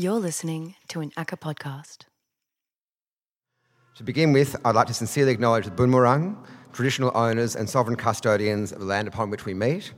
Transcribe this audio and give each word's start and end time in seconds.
You're 0.00 0.20
listening 0.20 0.76
to 0.90 1.00
an 1.00 1.10
ACCA 1.16 1.40
podcast. 1.40 2.04
To 3.96 4.04
begin 4.04 4.32
with, 4.32 4.54
I'd 4.64 4.76
like 4.76 4.86
to 4.86 4.94
sincerely 4.94 5.32
acknowledge 5.32 5.64
the 5.64 5.72
Bunmurang, 5.72 6.36
traditional 6.72 7.10
owners 7.16 7.56
and 7.56 7.68
sovereign 7.68 7.96
custodians 7.96 8.70
of 8.70 8.78
the 8.78 8.84
land 8.84 9.08
upon 9.08 9.28
which 9.28 9.44
we 9.44 9.54
meet, 9.54 9.92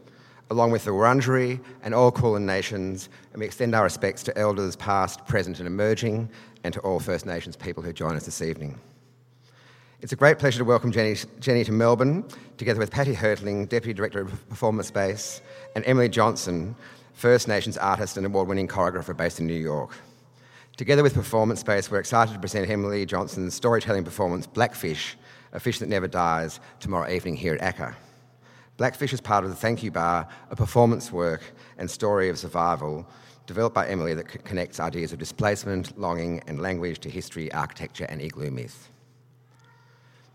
along 0.49 0.71
with 0.71 0.87
the 0.87 0.90
Wurundjeri 0.90 1.60
and 1.83 1.94
all 1.94 2.10
Kulin 2.10 2.47
nations, 2.47 3.10
and 3.35 3.40
we 3.40 3.44
extend 3.44 3.74
our 3.74 3.85
respects 3.85 4.22
to 4.22 4.38
elders 4.38 4.74
past, 4.74 5.26
present, 5.26 5.58
and 5.58 5.67
emerging, 5.67 6.30
and 6.64 6.72
to 6.72 6.80
all 6.80 6.98
First 6.98 7.26
Nations 7.26 7.54
people 7.54 7.82
who 7.82 7.92
join 7.92 8.17
us 8.17 8.24
this 8.24 8.40
evening. 8.40 8.80
It's 10.01 10.14
a 10.14 10.17
great 10.17 10.38
pleasure 10.38 10.60
to 10.60 10.64
welcome 10.64 10.92
Jenny, 10.92 11.17
Jenny 11.40 11.62
to 11.64 11.72
Melbourne, 11.72 12.24
together 12.56 12.80
with 12.80 12.90
Patty 12.90 13.14
Hertling, 13.14 13.69
Deputy 13.69 13.92
Director 13.92 14.22
of 14.22 14.48
Performance 14.48 14.88
Space, 14.88 15.42
and 15.76 15.85
Emily 15.85 16.09
Johnson, 16.09 16.74
First 17.20 17.48
Nations 17.48 17.77
artist 17.77 18.16
and 18.16 18.24
award 18.24 18.48
winning 18.48 18.66
choreographer 18.66 19.15
based 19.15 19.41
in 19.41 19.47
New 19.47 19.52
York. 19.52 19.95
Together 20.78 21.02
with 21.02 21.12
Performance 21.12 21.61
Space, 21.61 21.91
we're 21.91 21.98
excited 21.98 22.33
to 22.33 22.38
present 22.38 22.70
Emily 22.70 23.05
Johnson's 23.05 23.52
storytelling 23.52 24.05
performance, 24.05 24.47
Blackfish, 24.47 25.19
A 25.52 25.61
Fish 25.61 25.80
That 25.80 25.91
Never 25.91 26.09
Dies, 26.09 26.61
tomorrow 26.78 27.12
evening 27.12 27.37
here 27.37 27.59
at 27.61 27.77
ACCA. 27.77 27.95
Blackfish 28.78 29.12
is 29.12 29.20
part 29.20 29.45
of 29.45 29.51
the 29.51 29.56
Thank 29.56 29.83
You 29.83 29.91
Bar, 29.91 30.28
a 30.51 30.56
performance 30.56 31.12
work 31.12 31.42
and 31.77 31.91
story 31.91 32.30
of 32.30 32.38
survival 32.38 33.06
developed 33.47 33.75
by 33.75 33.87
Emily 33.87 34.14
that 34.14 34.30
c- 34.30 34.39
connects 34.39 34.80
ideas 34.80 35.12
of 35.12 35.19
displacement, 35.19 35.98
longing, 35.98 36.42
and 36.47 36.62
language 36.62 37.00
to 37.00 37.11
history, 37.11 37.52
architecture, 37.52 38.06
and 38.09 38.23
igloo 38.23 38.50
myth. 38.50 38.89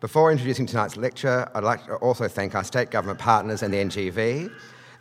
Before 0.01 0.31
introducing 0.31 0.67
tonight's 0.67 0.97
lecture, 0.97 1.49
I'd 1.55 1.63
like 1.63 1.83
to 1.87 1.95
also 1.95 2.27
thank 2.27 2.53
our 2.53 2.63
state 2.63 2.91
government 2.91 3.17
partners 3.17 3.63
and 3.63 3.73
the 3.73 3.77
NGV 3.77 4.51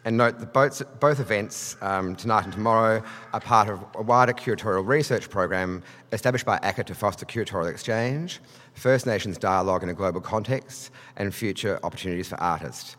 and 0.05 0.17
note 0.17 0.39
that 0.39 0.53
both, 0.53 0.83
both 1.01 1.19
events, 1.19 1.77
um, 1.81 2.15
tonight 2.15 2.45
and 2.45 2.53
tomorrow, 2.53 3.03
are 3.33 3.41
part 3.41 3.69
of 3.69 3.83
a 3.95 4.03
wider 4.03 4.33
curatorial 4.33 4.87
research 4.87 5.31
program 5.31 5.83
established 6.12 6.45
by 6.45 6.59
ACCA 6.59 6.84
to 6.84 6.95
foster 6.95 7.25
curatorial 7.25 7.70
exchange, 7.70 8.41
First 8.75 9.06
Nations 9.06 9.39
dialogue 9.39 9.83
in 9.83 9.89
a 9.89 9.95
global 9.95 10.20
context, 10.20 10.91
and 11.17 11.34
future 11.34 11.81
opportunities 11.83 12.28
for 12.28 12.41
artists. 12.41 12.97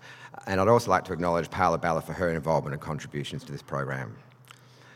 And 0.47 0.59
I'd 0.59 0.67
also 0.67 0.89
like 0.89 1.05
to 1.05 1.13
acknowledge 1.13 1.49
Paola 1.49 1.77
Balla 1.77 2.02
for 2.02 2.13
her 2.13 2.31
involvement 2.31 2.73
and 2.73 2.81
contributions 2.81 3.44
to 3.44 3.51
this 3.51 3.61
program. 3.61 4.16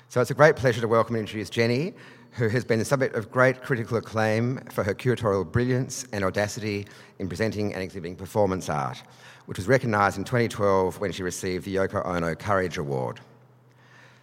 So 0.09 0.20
it's 0.20 0.31
a 0.31 0.36
great 0.36 0.55
pleasure 0.55 0.81
to 0.81 0.88
welcome 0.88 1.16
and 1.16 1.22
introduce 1.22 1.52
Jenny, 1.52 1.94
who 2.31 2.50
has 2.50 2.66
been 2.66 2.80
the 2.80 2.86
subject 2.86 3.16
of 3.16 3.31
great 3.31 3.61
critical 3.61 3.98
acclaim 3.98 4.59
for 4.72 4.83
her 4.83 4.94
curatorial 4.94 5.50
brilliance 5.50 6.05
and 6.11 6.23
audacity 6.23 6.88
in 7.20 7.28
presenting 7.28 7.73
and 7.73 7.83
exhibiting 7.83 8.16
performance 8.16 8.70
art, 8.70 9.02
which 9.50 9.58
was 9.58 9.67
recognised 9.67 10.16
in 10.16 10.23
2012 10.23 11.00
when 11.00 11.11
she 11.11 11.23
received 11.23 11.66
the 11.66 11.75
Yoko 11.75 12.05
Ono 12.05 12.36
Courage 12.36 12.78
Award. 12.78 13.19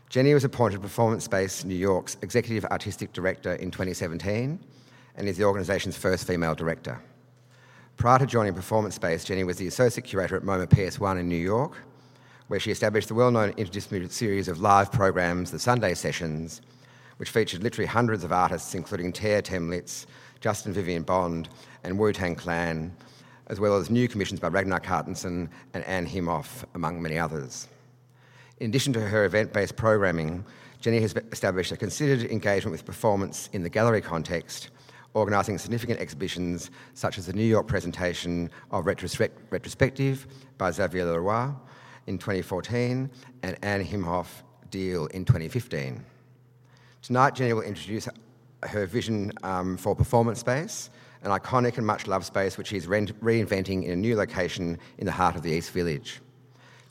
Jenny 0.08 0.32
was 0.32 0.44
appointed 0.44 0.80
Performance 0.80 1.24
Space 1.24 1.64
New 1.64 1.74
York's 1.74 2.16
Executive 2.22 2.64
Artistic 2.66 3.12
Director 3.12 3.54
in 3.54 3.72
2017 3.72 4.56
and 5.16 5.28
is 5.28 5.36
the 5.36 5.42
organisation's 5.42 5.96
first 5.96 6.28
female 6.28 6.54
director. 6.54 7.02
Prior 7.96 8.20
to 8.20 8.26
joining 8.26 8.54
Performance 8.54 8.94
Space, 8.94 9.24
Jenny 9.24 9.42
was 9.42 9.56
the 9.56 9.66
Associate 9.66 10.04
Curator 10.04 10.36
at 10.36 10.44
MoMA 10.44 10.68
PS1 10.68 11.18
in 11.18 11.28
New 11.28 11.34
York, 11.34 11.76
where 12.46 12.60
she 12.60 12.70
established 12.70 13.08
the 13.08 13.14
well 13.14 13.32
known 13.32 13.52
interdisciplinary 13.54 14.12
series 14.12 14.46
of 14.46 14.60
live 14.60 14.92
programs, 14.92 15.50
the 15.50 15.58
Sunday 15.58 15.94
Sessions, 15.94 16.60
which 17.16 17.30
featured 17.30 17.64
literally 17.64 17.88
hundreds 17.88 18.22
of 18.22 18.30
artists, 18.32 18.76
including 18.76 19.12
Terre 19.12 19.42
Thaemlitz, 19.42 20.06
Justin 20.38 20.72
Vivian 20.72 21.02
Bond, 21.02 21.48
and 21.82 21.98
Wu 21.98 22.12
Tang 22.12 22.36
Clan, 22.36 22.94
as 23.48 23.60
well 23.60 23.76
as 23.76 23.90
new 23.90 24.08
commissions 24.08 24.40
by 24.40 24.48
Ragnar 24.48 24.80
Kjartansson 24.80 25.48
and 25.74 25.84
Anne 25.84 26.06
Imhof, 26.06 26.64
among 26.74 27.00
many 27.00 27.18
others. 27.18 27.68
In 28.58 28.70
addition 28.70 28.92
to 28.94 29.00
her 29.00 29.24
event 29.24 29.52
based 29.52 29.76
programming, 29.76 30.44
Jenny 30.80 31.00
has 31.00 31.14
established 31.32 31.72
a 31.72 31.76
considered 31.76 32.30
engagement 32.30 32.72
with 32.72 32.84
performance 32.84 33.48
in 33.52 33.62
the 33.62 33.68
gallery 33.68 34.00
context, 34.00 34.70
organising 35.14 35.58
significant 35.58 36.00
exhibitions 36.00 36.70
such 36.94 37.18
as 37.18 37.26
the 37.26 37.32
New 37.32 37.44
York 37.44 37.66
presentation 37.66 38.50
of 38.70 38.84
Retrospect- 38.84 39.38
Retrospective 39.50 40.26
by 40.58 40.70
Xavier 40.70 41.04
Le 41.04 41.20
Roy 41.20 41.48
in 42.06 42.18
2014 42.18 43.10
and 43.42 43.56
Anne 43.62 43.84
Imhof 43.84 44.26
Deal 44.70 45.06
in 45.06 45.24
2015. 45.24 46.04
Tonight, 47.02 47.34
Jenny 47.34 47.52
will 47.52 47.62
introduce 47.62 48.08
her 48.62 48.86
vision 48.86 49.32
um, 49.42 49.76
for 49.76 49.94
performance 49.94 50.40
space, 50.40 50.90
an 51.22 51.30
iconic 51.30 51.76
and 51.76 51.86
much 51.86 52.06
loved 52.06 52.24
space 52.24 52.56
which 52.58 52.68
she's 52.68 52.86
re- 52.86 53.06
reinventing 53.22 53.84
in 53.84 53.90
a 53.90 53.96
new 53.96 54.16
location 54.16 54.78
in 54.98 55.06
the 55.06 55.12
heart 55.12 55.36
of 55.36 55.42
the 55.42 55.50
East 55.50 55.70
Village. 55.72 56.20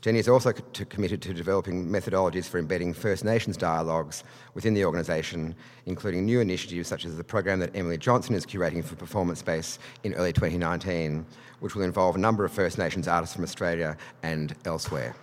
Jenny 0.05 0.19
is 0.19 0.29
also 0.29 0.51
co- 0.51 0.85
committed 0.85 1.19
to 1.23 1.33
developing 1.33 1.87
methodologies 1.87 2.45
for 2.45 2.59
embedding 2.59 2.93
First 2.93 3.25
Nations 3.25 3.57
dialogues 3.57 4.23
within 4.53 4.75
the 4.75 4.85
organisation, 4.85 5.55
including 5.87 6.25
new 6.25 6.41
initiatives 6.41 6.87
such 6.87 7.05
as 7.05 7.17
the 7.17 7.23
program 7.23 7.59
that 7.59 7.75
Emily 7.75 7.97
Johnson 7.97 8.35
is 8.35 8.45
curating 8.45 8.83
for 8.83 8.95
Performance 8.95 9.39
Space 9.39 9.79
in 10.03 10.13
early 10.13 10.31
2019, 10.31 11.25
which 11.59 11.73
will 11.73 11.81
involve 11.81 12.15
a 12.15 12.19
number 12.19 12.45
of 12.45 12.51
First 12.51 12.77
Nations 12.77 13.07
artists 13.07 13.33
from 13.33 13.43
Australia 13.43 13.97
and 14.21 14.55
elsewhere. 14.65 15.15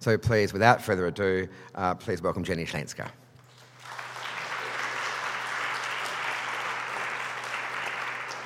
So 0.00 0.18
please, 0.18 0.52
without 0.52 0.82
further 0.82 1.06
ado, 1.06 1.46
uh, 1.76 1.94
please 1.94 2.20
welcome 2.20 2.42
Jenny 2.42 2.64
Schlenzka. 2.64 3.10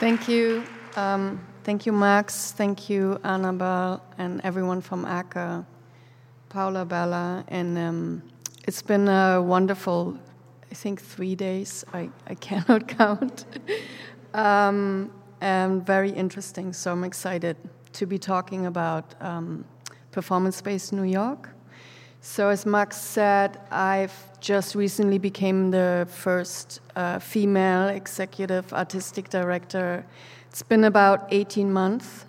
Thank 0.00 0.28
you. 0.28 0.64
Um, 0.96 1.40
thank 1.62 1.86
you, 1.86 1.92
Max. 1.92 2.50
Thank 2.50 2.90
you, 2.90 3.18
Annabelle, 3.22 4.02
and 4.18 4.40
everyone 4.42 4.80
from 4.80 5.04
ACCA, 5.04 5.64
Paola 6.48 6.84
Balla. 6.84 7.44
And 7.46 7.78
um, 7.78 8.22
it's 8.66 8.82
been 8.82 9.06
a 9.06 9.40
wonderful, 9.40 10.18
I 10.70 10.74
think, 10.74 11.00
three 11.00 11.36
days. 11.36 11.84
I, 11.94 12.10
I 12.26 12.34
cannot 12.46 12.88
count. 12.88 13.44
um, 14.34 15.12
and 15.40 15.86
very 15.86 16.10
interesting. 16.10 16.72
So 16.72 16.90
I'm 16.90 17.04
excited 17.04 17.56
to 17.92 18.04
be 18.04 18.18
talking 18.18 18.66
about 18.66 19.14
um, 19.20 19.64
Performance 20.10 20.56
Space 20.56 20.90
New 20.90 21.04
York. 21.04 21.53
So 22.26 22.48
as 22.48 22.64
Max 22.64 22.96
said, 22.96 23.60
I've 23.70 24.40
just 24.40 24.74
recently 24.74 25.18
became 25.18 25.70
the 25.70 26.08
first 26.10 26.80
uh, 26.96 27.18
female 27.18 27.88
executive 27.88 28.72
artistic 28.72 29.28
director. 29.28 30.06
It's 30.48 30.62
been 30.62 30.84
about 30.84 31.28
18 31.30 31.70
months. 31.70 32.24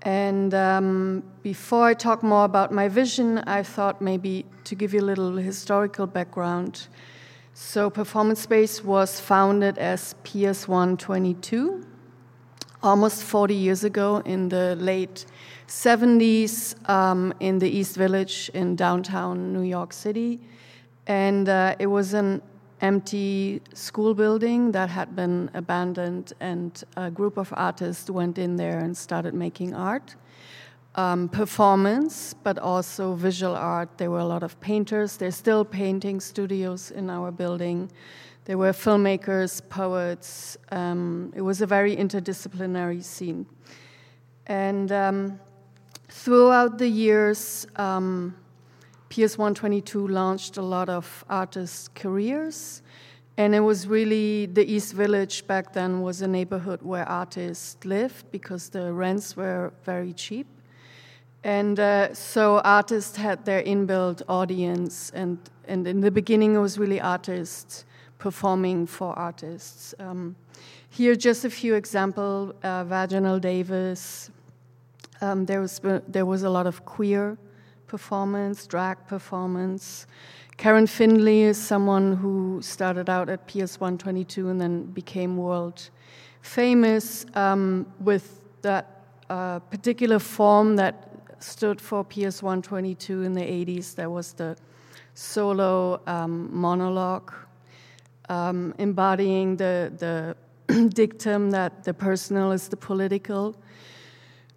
And 0.00 0.54
um, 0.54 1.24
before 1.42 1.84
I 1.84 1.92
talk 1.92 2.22
more 2.22 2.46
about 2.46 2.72
my 2.72 2.88
vision, 2.88 3.40
I 3.40 3.62
thought 3.62 4.00
maybe 4.00 4.46
to 4.64 4.74
give 4.74 4.94
you 4.94 5.00
a 5.00 5.08
little 5.12 5.36
historical 5.36 6.06
background. 6.06 6.88
So, 7.52 7.90
Performance 7.90 8.40
Space 8.40 8.82
was 8.82 9.20
founded 9.20 9.76
as 9.76 10.14
PS122 10.24 11.84
almost 12.82 13.22
40 13.22 13.54
years 13.54 13.84
ago 13.84 14.22
in 14.24 14.48
the 14.48 14.74
late 14.76 15.26
70s 15.68 16.76
um, 16.88 17.32
in 17.40 17.58
the 17.58 17.68
East 17.68 17.96
Village 17.96 18.50
in 18.54 18.76
downtown 18.76 19.52
New 19.52 19.62
York 19.62 19.92
City. 19.92 20.40
And 21.06 21.48
uh, 21.48 21.74
it 21.78 21.86
was 21.86 22.14
an 22.14 22.42
empty 22.80 23.62
school 23.72 24.12
building 24.14 24.72
that 24.72 24.90
had 24.90 25.14
been 25.14 25.48
abandoned, 25.54 26.32
and 26.40 26.82
a 26.96 27.10
group 27.10 27.36
of 27.38 27.52
artists 27.56 28.10
went 28.10 28.38
in 28.38 28.56
there 28.56 28.80
and 28.80 28.96
started 28.96 29.34
making 29.34 29.74
art. 29.74 30.16
Um, 30.94 31.30
performance, 31.30 32.34
but 32.34 32.58
also 32.58 33.14
visual 33.14 33.56
art. 33.56 33.96
There 33.96 34.10
were 34.10 34.18
a 34.18 34.26
lot 34.26 34.42
of 34.42 34.60
painters. 34.60 35.16
There's 35.16 35.36
still 35.36 35.64
painting 35.64 36.20
studios 36.20 36.90
in 36.90 37.08
our 37.08 37.30
building. 37.30 37.90
There 38.44 38.58
were 38.58 38.72
filmmakers, 38.72 39.62
poets. 39.70 40.58
Um, 40.70 41.32
it 41.34 41.40
was 41.40 41.62
a 41.62 41.66
very 41.66 41.96
interdisciplinary 41.96 43.02
scene. 43.02 43.46
And 44.46 44.92
um, 44.92 45.40
throughout 46.12 46.78
the 46.78 46.88
years, 46.88 47.66
um, 47.76 48.36
PS 49.08 49.38
122 49.38 50.06
launched 50.08 50.56
a 50.56 50.62
lot 50.62 50.88
of 50.88 51.24
artists' 51.28 51.88
careers. 51.94 52.82
And 53.38 53.54
it 53.54 53.60
was 53.60 53.88
really 53.88 54.46
the 54.46 54.64
East 54.70 54.92
Village 54.92 55.46
back 55.46 55.72
then 55.72 56.02
was 56.02 56.20
a 56.20 56.28
neighborhood 56.28 56.82
where 56.82 57.08
artists 57.08 57.82
lived 57.84 58.30
because 58.30 58.68
the 58.68 58.92
rents 58.92 59.36
were 59.36 59.72
very 59.84 60.12
cheap. 60.12 60.46
And 61.42 61.80
uh, 61.80 62.14
so 62.14 62.60
artists 62.60 63.16
had 63.16 63.44
their 63.44 63.62
inbuilt 63.62 64.22
audience, 64.28 65.10
and, 65.10 65.38
and 65.66 65.86
in 65.88 66.00
the 66.00 66.10
beginning, 66.10 66.54
it 66.54 66.58
was 66.58 66.78
really 66.78 67.00
artists 67.00 67.84
performing 68.18 68.86
for 68.86 69.18
artists. 69.18 69.92
Um, 69.98 70.36
here, 70.90 71.16
just 71.16 71.44
a 71.44 71.50
few 71.50 71.74
examples 71.74 72.54
uh, 72.62 72.84
Vaginal 72.84 73.40
Davis. 73.40 74.30
Um, 75.22 75.46
there, 75.46 75.60
was, 75.60 75.80
there 76.08 76.26
was 76.26 76.42
a 76.42 76.50
lot 76.50 76.66
of 76.66 76.84
queer 76.84 77.38
performance, 77.86 78.66
drag 78.66 79.06
performance. 79.06 80.06
Karen 80.56 80.86
Finley 80.86 81.42
is 81.42 81.56
someone 81.56 82.16
who 82.16 82.60
started 82.60 83.08
out 83.08 83.28
at 83.28 83.46
PS 83.46 83.78
122 83.78 84.48
and 84.48 84.60
then 84.60 84.84
became 84.86 85.36
world 85.36 85.90
famous 86.40 87.24
um, 87.34 87.86
with 88.00 88.42
that 88.62 89.04
uh, 89.30 89.60
particular 89.60 90.18
form 90.18 90.74
that 90.76 91.08
stood 91.38 91.80
for 91.80 92.04
PS 92.04 92.42
122 92.42 93.22
in 93.22 93.32
the 93.32 93.40
80s. 93.40 93.94
There 93.94 94.10
was 94.10 94.32
the 94.32 94.56
solo 95.14 96.00
um, 96.06 96.48
monologue 96.52 97.32
um, 98.28 98.74
embodying 98.78 99.56
the, 99.56 100.36
the 100.68 100.88
dictum 100.94 101.50
that 101.52 101.84
the 101.84 101.94
personal 101.94 102.50
is 102.50 102.68
the 102.68 102.76
political. 102.76 103.54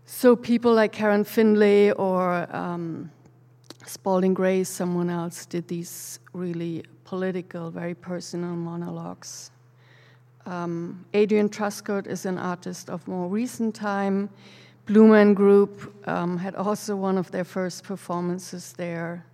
So 0.07 0.35
people 0.35 0.73
like 0.73 0.91
Karen 0.91 1.23
Finley 1.23 1.91
or 1.91 2.47
um, 2.55 3.09
Spalding 3.87 4.35
Gray, 4.35 4.63
someone 4.63 5.09
else, 5.09 5.47
did 5.47 5.67
these 5.67 6.19
really 6.31 6.83
political, 7.05 7.71
very 7.71 7.95
personal 7.95 8.55
monologues. 8.55 9.49
Um, 10.45 11.05
Adrienne 11.15 11.49
Truscott 11.49 12.05
is 12.05 12.27
an 12.27 12.37
artist 12.37 12.87
of 12.87 13.07
more 13.07 13.27
recent 13.27 13.73
time. 13.73 14.29
Blue 14.85 15.07
Man 15.07 15.33
Group 15.33 15.91
um, 16.07 16.37
had 16.37 16.53
also 16.53 16.95
one 16.95 17.17
of 17.17 17.31
their 17.31 17.43
first 17.43 17.83
performances 17.83 18.73
there. 18.73 19.25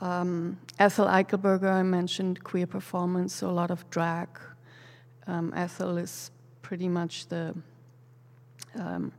Um, 0.00 0.58
Ethel 0.80 1.06
Eichelberger, 1.06 1.70
I 1.72 1.84
mentioned 1.84 2.42
queer 2.42 2.66
performance, 2.66 3.36
so 3.36 3.48
a 3.48 3.52
lot 3.52 3.70
of 3.70 3.88
drag. 3.90 4.28
Um, 5.28 5.54
Ethel 5.56 5.96
is 5.96 6.32
pretty 6.62 6.88
much 6.88 7.28
the 7.28 7.54
um, 8.74 9.12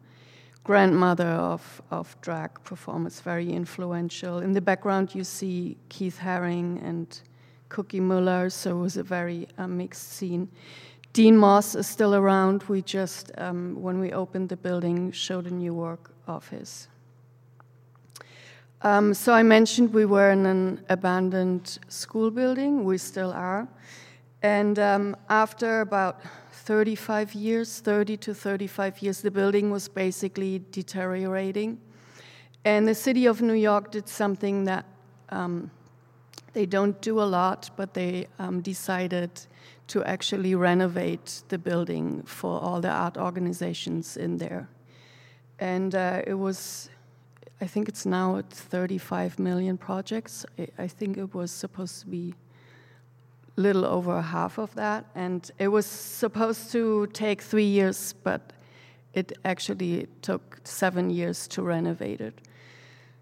grandmother 0.68 1.30
of, 1.54 1.82
of 1.92 2.16
drag 2.20 2.62
performance, 2.66 3.22
very 3.22 3.50
influential. 3.50 4.40
In 4.40 4.52
the 4.52 4.60
background, 4.60 5.16
you 5.16 5.24
see 5.24 5.78
Keith 5.88 6.20
Haring 6.22 6.84
and 6.84 7.22
Cookie 7.70 8.02
Mueller, 8.02 8.50
so 8.50 8.78
it 8.78 8.82
was 8.82 8.98
a 8.98 9.04
very 9.04 9.48
uh, 9.58 9.66
mixed 9.66 10.12
scene. 10.12 10.50
Dean 11.14 11.38
Moss 11.38 11.74
is 11.74 11.88
still 11.88 12.14
around. 12.14 12.64
We 12.64 12.82
just, 12.82 13.32
um, 13.38 13.82
when 13.82 13.98
we 14.00 14.12
opened 14.12 14.50
the 14.50 14.58
building, 14.58 15.14
showed 15.14 15.48
a 15.48 15.54
new 15.54 15.74
work 15.74 16.12
of 16.28 16.50
his. 16.50 16.90
Um, 18.82 19.14
so 19.14 19.34
I 19.34 19.44
mentioned 19.44 19.94
we 19.94 20.06
were 20.06 20.32
in 20.32 20.46
an 20.46 20.84
abandoned 20.90 21.80
school 21.88 22.30
building. 22.30 22.84
We 22.84 22.98
still 22.98 23.32
are. 23.32 23.70
And 24.42 24.78
um, 24.80 25.16
after 25.30 25.80
about 25.80 26.20
35 26.68 27.34
years, 27.34 27.80
30 27.80 28.18
to 28.18 28.34
35 28.34 29.02
years, 29.02 29.22
the 29.22 29.32
building 29.32 29.72
was 29.72 29.88
basically 29.88 30.62
deteriorating. 30.72 31.80
And 32.66 32.86
the 32.86 32.94
city 32.94 33.26
of 33.26 33.42
New 33.42 33.54
York 33.54 33.90
did 33.90 34.10
something 34.10 34.66
that 34.66 34.84
um, 35.30 35.72
they 36.52 36.66
don't 36.66 37.00
do 37.00 37.22
a 37.22 37.24
lot, 37.24 37.70
but 37.78 37.94
they 37.94 38.28
um, 38.38 38.60
decided 38.60 39.32
to 39.88 40.04
actually 40.04 40.56
renovate 40.56 41.42
the 41.48 41.58
building 41.58 42.24
for 42.24 42.60
all 42.60 42.82
the 42.82 42.90
art 42.90 43.16
organizations 43.16 44.18
in 44.18 44.36
there. 44.36 44.68
And 45.60 45.96
uh, 45.96 46.22
it 46.28 46.34
was, 46.34 46.90
I 47.62 47.68
think 47.68 47.88
it's 47.88 48.06
now 48.06 48.40
at 48.40 48.50
35 48.50 49.40
million 49.40 49.78
projects. 49.78 50.46
I 50.78 50.88
think 50.88 51.18
it 51.18 51.34
was 51.34 51.50
supposed 51.50 52.02
to 52.02 52.08
be 52.08 52.34
little 53.58 53.86
over 53.86 54.22
half 54.22 54.58
of 54.58 54.74
that. 54.76 55.06
And 55.16 55.50
it 55.60 55.68
was 55.68 55.86
supposed 55.86 56.72
to 56.72 57.08
take 57.08 57.42
three 57.42 57.66
years, 57.66 58.14
but 58.24 58.54
it 59.14 59.34
actually 59.44 60.08
took 60.22 60.60
seven 60.64 61.10
years 61.10 61.48
to 61.50 61.62
renovate 61.64 62.22
it. 62.22 62.40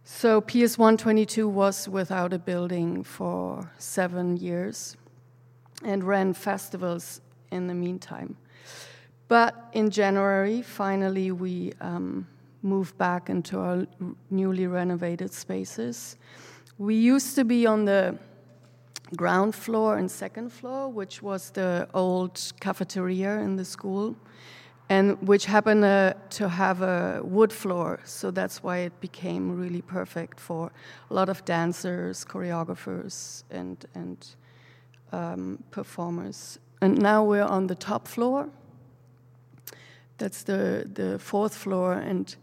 So 0.03 0.39
PS 0.41 0.77
122 0.77 1.47
was 1.49 1.89
without 1.89 2.31
a 2.31 2.37
building 2.37 3.03
for 3.03 3.71
seven 3.79 4.37
years 4.37 4.95
and 5.83 6.03
ran 6.03 6.33
festivals 6.33 7.21
in 7.51 7.65
the 7.67 7.73
meantime. 7.73 8.37
But 9.27 9.55
in 9.73 9.89
January, 9.89 10.61
finally, 10.61 11.31
we 11.31 11.73
um, 11.81 12.27
moved 12.61 12.97
back 12.97 13.29
into 13.29 13.59
our 13.59 13.87
newly 14.29 14.67
renovated 14.67 15.33
spaces. 15.33 16.17
We 16.77 16.95
used 16.95 17.35
to 17.35 17.43
be 17.43 17.65
on 17.65 17.85
the 17.85 18.17
ground 19.15 19.55
floor 19.55 19.97
and 19.97 20.09
second 20.09 20.51
floor, 20.51 20.89
which 20.89 21.21
was 21.21 21.51
the 21.51 21.87
old 21.93 22.53
cafeteria 22.59 23.39
in 23.39 23.55
the 23.55 23.65
school, 23.65 24.15
and 24.89 25.17
which 25.27 25.45
happened 25.45 25.83
uh, 25.83 26.13
to 26.29 26.47
have 26.49 26.81
a 26.81 27.21
wood 27.23 27.51
floor. 27.51 27.99
So 28.03 28.31
that's 28.31 28.63
why 28.63 28.77
it 28.85 28.99
became 28.99 29.59
really 29.59 29.81
perfect 29.81 30.39
for 30.39 30.71
a 31.09 31.13
lot 31.13 31.29
of 31.29 31.43
dancers, 31.45 32.25
choreographers, 32.25 33.43
and 33.49 33.85
and 33.93 34.35
um, 35.11 35.63
performers. 35.71 36.59
And 36.81 36.97
now 37.01 37.23
we're 37.23 37.43
on 37.43 37.67
the 37.67 37.75
top 37.75 38.07
floor. 38.07 38.49
That's 40.17 40.43
the, 40.43 40.89
the 40.93 41.19
fourth 41.19 41.55
floor, 41.55 41.93
and 41.93 42.35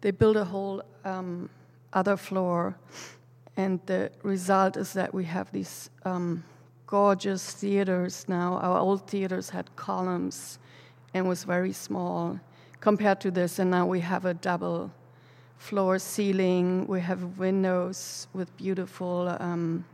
they 0.00 0.10
built 0.10 0.36
a 0.36 0.44
whole 0.44 0.82
um, 1.04 1.48
other 1.92 2.16
floor. 2.16 2.76
And 3.56 3.80
the 3.86 4.10
result 4.22 4.76
is 4.76 4.92
that 4.92 5.14
we 5.14 5.24
have 5.24 5.50
these 5.50 5.90
um, 6.04 6.44
gorgeous 6.86 7.52
theaters 7.52 8.26
now. 8.28 8.58
Our 8.58 8.78
old 8.78 9.08
theaters 9.08 9.50
had 9.50 9.74
columns 9.76 10.58
and 11.14 11.28
was 11.28 11.44
very 11.44 11.72
small 11.72 12.38
compared 12.80 13.20
to 13.22 13.30
this, 13.30 13.58
and 13.58 13.70
now 13.70 13.86
we 13.86 14.00
have 14.00 14.26
a 14.26 14.34
double 14.34 14.90
floor 15.58 15.98
ceiling. 15.98 16.86
We 16.86 17.00
have 17.00 17.38
windows 17.38 18.28
with 18.34 18.54
beautiful 18.56 19.36
um, 19.40 19.84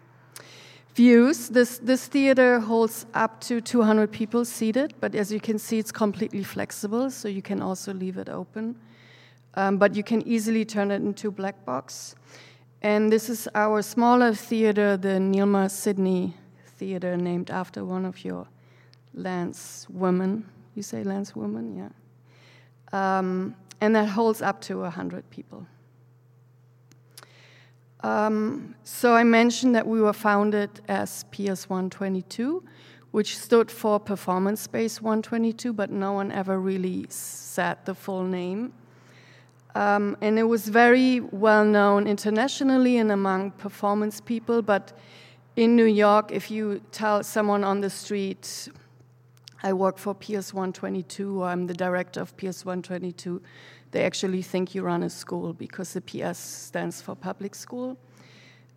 views. 0.94 1.48
This, 1.48 1.78
this 1.78 2.06
theater 2.06 2.60
holds 2.60 3.06
up 3.14 3.40
to 3.42 3.60
200 3.60 4.10
people 4.10 4.44
seated, 4.44 4.94
but 5.00 5.14
as 5.14 5.32
you 5.32 5.40
can 5.40 5.58
see, 5.58 5.78
it's 5.78 5.92
completely 5.92 6.42
flexible, 6.42 7.10
so 7.10 7.28
you 7.28 7.42
can 7.42 7.62
also 7.62 7.94
leave 7.94 8.18
it 8.18 8.28
open. 8.28 8.76
Um, 9.54 9.76
but 9.76 9.94
you 9.94 10.02
can 10.02 10.26
easily 10.26 10.64
turn 10.64 10.90
it 10.90 11.02
into 11.02 11.28
a 11.28 11.30
black 11.30 11.64
box. 11.64 12.14
And 12.82 13.12
this 13.12 13.30
is 13.30 13.48
our 13.54 13.80
smaller 13.80 14.34
theater, 14.34 14.96
the 14.96 15.20
Neilma 15.20 15.70
Sidney 15.70 16.34
Theater, 16.66 17.16
named 17.16 17.48
after 17.48 17.84
one 17.84 18.04
of 18.04 18.24
your 18.24 18.48
Lance 19.14 19.86
women. 19.88 20.46
You 20.74 20.82
say 20.82 21.04
Lance 21.04 21.36
women, 21.36 21.76
yeah. 21.76 21.90
Um, 22.92 23.54
and 23.80 23.94
that 23.94 24.08
holds 24.08 24.42
up 24.42 24.60
to 24.62 24.80
100 24.80 25.30
people. 25.30 25.64
Um, 28.00 28.74
so 28.82 29.14
I 29.14 29.22
mentioned 29.22 29.76
that 29.76 29.86
we 29.86 30.00
were 30.00 30.12
founded 30.12 30.80
as 30.88 31.24
PS 31.30 31.68
122, 31.70 32.64
which 33.12 33.38
stood 33.38 33.70
for 33.70 34.00
Performance 34.00 34.60
Space 34.60 35.00
122, 35.00 35.72
but 35.72 35.90
no 35.90 36.12
one 36.12 36.32
ever 36.32 36.58
really 36.58 37.06
said 37.08 37.78
the 37.84 37.94
full 37.94 38.24
name. 38.24 38.72
Um, 39.74 40.16
and 40.20 40.38
it 40.38 40.42
was 40.42 40.68
very 40.68 41.20
well 41.20 41.64
known 41.64 42.06
internationally 42.06 42.98
and 42.98 43.10
among 43.10 43.52
performance 43.52 44.20
people, 44.20 44.60
but 44.60 44.92
in 45.56 45.76
New 45.76 45.86
York, 45.86 46.30
if 46.32 46.50
you 46.50 46.80
tell 46.92 47.22
someone 47.22 47.64
on 47.64 47.80
the 47.80 47.90
street, 47.90 48.68
I 49.62 49.72
work 49.72 49.98
for 49.98 50.14
PS 50.14 50.52
122, 50.52 51.42
or 51.42 51.46
I'm 51.46 51.66
the 51.66 51.74
director 51.74 52.20
of 52.20 52.36
PS 52.36 52.64
122, 52.64 53.40
they 53.92 54.04
actually 54.04 54.42
think 54.42 54.74
you 54.74 54.82
run 54.82 55.02
a 55.02 55.10
school 55.10 55.52
because 55.52 55.92
the 55.92 56.00
PS 56.00 56.38
stands 56.38 57.00
for 57.00 57.14
public 57.14 57.54
school. 57.54 57.96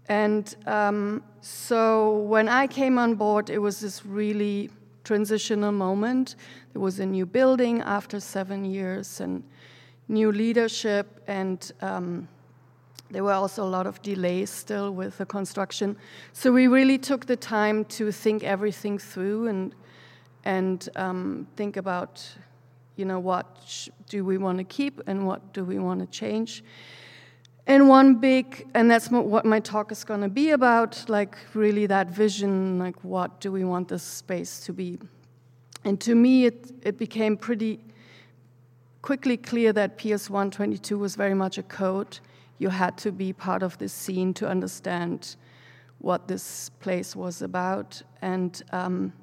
And 0.07 0.55
um, 0.67 1.23
so 1.41 2.19
when 2.19 2.47
I 2.47 2.67
came 2.67 2.97
on 2.97 3.15
board, 3.15 3.49
it 3.49 3.59
was 3.59 3.79
this 3.79 4.05
really 4.05 4.69
transitional 5.03 5.71
moment. 5.71 6.35
There 6.73 6.81
was 6.81 6.99
a 6.99 7.05
new 7.05 7.25
building 7.25 7.81
after 7.81 8.19
seven 8.19 8.65
years 8.65 9.19
and 9.21 9.43
new 10.07 10.31
leadership, 10.31 11.23
and 11.27 11.71
um, 11.81 12.27
there 13.11 13.23
were 13.23 13.33
also 13.33 13.63
a 13.63 13.69
lot 13.69 13.87
of 13.87 14.01
delays 14.01 14.49
still 14.49 14.91
with 14.91 15.17
the 15.17 15.25
construction. 15.25 15.97
So 16.33 16.51
we 16.51 16.67
really 16.67 16.97
took 16.97 17.25
the 17.25 17.37
time 17.37 17.85
to 17.85 18.11
think 18.11 18.43
everything 18.43 18.97
through 18.97 19.47
and 19.47 19.75
and 20.43 20.87
um, 20.95 21.47
think 21.55 21.75
about 21.75 22.37
you 22.95 23.05
know, 23.05 23.19
what 23.19 23.89
do 24.09 24.23
we 24.23 24.37
want 24.37 24.57
to 24.57 24.63
keep 24.63 25.01
and 25.07 25.27
what 25.27 25.53
do 25.53 25.63
we 25.63 25.79
want 25.79 25.99
to 25.99 26.05
change? 26.07 26.63
And 27.67 27.89
one 27.89 28.15
big, 28.15 28.67
and 28.75 28.89
that's 28.89 29.09
what 29.09 29.43
my 29.43 29.59
talk 29.59 29.91
is 29.91 30.03
going 30.03 30.21
to 30.21 30.29
be 30.29 30.51
about, 30.51 31.03
like 31.09 31.35
really 31.53 31.87
that 31.87 32.09
vision, 32.09 32.77
like 32.77 33.03
what 33.03 33.41
do 33.41 33.51
we 33.51 33.63
want 33.63 33.87
this 33.87 34.03
space 34.03 34.59
to 34.65 34.73
be? 34.73 34.99
And 35.83 35.99
to 36.01 36.15
me, 36.15 36.45
it, 36.45 36.71
it 36.83 36.97
became 36.97 37.37
pretty 37.37 37.79
quickly 39.05 39.37
clear 39.37 39.71
that 39.71 39.99
PS 39.99 40.31
122 40.31 40.97
was 40.97 41.15
very 41.15 41.35
much 41.35 41.59
a 41.59 41.63
code. 41.63 42.19
You 42.57 42.69
had 42.69 42.97
to 42.97 43.11
be 43.11 43.33
part 43.33 43.61
of 43.61 43.77
this 43.77 43.93
scene 43.93 44.33
to 44.33 44.47
understand 44.47 45.35
what 45.99 46.27
this 46.27 46.71
place 46.79 47.15
was 47.15 47.43
about. 47.43 48.01
And 48.23 48.59
um, 48.71 49.13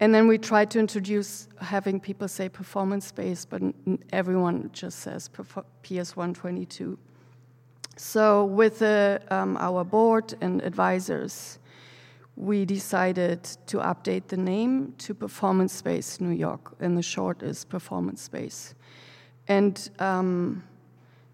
and 0.00 0.14
then 0.14 0.28
we 0.28 0.36
tried 0.36 0.70
to 0.72 0.78
introduce 0.78 1.48
having 1.62 1.98
people 1.98 2.28
say 2.28 2.50
performance 2.50 3.06
space, 3.06 3.46
but 3.46 3.62
everyone 4.12 4.68
just 4.74 4.98
says 4.98 5.30
PS 5.82 6.14
122. 6.14 6.98
So, 7.96 8.44
with 8.44 8.82
uh, 8.82 9.18
um, 9.30 9.56
our 9.58 9.82
board 9.82 10.34
and 10.42 10.62
advisors, 10.62 11.58
we 12.36 12.66
decided 12.66 13.44
to 13.66 13.78
update 13.78 14.28
the 14.28 14.36
name 14.36 14.94
to 14.98 15.14
Performance 15.14 15.72
Space 15.72 16.20
New 16.20 16.34
York, 16.34 16.74
and 16.80 16.96
the 16.96 17.02
short 17.02 17.42
is 17.42 17.64
Performance 17.64 18.22
Space. 18.22 18.74
And 19.50 19.90
um, 19.98 20.62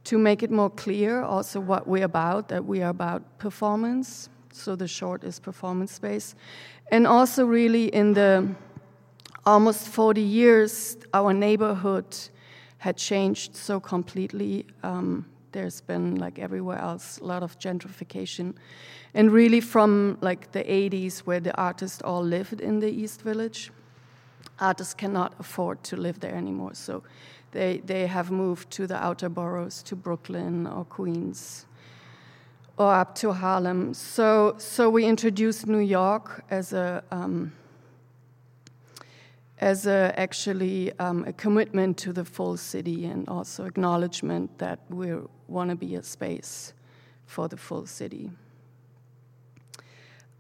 to 0.04 0.16
make 0.16 0.42
it 0.42 0.50
more 0.50 0.70
clear, 0.70 1.22
also 1.22 1.60
what 1.60 1.86
we're 1.86 2.06
about, 2.06 2.48
that 2.48 2.64
we 2.64 2.82
are 2.82 2.88
about 2.88 3.22
performance, 3.38 4.30
So 4.52 4.74
the 4.74 4.88
short 4.88 5.22
is 5.22 5.38
performance 5.38 5.92
space. 5.92 6.34
And 6.90 7.06
also, 7.06 7.44
really, 7.44 7.88
in 7.94 8.14
the 8.14 8.48
almost 9.44 9.88
40 9.88 10.22
years, 10.22 10.96
our 11.12 11.34
neighborhood 11.34 12.16
had 12.78 12.96
changed 12.96 13.54
so 13.54 13.80
completely. 13.80 14.64
Um, 14.82 15.26
there's 15.52 15.82
been, 15.82 16.14
like 16.16 16.38
everywhere 16.38 16.78
else, 16.78 17.18
a 17.18 17.24
lot 17.24 17.42
of 17.42 17.58
gentrification. 17.58 18.54
And 19.12 19.30
really, 19.30 19.60
from 19.60 20.16
like 20.22 20.52
the 20.52 20.64
80s, 20.64 21.18
where 21.26 21.40
the 21.40 21.54
artists 21.60 22.00
all 22.00 22.22
lived 22.24 22.62
in 22.62 22.80
the 22.80 22.88
East 22.88 23.20
Village, 23.20 23.70
artists 24.58 24.94
cannot 24.94 25.34
afford 25.38 25.82
to 25.84 25.96
live 25.96 26.20
there 26.20 26.34
anymore. 26.34 26.74
So 26.74 27.02
they, 27.56 27.78
they 27.78 28.06
have 28.06 28.30
moved 28.30 28.70
to 28.72 28.86
the 28.86 29.02
outer 29.02 29.30
boroughs, 29.30 29.82
to 29.84 29.96
Brooklyn 29.96 30.66
or 30.66 30.84
Queens 30.84 31.64
or 32.76 32.92
up 32.92 33.14
to 33.14 33.32
Harlem. 33.32 33.94
So, 33.94 34.54
so 34.58 34.90
we 34.90 35.06
introduced 35.06 35.66
New 35.66 35.78
York 35.78 36.44
as 36.50 36.74
a 36.74 37.02
um, 37.10 37.52
as 39.58 39.86
a, 39.86 40.12
actually 40.20 40.92
um, 40.98 41.24
a 41.24 41.32
commitment 41.32 41.96
to 41.96 42.12
the 42.12 42.26
full 42.26 42.58
city 42.58 43.06
and 43.06 43.26
also 43.26 43.64
acknowledgement 43.64 44.58
that 44.58 44.80
we 44.90 45.14
want 45.48 45.70
to 45.70 45.76
be 45.76 45.94
a 45.94 46.02
space 46.02 46.74
for 47.24 47.48
the 47.48 47.56
full 47.56 47.86
city. 47.86 48.30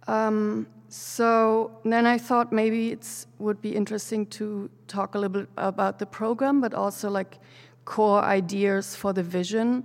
Um, 0.06 0.66
so 0.88 1.80
then 1.84 2.06
I 2.06 2.18
thought 2.18 2.52
maybe 2.52 2.92
it 2.92 3.26
would 3.38 3.60
be 3.60 3.74
interesting 3.74 4.26
to 4.26 4.70
talk 4.86 5.14
a 5.14 5.18
little 5.18 5.42
bit 5.42 5.48
about 5.56 5.98
the 5.98 6.06
program, 6.06 6.60
but 6.60 6.74
also 6.74 7.10
like 7.10 7.38
core 7.84 8.22
ideas 8.22 8.94
for 8.94 9.12
the 9.12 9.22
vision 9.22 9.84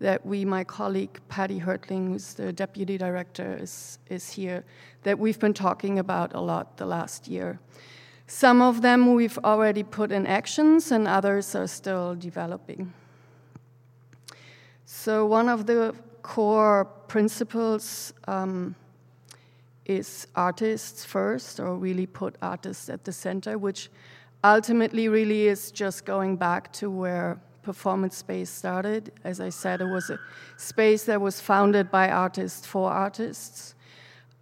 that 0.00 0.24
we, 0.24 0.44
my 0.44 0.64
colleague 0.64 1.20
Patty 1.28 1.58
Hertling, 1.60 2.08
who's 2.08 2.34
the 2.34 2.52
deputy 2.52 2.96
director, 2.96 3.58
is, 3.60 3.98
is 4.08 4.30
here, 4.30 4.64
that 5.02 5.18
we've 5.18 5.38
been 5.38 5.54
talking 5.54 5.98
about 5.98 6.34
a 6.34 6.40
lot 6.40 6.76
the 6.76 6.86
last 6.86 7.26
year. 7.26 7.58
Some 8.26 8.62
of 8.62 8.82
them 8.82 9.14
we've 9.14 9.38
already 9.38 9.82
put 9.82 10.12
in 10.12 10.26
actions, 10.26 10.92
and 10.92 11.08
others 11.08 11.54
are 11.54 11.66
still 11.66 12.14
developing. 12.14 12.92
So, 14.84 15.26
one 15.26 15.48
of 15.48 15.66
the 15.66 15.94
core 16.22 16.84
principles 17.08 18.12
um, 18.26 18.74
is 19.88 20.26
artists 20.36 21.04
first, 21.04 21.58
or 21.58 21.74
really 21.76 22.06
put 22.06 22.36
artists 22.42 22.88
at 22.90 23.04
the 23.04 23.12
center, 23.12 23.56
which 23.58 23.90
ultimately 24.44 25.08
really 25.08 25.48
is 25.48 25.72
just 25.72 26.04
going 26.04 26.36
back 26.36 26.72
to 26.74 26.90
where 26.90 27.40
performance 27.62 28.16
space 28.16 28.50
started. 28.50 29.12
As 29.24 29.40
I 29.40 29.48
said, 29.48 29.80
it 29.80 29.86
was 29.86 30.10
a 30.10 30.20
space 30.56 31.04
that 31.04 31.20
was 31.20 31.40
founded 31.40 31.90
by 31.90 32.10
artists 32.10 32.66
for 32.66 32.90
artists. 32.90 33.74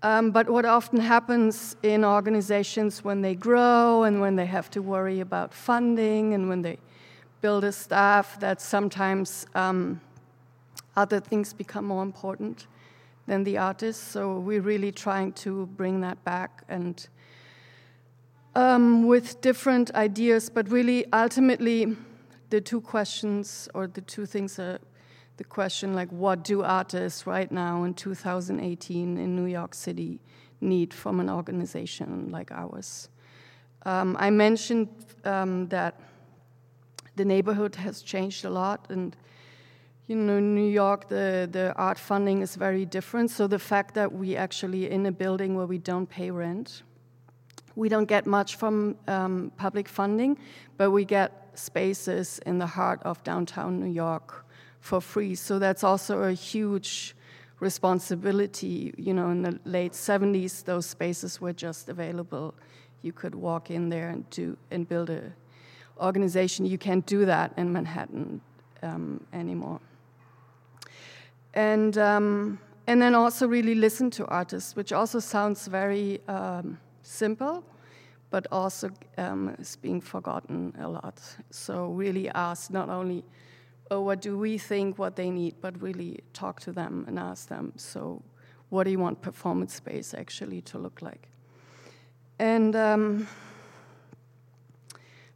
Um, 0.03 0.31
but 0.31 0.51
what 0.51 0.65
often 0.65 1.01
happens 1.01 1.77
in 1.83 2.05
organizations 2.05 3.03
when 3.03 3.23
they 3.23 3.35
grow 3.35 4.03
and 4.03 4.21
when 4.21 4.37
they 4.37 4.47
have 4.47 4.71
to 4.73 4.83
worry 4.83 5.21
about 5.21 5.55
funding 5.55 6.35
and 6.35 6.49
when 6.49 6.63
they 6.63 6.79
build 7.41 7.65
a 7.65 7.73
staff, 7.73 8.39
that 8.41 8.61
sometimes 8.61 9.47
um, 9.55 10.01
other 10.97 11.21
things 11.21 11.53
become 11.53 11.87
more 11.87 12.03
important 12.03 12.67
than 13.27 13.45
the 13.45 13.59
artists. 13.59 14.03
So 14.03 14.39
we're 14.39 14.63
really 14.63 14.93
trying 14.93 15.33
to 15.33 15.67
bring 15.67 16.01
that 16.01 16.23
back 16.25 16.63
and 16.69 17.07
um, 18.55 19.07
with 19.07 19.41
different 19.43 19.95
ideas, 19.95 20.49
but 20.49 20.71
really 20.71 21.05
ultimately 21.13 21.97
the 22.51 22.61
two 22.61 22.81
questions 22.81 23.69
or 23.75 23.87
the 23.87 24.01
two 24.01 24.25
things 24.25 24.59
are 24.59 24.79
the 25.37 25.45
question 25.45 25.95
like 25.95 26.11
what 26.11 26.43
do 26.43 26.63
artists 26.63 27.27
right 27.27 27.53
now 27.53 27.85
in 27.85 27.93
2018 27.93 29.19
in 29.19 29.37
New 29.37 29.45
York 29.45 29.75
City 29.75 30.19
need 30.63 30.95
from 30.95 31.21
an 31.21 31.29
organization 31.29 32.31
like 32.31 32.51
ours? 32.51 33.11
Um, 33.85 34.17
I 34.19 34.31
mentioned 34.31 34.89
um, 35.25 35.69
that 35.69 36.01
the 37.17 37.25
neighborhood 37.25 37.77
has 37.77 38.03
changed 38.03 38.45
a 38.45 38.51
lot, 38.51 38.87
and 38.91 39.17
you 40.07 40.15
know, 40.15 40.39
New 40.39 40.69
York, 40.69 41.09
the, 41.09 41.49
the 41.51 41.75
art 41.77 41.99
funding 41.99 42.41
is 42.41 42.55
very 42.55 42.85
different. 42.85 43.31
So 43.31 43.47
the 43.47 43.59
fact 43.59 43.95
that 43.95 44.13
we 44.13 44.37
actually 44.37 44.89
in 44.91 45.05
a 45.07 45.13
building 45.13 45.57
where 45.57 45.67
we 45.67 45.79
don't 45.79 46.07
pay 46.07 46.31
rent, 46.31 46.83
we 47.75 47.89
don't 47.89 48.07
get 48.07 48.25
much 48.27 48.57
from 48.57 48.97
um, 49.09 49.51
public 49.57 49.89
funding, 49.89 50.39
but 50.77 50.93
we 50.93 51.05
get 51.05 51.51
spaces 51.55 52.39
in 52.47 52.59
the 52.59 52.67
heart 52.67 53.03
of 53.03 53.23
downtown 53.25 53.81
New 53.81 53.91
York 53.91 54.47
for 54.81 55.01
free. 55.01 55.35
So 55.35 55.59
that's 55.59 55.83
also 55.83 56.23
a 56.23 56.33
huge 56.33 57.17
responsibility. 57.59 58.95
You 58.97 59.13
know, 59.13 59.31
in 59.31 59.43
the 59.43 59.59
late 59.65 59.93
70s, 59.93 60.65
those 60.65 60.87
spaces 60.87 61.41
were 61.41 61.53
just 61.53 61.89
available. 61.89 62.55
You 63.03 63.13
could 63.13 63.35
walk 63.35 63.71
in 63.71 63.89
there 63.89 64.11
and 64.11 64.29
do 64.31 64.57
and 64.71 64.89
build 64.89 65.11
a 65.11 65.33
organization. 66.01 66.65
You 66.67 66.79
can't 66.79 67.05
do 67.07 67.25
that 67.25 67.53
in 67.57 67.73
Manhattan 67.73 68.41
um, 68.83 69.25
anymore. 69.33 69.81
And 71.57 71.99
um, 71.99 72.59
and 72.87 73.03
then 73.03 73.15
also 73.17 73.49
really 73.49 73.75
listen 73.75 74.11
to 74.11 74.27
artists, 74.27 74.77
which 74.77 74.93
also 74.93 75.19
sounds 75.19 75.67
very 75.67 76.21
um, 76.29 76.79
simple, 77.03 77.65
but 78.31 78.47
also 78.53 78.91
um, 79.19 79.57
is 79.59 79.77
being 79.77 80.01
forgotten 80.01 80.73
a 80.79 80.89
lot. 80.89 81.21
So 81.51 81.87
really 81.87 82.29
ask 82.29 82.71
not 82.71 82.89
only 82.89 83.25
oh, 83.91 84.01
what 84.01 84.21
do 84.21 84.37
we 84.37 84.59
think 84.59 84.99
what 84.99 85.17
they 85.17 85.31
need, 85.31 85.55
but 85.61 85.81
really 85.81 86.21
talk 86.33 86.61
to 86.61 86.73
them 86.73 87.05
and 87.07 87.19
ask 87.19 87.49
them, 87.49 87.73
so 87.77 88.23
what 88.69 88.85
do 88.85 88.91
you 88.91 88.99
want 88.99 89.21
performance 89.23 89.75
space 89.75 90.15
actually 90.15 90.61
to 90.63 90.79
look 90.79 91.03
like? 91.03 91.29
And 92.39 92.75
um, 92.75 93.29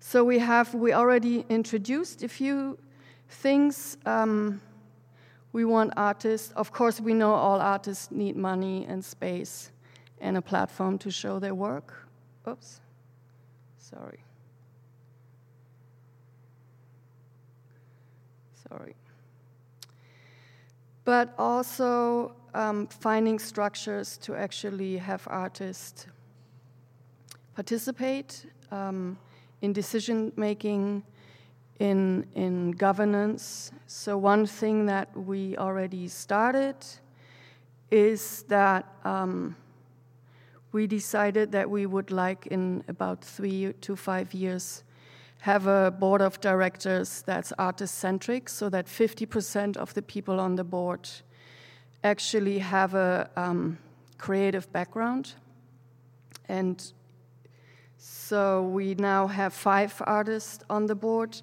so 0.00 0.24
we 0.24 0.38
have, 0.38 0.74
we 0.74 0.92
already 0.92 1.44
introduced 1.48 2.22
a 2.22 2.28
few 2.28 2.78
things. 3.28 3.96
Um, 4.04 4.60
we 5.52 5.64
want 5.64 5.92
artists, 5.96 6.52
of 6.56 6.72
course, 6.72 7.00
we 7.00 7.14
know 7.14 7.34
all 7.34 7.60
artists 7.60 8.10
need 8.10 8.36
money 8.36 8.86
and 8.88 9.04
space 9.04 9.72
and 10.20 10.36
a 10.36 10.42
platform 10.42 10.98
to 10.98 11.10
show 11.10 11.38
their 11.38 11.54
work. 11.54 12.06
Oops, 12.46 12.80
sorry. 13.78 14.20
sorry. 18.70 18.94
But 21.04 21.34
also 21.38 22.34
um, 22.54 22.86
finding 22.86 23.38
structures 23.38 24.16
to 24.18 24.34
actually 24.34 24.96
have 24.98 25.26
artists 25.28 26.06
participate 27.54 28.46
um, 28.70 29.18
in 29.62 29.72
decision 29.72 30.32
making, 30.36 31.02
in, 31.80 32.26
in 32.34 32.70
governance. 32.72 33.72
So, 33.86 34.16
one 34.16 34.46
thing 34.46 34.86
that 34.86 35.08
we 35.16 35.56
already 35.56 36.06
started 36.06 36.76
is 37.90 38.44
that 38.44 38.86
um, 39.04 39.56
we 40.72 40.86
decided 40.86 41.50
that 41.52 41.68
we 41.68 41.86
would 41.86 42.12
like, 42.12 42.46
in 42.46 42.84
about 42.86 43.24
three 43.24 43.72
to 43.80 43.96
five 43.96 44.32
years, 44.32 44.84
have 45.40 45.66
a 45.66 45.90
board 45.90 46.20
of 46.20 46.38
directors 46.40 47.22
that's 47.26 47.50
artist 47.58 47.96
centric, 47.96 48.48
so 48.48 48.68
that 48.68 48.86
50% 48.86 49.76
of 49.78 49.94
the 49.94 50.02
people 50.02 50.38
on 50.38 50.56
the 50.56 50.64
board 50.64 51.08
actually 52.04 52.58
have 52.58 52.94
a 52.94 53.28
um, 53.36 53.78
creative 54.18 54.70
background. 54.70 55.32
And 56.46 56.92
so 57.96 58.64
we 58.64 58.94
now 58.96 59.26
have 59.26 59.54
five 59.54 60.00
artists 60.06 60.62
on 60.68 60.86
the 60.86 60.94
board. 60.94 61.40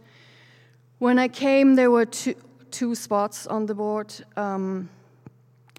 When 0.99 1.19
I 1.19 1.27
came, 1.27 1.75
there 1.75 1.91
were 1.91 2.05
two, 2.05 2.33
two 2.71 2.95
spots 2.95 3.45
on 3.45 3.67
the 3.67 3.75
board 3.75 4.13
um, 4.35 4.89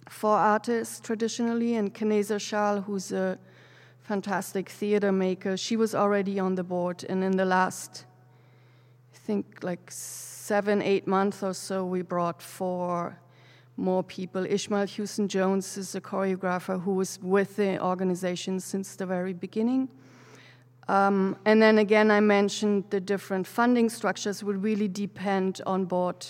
for 0.09 0.31
artists 0.31 1.01
traditionally, 1.01 1.75
and 1.75 1.93
Kaneza 1.93 2.39
Schaal, 2.39 2.85
who's 2.85 3.11
a 3.11 3.37
fantastic 3.99 4.69
theater 4.69 5.11
maker, 5.11 5.57
she 5.57 5.77
was 5.77 5.93
already 5.93 6.39
on 6.39 6.55
the 6.55 6.63
board. 6.63 7.05
And 7.09 7.25
in 7.25 7.37
the 7.37 7.45
last 7.45 8.05
I 9.13 9.19
think 9.19 9.59
like 9.63 9.91
seven, 9.91 10.81
eight 10.81 11.09
months 11.09 11.43
or 11.43 11.53
so, 11.53 11.85
we 11.85 12.03
brought 12.03 12.41
four 12.41 13.19
more 13.77 14.05
people. 14.05 14.47
Ishmael 14.47 14.87
Houston 14.87 15.27
Jones 15.27 15.77
is 15.77 15.97
a 15.97 16.01
choreographer 16.01 16.81
who 16.81 16.95
was 16.95 17.19
with 17.21 17.57
the 17.57 17.83
organization 17.83 18.61
since 18.61 18.95
the 18.95 19.05
very 19.05 19.33
beginning. 19.33 19.89
Um, 20.89 21.37
and 21.45 21.61
then 21.61 21.79
again, 21.79 22.11
I 22.11 22.21
mentioned 22.21 22.85
the 22.91 23.01
different 23.01 23.47
funding 23.47 23.91
structures 23.91 24.43
would 24.43 24.63
really 24.63 24.89
depend 24.89 25.61
on 25.67 25.85
board 25.85 26.27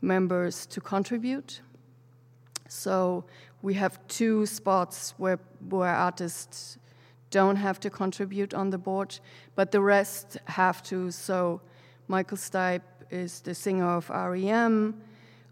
members 0.00 0.64
to 0.66 0.80
contribute. 0.80 1.60
So 2.68 3.24
we 3.62 3.74
have 3.74 3.98
two 4.06 4.46
spots 4.46 5.14
where, 5.16 5.40
where 5.68 5.94
artists 5.94 6.78
don't 7.30 7.56
have 7.56 7.80
to 7.80 7.90
contribute 7.90 8.54
on 8.54 8.70
the 8.70 8.78
board, 8.78 9.18
but 9.56 9.72
the 9.72 9.80
rest 9.80 10.38
have 10.46 10.82
to. 10.84 11.10
So 11.10 11.60
Michael 12.06 12.36
Stipe 12.36 12.82
is 13.10 13.40
the 13.40 13.54
singer 13.54 13.88
of 13.96 14.08
REM. 14.08 15.00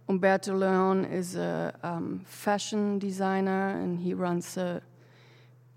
Humberto 0.09 0.59
Leon 0.59 1.05
is 1.07 1.37
a 1.37 1.75
um, 1.83 2.25
fashion 2.25 2.99
designer 2.99 3.71
and 3.71 3.99
he 3.99 4.15
runs 4.15 4.57
a 4.57 4.81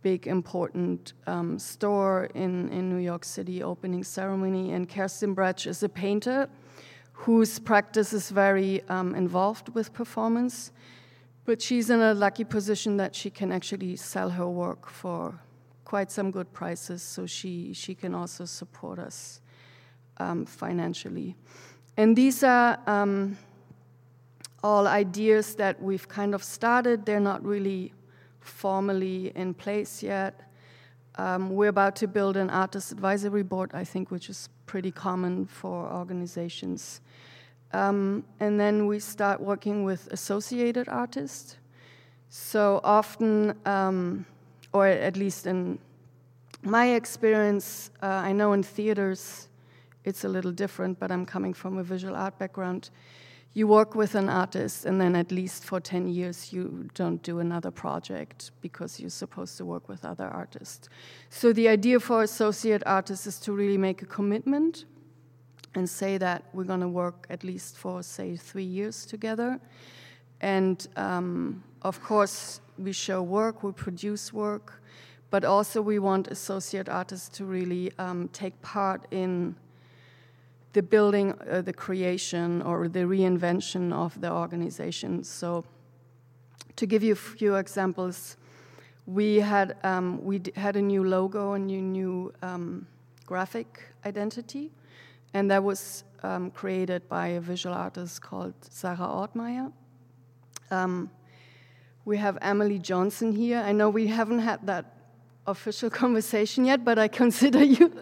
big 0.01 0.27
important 0.27 1.13
um, 1.27 1.60
store 1.60 2.25
in, 2.34 2.70
in 2.70 2.89
New 2.89 2.98
York 2.98 3.24
City 3.24 3.63
opening 3.63 4.03
ceremony. 4.03 4.74
And 4.74 4.89
Kerstin 4.89 5.36
Brätsch 5.36 5.67
is 5.67 5.84
a 5.84 5.89
painter 5.89 6.50
whose 7.13 7.60
practice 7.60 8.13
is 8.13 8.31
very 8.31 8.81
um, 8.89 9.15
involved 9.15 9.70
with 9.75 9.93
performance. 9.93 10.72
But 11.46 11.62
she's 11.62 11.89
in 11.89 12.01
a 12.01 12.13
lucky 12.13 12.43
position 12.43 12.98
that 12.98 13.15
she 13.15 13.29
can 13.29 13.51
actually 13.51 13.96
sell 13.96 14.29
her 14.29 14.48
work 14.48 14.88
for 14.88 15.39
quite 15.86 16.12
some 16.12 16.31
good 16.31 16.51
prices, 16.53 17.01
so 17.01 17.25
she, 17.25 17.74
she 17.74 17.93
can 17.93 18.15
also 18.15 18.46
support 18.46 18.98
us 18.98 19.41
um, 20.17 20.46
financially. 20.46 21.36
And 21.98 22.15
these 22.15 22.43
are 22.43 22.79
um, 22.88 23.38
all 24.63 24.88
ideas 24.88 25.55
that 25.55 25.81
we've 25.81 26.08
kind 26.08 26.34
of 26.34 26.43
started. 26.43 27.05
They're 27.05 27.20
not 27.20 27.43
really 27.43 27.91
formally 28.41 29.31
in 29.36 29.53
place 29.53 30.03
yet. 30.03 30.41
Um, 31.15 31.50
we're 31.50 31.69
about 31.69 31.95
to 31.98 32.07
build 32.07 32.38
an 32.38 32.50
artist 32.50 32.91
advisory 32.91 33.43
board, 33.43 33.71
I 33.74 33.83
think, 33.83 34.12
which 34.12 34.29
is 34.29 34.50
pretty 34.65 34.91
common 34.91 35.45
for 35.45 35.91
organizations. 35.91 37.01
Um, 37.74 38.24
and 38.39 38.60
then 38.60 38.88
we 38.88 39.00
start 39.00 39.39
working 39.39 39.83
with 39.83 40.07
associated 40.12 40.89
artists. 40.89 41.57
So 42.29 42.79
often, 42.83 43.55
um, 43.65 44.25
or 44.74 44.88
at 44.88 45.15
least 45.15 45.48
in 45.48 45.79
my 46.63 46.91
experience, 46.91 47.91
uh, 48.01 48.05
I 48.05 48.31
know 48.31 48.53
in 48.53 48.63
theaters 48.63 49.50
it's 50.03 50.24
a 50.24 50.29
little 50.29 50.51
different, 50.51 51.00
but 51.00 51.12
I'm 51.12 51.25
coming 51.25 51.53
from 51.53 51.77
a 51.77 51.83
visual 51.83 52.15
art 52.15 52.38
background. 52.39 52.89
You 53.53 53.67
work 53.67 53.96
with 53.96 54.15
an 54.15 54.29
artist, 54.29 54.86
and 54.86 55.01
then 55.01 55.13
at 55.15 55.29
least 55.29 55.65
for 55.65 55.81
10 55.81 56.08
years, 56.08 56.53
you 56.53 56.89
don't 56.93 57.22
do 57.22 57.39
another 57.39 57.70
project 57.70 58.51
because 58.62 58.98
you're 58.98 59.10
supposed 59.10 59.58
to 59.58 59.65
work 59.65 59.89
with 59.89 60.05
other 60.05 60.27
artists. 60.27 60.88
So, 61.29 61.51
the 61.51 61.67
idea 61.67 62.00
for 62.00 62.24
associate 62.24 62.81
artists 62.86 63.27
is 63.27 63.39
to 63.39 63.51
really 63.51 63.77
make 63.77 64.01
a 64.01 64.05
commitment 64.05 64.86
and 65.75 65.89
say 65.89 66.17
that 66.17 66.43
we're 66.53 66.63
going 66.63 66.79
to 66.79 66.88
work 66.88 67.27
at 67.29 67.43
least 67.43 67.77
for, 67.77 68.03
say, 68.03 68.38
three 68.38 68.63
years 68.63 69.05
together. 69.05 69.60
And 70.39 70.88
um, 70.96 71.63
of 71.81 72.01
course, 72.01 72.62
we 72.77 72.93
show 72.93 73.22
work, 73.22 73.63
we 73.63 73.72
produce 73.72 74.34
work, 74.34 74.81
but 75.29 75.46
also 75.46 75.81
we 75.81 76.00
want 76.00 76.27
associate 76.27 76.89
artists 76.89 77.29
to 77.38 77.46
really 77.46 77.91
um, 78.00 78.29
take 78.29 78.62
part 78.62 79.05
in 79.12 79.55
the 80.74 80.82
building, 80.82 81.34
uh, 81.50 81.62
the 81.62 81.74
creation, 81.74 82.62
or 82.62 82.88
the 82.88 83.01
reinvention 83.01 83.94
of 83.94 84.20
the 84.22 84.32
organization. 84.32 85.24
So, 85.24 85.66
to 86.75 86.86
give 86.86 87.04
you 87.04 87.13
a 87.13 87.16
few 87.16 87.56
examples, 87.56 88.38
we 89.06 89.38
had 89.38 89.78
um, 89.84 90.24
we 90.24 90.42
had 90.56 90.75
a 90.75 90.82
new 90.82 91.04
logo, 91.04 91.54
a 91.54 91.60
new 91.60 91.82
new 91.82 92.34
um, 92.42 92.88
graphic 93.25 93.84
identity, 94.06 94.72
and 95.34 95.51
that 95.51 95.63
was 95.63 96.04
um, 96.24 96.51
created 96.51 97.08
by 97.10 97.28
a 97.28 97.42
visual 97.42 97.75
artist 97.75 98.22
called 98.22 98.54
Sarah 98.70 98.98
Ortmeyer. 98.98 99.72
Um, 100.70 101.10
we 102.06 102.18
have 102.18 102.38
Emily 102.42 102.80
Johnson 102.80 103.32
here. 103.32 103.60
I 103.60 103.74
know 103.74 103.90
we 103.90 104.08
haven't 104.08 104.40
had 104.40 104.66
that 104.68 104.86
official 105.46 105.90
conversation 106.04 106.66
yet, 106.66 106.86
but 106.86 106.98
I 106.98 107.08
consider 107.08 107.63
you. 107.63 107.92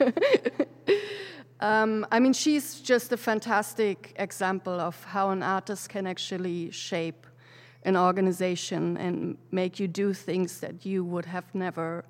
Um, 1.64 2.06
I 2.12 2.20
mean, 2.20 2.34
she's 2.34 2.78
just 2.78 3.10
a 3.12 3.16
fantastic 3.16 4.12
example 4.16 4.78
of 4.78 5.02
how 5.04 5.30
an 5.30 5.42
artist 5.42 5.88
can 5.88 6.06
actually 6.06 6.70
shape 6.70 7.26
an 7.84 7.96
organization 7.96 8.98
and 8.98 9.38
make 9.50 9.80
you 9.80 9.88
do 9.88 10.12
things 10.12 10.60
that 10.60 10.84
you 10.84 11.02
would 11.04 11.24
have 11.24 11.46
never 11.54 12.04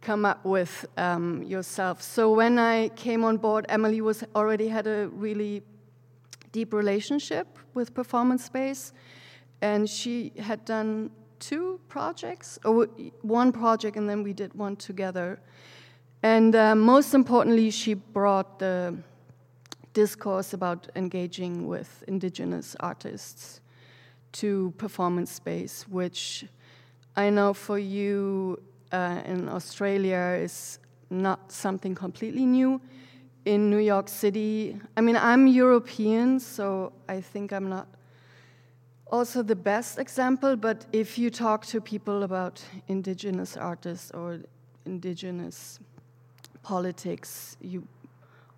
come 0.00 0.24
up 0.24 0.46
with 0.46 0.86
um, 0.96 1.42
yourself. 1.42 2.00
So 2.00 2.32
when 2.32 2.58
I 2.58 2.88
came 2.96 3.22
on 3.22 3.36
board, 3.36 3.66
Emily 3.68 4.00
was 4.00 4.24
already 4.34 4.68
had 4.68 4.86
a 4.86 5.08
really 5.08 5.62
deep 6.52 6.72
relationship 6.72 7.58
with 7.74 7.92
Performance 7.92 8.46
Space, 8.46 8.94
and 9.60 9.90
she 9.90 10.32
had 10.38 10.64
done 10.64 11.10
two 11.38 11.78
projects, 11.88 12.58
or 12.64 12.86
one 13.20 13.52
project, 13.52 13.98
and 13.98 14.08
then 14.08 14.22
we 14.22 14.32
did 14.32 14.54
one 14.54 14.76
together. 14.76 15.38
And 16.24 16.56
uh, 16.56 16.74
most 16.74 17.12
importantly, 17.12 17.70
she 17.70 17.92
brought 17.92 18.58
the 18.58 18.96
discourse 19.92 20.54
about 20.54 20.88
engaging 20.96 21.68
with 21.68 22.02
indigenous 22.08 22.74
artists 22.80 23.60
to 24.32 24.72
performance 24.78 25.30
space, 25.30 25.86
which 25.86 26.46
I 27.14 27.28
know 27.28 27.52
for 27.52 27.78
you 27.78 28.58
uh, 28.90 29.20
in 29.26 29.50
Australia 29.50 30.38
is 30.40 30.78
not 31.10 31.52
something 31.52 31.94
completely 31.94 32.46
new. 32.46 32.80
In 33.44 33.68
New 33.68 33.84
York 33.92 34.08
City, 34.08 34.80
I 34.96 35.02
mean, 35.02 35.16
I'm 35.16 35.46
European, 35.46 36.40
so 36.40 36.94
I 37.06 37.20
think 37.20 37.52
I'm 37.52 37.68
not 37.68 37.86
also 39.12 39.42
the 39.42 39.56
best 39.56 39.98
example, 39.98 40.56
but 40.56 40.86
if 40.90 41.18
you 41.18 41.28
talk 41.28 41.66
to 41.66 41.82
people 41.82 42.22
about 42.22 42.64
indigenous 42.88 43.58
artists 43.58 44.10
or 44.12 44.40
indigenous 44.86 45.80
politics, 46.64 47.56
you 47.60 47.86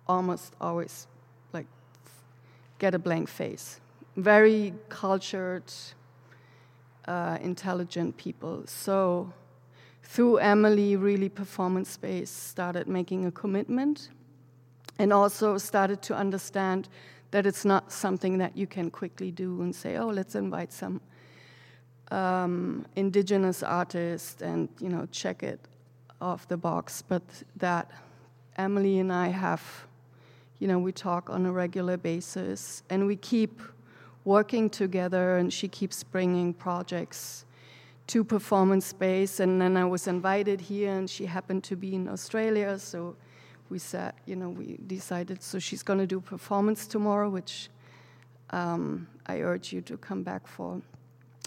almost 0.07 0.55
always 0.59 1.07
like 1.53 1.67
get 2.79 2.95
a 2.95 2.99
blank 2.99 3.29
face. 3.29 3.79
Very 4.15 4.73
cultured, 4.89 5.71
uh, 7.07 7.37
intelligent 7.41 8.17
people. 8.17 8.63
So 8.65 9.31
through 10.03 10.37
Emily, 10.37 10.95
really 10.95 11.29
performance 11.29 11.89
space 11.91 12.31
started 12.31 12.87
making 12.87 13.25
a 13.25 13.31
commitment 13.31 14.09
and 14.97 15.13
also 15.13 15.57
started 15.57 16.01
to 16.03 16.15
understand 16.15 16.89
that 17.31 17.45
it's 17.45 17.65
not 17.65 17.91
something 17.91 18.37
that 18.39 18.57
you 18.57 18.65
can 18.65 18.89
quickly 18.89 19.31
do 19.31 19.61
and 19.61 19.75
say, 19.75 19.97
oh, 19.97 20.07
let's 20.07 20.33
invite 20.33 20.71
some 20.71 21.01
um, 22.09 22.85
indigenous 22.95 23.63
artist 23.63 24.41
and 24.41 24.69
you 24.79 24.87
know 24.87 25.05
check 25.11 25.43
it 25.43 25.59
off 26.21 26.47
the 26.47 26.57
box, 26.57 27.03
but 27.07 27.23
that 27.55 27.91
Emily 28.57 28.99
and 28.99 29.11
I 29.11 29.27
have, 29.27 29.61
you 30.59 30.67
know, 30.67 30.79
we 30.79 30.91
talk 30.91 31.29
on 31.29 31.45
a 31.45 31.51
regular 31.51 31.97
basis 31.97 32.83
and 32.89 33.05
we 33.05 33.15
keep 33.15 33.61
working 34.25 34.69
together, 34.69 35.37
and 35.37 35.53
she 35.53 35.69
keeps 35.69 36.03
bringing 36.03 36.53
projects 36.53 37.45
to 38.07 38.25
performance 38.25 38.85
space. 38.85 39.39
And 39.39 39.61
then 39.61 39.77
I 39.77 39.85
was 39.85 40.07
invited 40.07 40.59
here, 40.59 40.91
and 40.91 41.09
she 41.09 41.25
happened 41.25 41.63
to 41.63 41.77
be 41.77 41.95
in 41.95 42.09
Australia, 42.09 42.77
so 42.77 43.15
we 43.69 43.79
said, 43.79 44.13
you 44.25 44.35
know, 44.35 44.49
we 44.49 44.79
decided, 44.87 45.41
so 45.41 45.59
she's 45.59 45.81
going 45.81 45.99
to 45.99 46.07
do 46.07 46.19
performance 46.19 46.87
tomorrow, 46.87 47.29
which 47.29 47.69
um, 48.49 49.07
I 49.27 49.39
urge 49.41 49.71
you 49.71 49.81
to 49.81 49.97
come 49.97 50.23
back 50.23 50.45
for. 50.45 50.81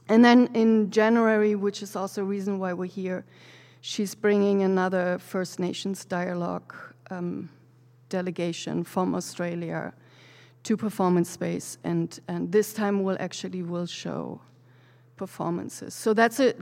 And 0.09 0.24
then 0.24 0.48
in 0.54 0.90
January, 0.90 1.54
which 1.54 1.83
is 1.83 1.96
also 1.96 2.22
a 2.22 2.24
reason 2.24 2.59
why 2.59 2.72
we're 2.72 2.87
here, 2.87 3.24
she's 3.80 4.14
bringing 4.14 4.62
another 4.62 5.18
First 5.18 5.58
Nations 5.58 6.04
dialogue 6.04 6.74
um, 7.10 7.48
delegation 8.08 8.84
from 8.84 9.14
Australia 9.14 9.92
to 10.62 10.76
performance 10.76 11.30
space, 11.30 11.78
and, 11.84 12.20
and 12.28 12.52
this 12.52 12.72
time 12.74 13.02
we'll 13.02 13.16
actually 13.18 13.62
will 13.62 13.86
show 13.86 14.40
performances. 15.16 15.94
So 15.94 16.14
that's 16.14 16.40
a 16.40 16.54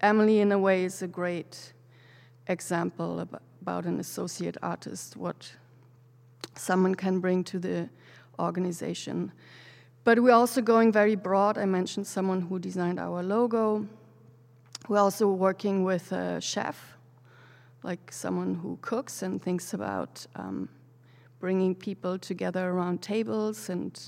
Emily 0.00 0.40
in 0.40 0.52
a 0.52 0.58
way 0.58 0.84
is 0.84 1.02
a 1.02 1.08
great 1.08 1.72
example 2.48 3.20
about, 3.20 3.42
about 3.62 3.84
an 3.86 3.98
associate 3.98 4.56
artist, 4.62 5.16
what 5.16 5.50
someone 6.54 6.94
can 6.94 7.18
bring 7.18 7.44
to 7.44 7.58
the 7.58 7.88
organization. 8.38 9.32
But 10.04 10.20
we're 10.20 10.34
also 10.34 10.60
going 10.60 10.92
very 10.92 11.16
broad. 11.16 11.58
I 11.58 11.64
mentioned 11.64 12.06
someone 12.06 12.42
who 12.42 12.58
designed 12.58 13.00
our 13.00 13.22
logo. 13.22 13.86
We're 14.88 15.00
also 15.00 15.28
working 15.28 15.82
with 15.82 16.12
a 16.12 16.40
chef, 16.40 16.96
like 17.82 18.12
someone 18.12 18.54
who 18.54 18.78
cooks 18.82 19.22
and 19.22 19.42
thinks 19.42 19.74
about 19.74 20.24
um, 20.36 20.68
bringing 21.40 21.74
people 21.74 22.18
together 22.18 22.70
around 22.70 23.02
tables 23.02 23.68
and 23.68 24.00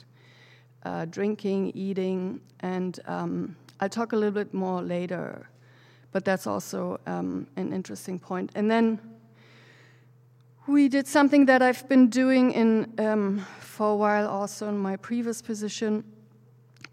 uh, 0.84 1.06
drinking, 1.06 1.72
eating. 1.74 2.40
And 2.60 3.00
um, 3.06 3.56
I'll 3.80 3.88
talk 3.88 4.12
a 4.12 4.16
little 4.16 4.30
bit 4.30 4.54
more 4.54 4.80
later, 4.80 5.48
but 6.12 6.24
that's 6.24 6.46
also 6.46 7.00
um, 7.08 7.48
an 7.56 7.72
interesting 7.72 8.20
point. 8.20 8.52
And 8.54 8.70
then 8.70 9.00
we 10.68 10.88
did 10.88 11.08
something 11.08 11.46
that 11.46 11.60
I've 11.60 11.88
been 11.88 12.08
doing 12.08 12.52
in, 12.52 12.94
um, 13.00 13.44
for 13.58 13.90
a 13.90 13.96
while 13.96 14.28
also 14.28 14.68
in 14.68 14.78
my 14.78 14.96
previous 14.96 15.42
position 15.42 16.04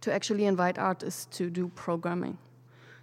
to 0.01 0.11
actually 0.11 0.45
invite 0.45 0.79
artists 0.79 1.27
to 1.37 1.51
do 1.51 1.67
programming. 1.75 2.39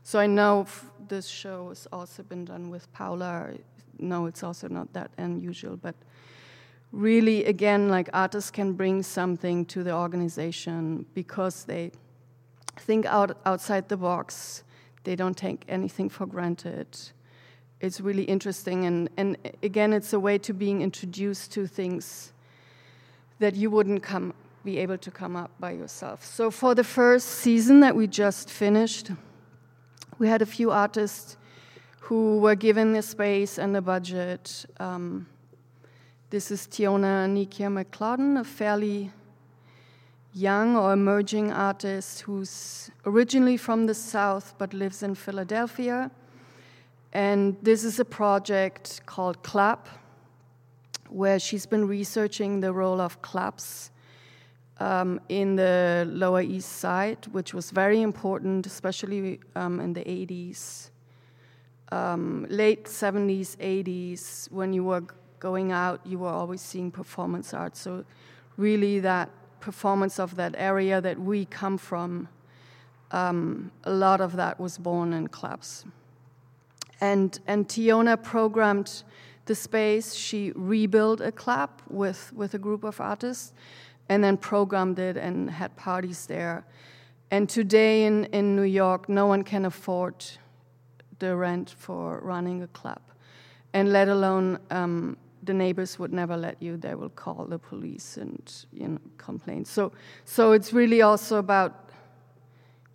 So 0.02 0.18
I 0.18 0.26
know 0.26 0.66
this 1.08 1.28
show 1.28 1.68
has 1.68 1.86
also 1.92 2.22
been 2.22 2.44
done 2.44 2.70
with 2.70 2.92
Paola. 2.92 3.52
No, 3.98 4.26
it's 4.26 4.42
also 4.42 4.68
not 4.68 4.92
that 4.94 5.10
unusual, 5.16 5.76
but 5.76 5.94
really, 6.90 7.44
again, 7.44 7.88
like 7.88 8.08
artists 8.12 8.50
can 8.50 8.72
bring 8.72 9.02
something 9.02 9.64
to 9.66 9.84
the 9.84 9.94
organization 9.94 11.06
because 11.14 11.64
they 11.64 11.92
think 12.76 13.06
out 13.06 13.38
outside 13.46 13.88
the 13.88 13.96
box. 13.96 14.64
They 15.04 15.16
don't 15.16 15.36
take 15.36 15.64
anything 15.68 16.08
for 16.08 16.26
granted. 16.26 16.86
It's 17.80 18.00
really 18.00 18.24
interesting, 18.24 18.86
and, 18.86 19.08
and 19.16 19.36
again, 19.62 19.92
it's 19.92 20.12
a 20.12 20.20
way 20.20 20.38
to 20.38 20.52
being 20.52 20.82
introduced 20.82 21.52
to 21.52 21.66
things 21.66 22.32
that 23.38 23.56
you 23.56 23.70
wouldn't 23.70 24.02
come 24.02 24.34
be 24.64 24.78
able 24.78 24.98
to 24.98 25.10
come 25.10 25.34
up 25.34 25.50
by 25.58 25.72
yourself. 25.72 26.24
So 26.24 26.50
for 26.50 26.74
the 26.74 26.84
first 26.84 27.26
season 27.26 27.80
that 27.80 27.96
we 27.96 28.06
just 28.06 28.48
finished, 28.48 29.10
we 30.18 30.28
had 30.28 30.42
a 30.42 30.46
few 30.46 30.70
artists 30.70 31.36
who 32.00 32.38
were 32.38 32.54
given 32.54 32.92
the 32.92 33.02
space 33.02 33.58
and 33.58 33.74
the 33.74 33.80
budget. 33.80 34.66
Um, 34.80 35.26
this 36.30 36.50
is 36.50 36.66
Tiona 36.66 37.28
Nekkia 37.28 37.70
McClodden, 37.70 38.40
a 38.40 38.44
fairly 38.44 39.12
young 40.34 40.76
or 40.76 40.92
emerging 40.92 41.52
artist 41.52 42.22
who's 42.22 42.90
originally 43.06 43.56
from 43.56 43.86
the 43.86 43.94
South 43.94 44.54
but 44.58 44.72
lives 44.72 45.02
in 45.02 45.14
Philadelphia. 45.14 46.10
And 47.12 47.56
this 47.62 47.84
is 47.84 48.00
a 48.00 48.04
project 48.04 49.02
called 49.06 49.42
CLAP, 49.42 49.88
where 51.08 51.38
she's 51.38 51.66
been 51.66 51.86
researching 51.86 52.60
the 52.60 52.72
role 52.72 53.00
of 53.00 53.20
clubs 53.20 53.91
um, 54.82 55.20
in 55.28 55.54
the 55.54 56.04
Lower 56.10 56.42
East 56.42 56.72
Side, 56.72 57.28
which 57.30 57.54
was 57.54 57.70
very 57.70 58.02
important, 58.02 58.66
especially 58.66 59.38
um, 59.54 59.78
in 59.78 59.92
the 59.92 60.00
80s, 60.00 60.90
um, 61.92 62.46
late 62.48 62.86
70s, 62.86 63.56
80s, 63.58 64.50
when 64.50 64.72
you 64.72 64.82
were 64.82 65.04
going 65.38 65.70
out, 65.70 66.00
you 66.04 66.18
were 66.18 66.34
always 66.40 66.60
seeing 66.60 66.90
performance 66.90 67.54
art. 67.54 67.76
So, 67.76 68.04
really, 68.56 68.98
that 69.00 69.30
performance 69.60 70.18
of 70.18 70.34
that 70.34 70.54
area 70.58 71.00
that 71.00 71.16
we 71.16 71.44
come 71.44 71.78
from, 71.78 72.28
um, 73.12 73.70
a 73.84 73.92
lot 73.92 74.20
of 74.20 74.34
that 74.36 74.58
was 74.58 74.78
born 74.78 75.12
in 75.12 75.28
clubs. 75.28 75.84
And, 77.00 77.38
and 77.46 77.68
Tiona 77.68 78.20
programmed 78.20 79.04
the 79.44 79.54
space. 79.54 80.14
She 80.14 80.52
rebuilt 80.56 81.20
a 81.20 81.30
club 81.30 81.70
with, 81.88 82.32
with 82.32 82.54
a 82.54 82.58
group 82.58 82.82
of 82.82 83.00
artists 83.00 83.52
and 84.12 84.22
then 84.22 84.36
programmed 84.36 84.98
it 84.98 85.16
and 85.16 85.50
had 85.50 85.74
parties 85.74 86.26
there. 86.26 86.66
And 87.30 87.48
today 87.48 88.04
in, 88.04 88.26
in 88.26 88.54
New 88.54 88.70
York, 88.82 89.08
no 89.08 89.26
one 89.26 89.42
can 89.42 89.64
afford 89.64 90.22
the 91.18 91.34
rent 91.34 91.70
for 91.78 92.20
running 92.20 92.62
a 92.62 92.66
club. 92.68 93.00
And 93.72 93.90
let 93.90 94.08
alone 94.08 94.58
um, 94.70 95.16
the 95.42 95.54
neighbors 95.54 95.98
would 95.98 96.12
never 96.12 96.36
let 96.36 96.62
you. 96.62 96.76
They 96.76 96.94
will 96.94 97.08
call 97.08 97.46
the 97.46 97.58
police 97.58 98.18
and 98.18 98.66
you 98.70 98.88
know 98.88 98.98
complain. 99.16 99.64
So, 99.64 99.92
so 100.26 100.52
it's 100.52 100.74
really 100.74 101.00
also 101.00 101.38
about 101.38 101.88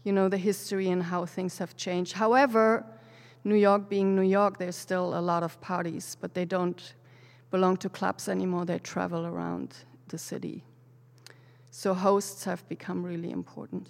you 0.03 0.13
know 0.13 0.29
the 0.29 0.37
history 0.37 0.91
and 0.91 1.01
how 1.01 1.25
things 1.25 1.57
have 1.57 1.75
changed. 1.75 2.13
However, 2.13 2.85
New 3.43 3.55
York 3.55 3.89
being 3.89 4.15
New 4.15 4.29
York, 4.29 4.59
there's 4.59 4.75
still 4.75 5.17
a 5.17 5.21
lot 5.31 5.41
of 5.41 5.59
parties, 5.61 6.15
but 6.21 6.35
they 6.35 6.45
don't 6.45 6.93
belong 7.49 7.77
to 7.77 7.89
clubs 7.89 8.29
anymore. 8.29 8.65
They 8.65 8.77
travel 8.77 9.25
around 9.25 9.73
the 10.09 10.19
city. 10.19 10.63
So 11.77 11.93
hosts 11.93 12.43
have 12.45 12.67
become 12.67 13.03
really 13.03 13.29
important. 13.29 13.87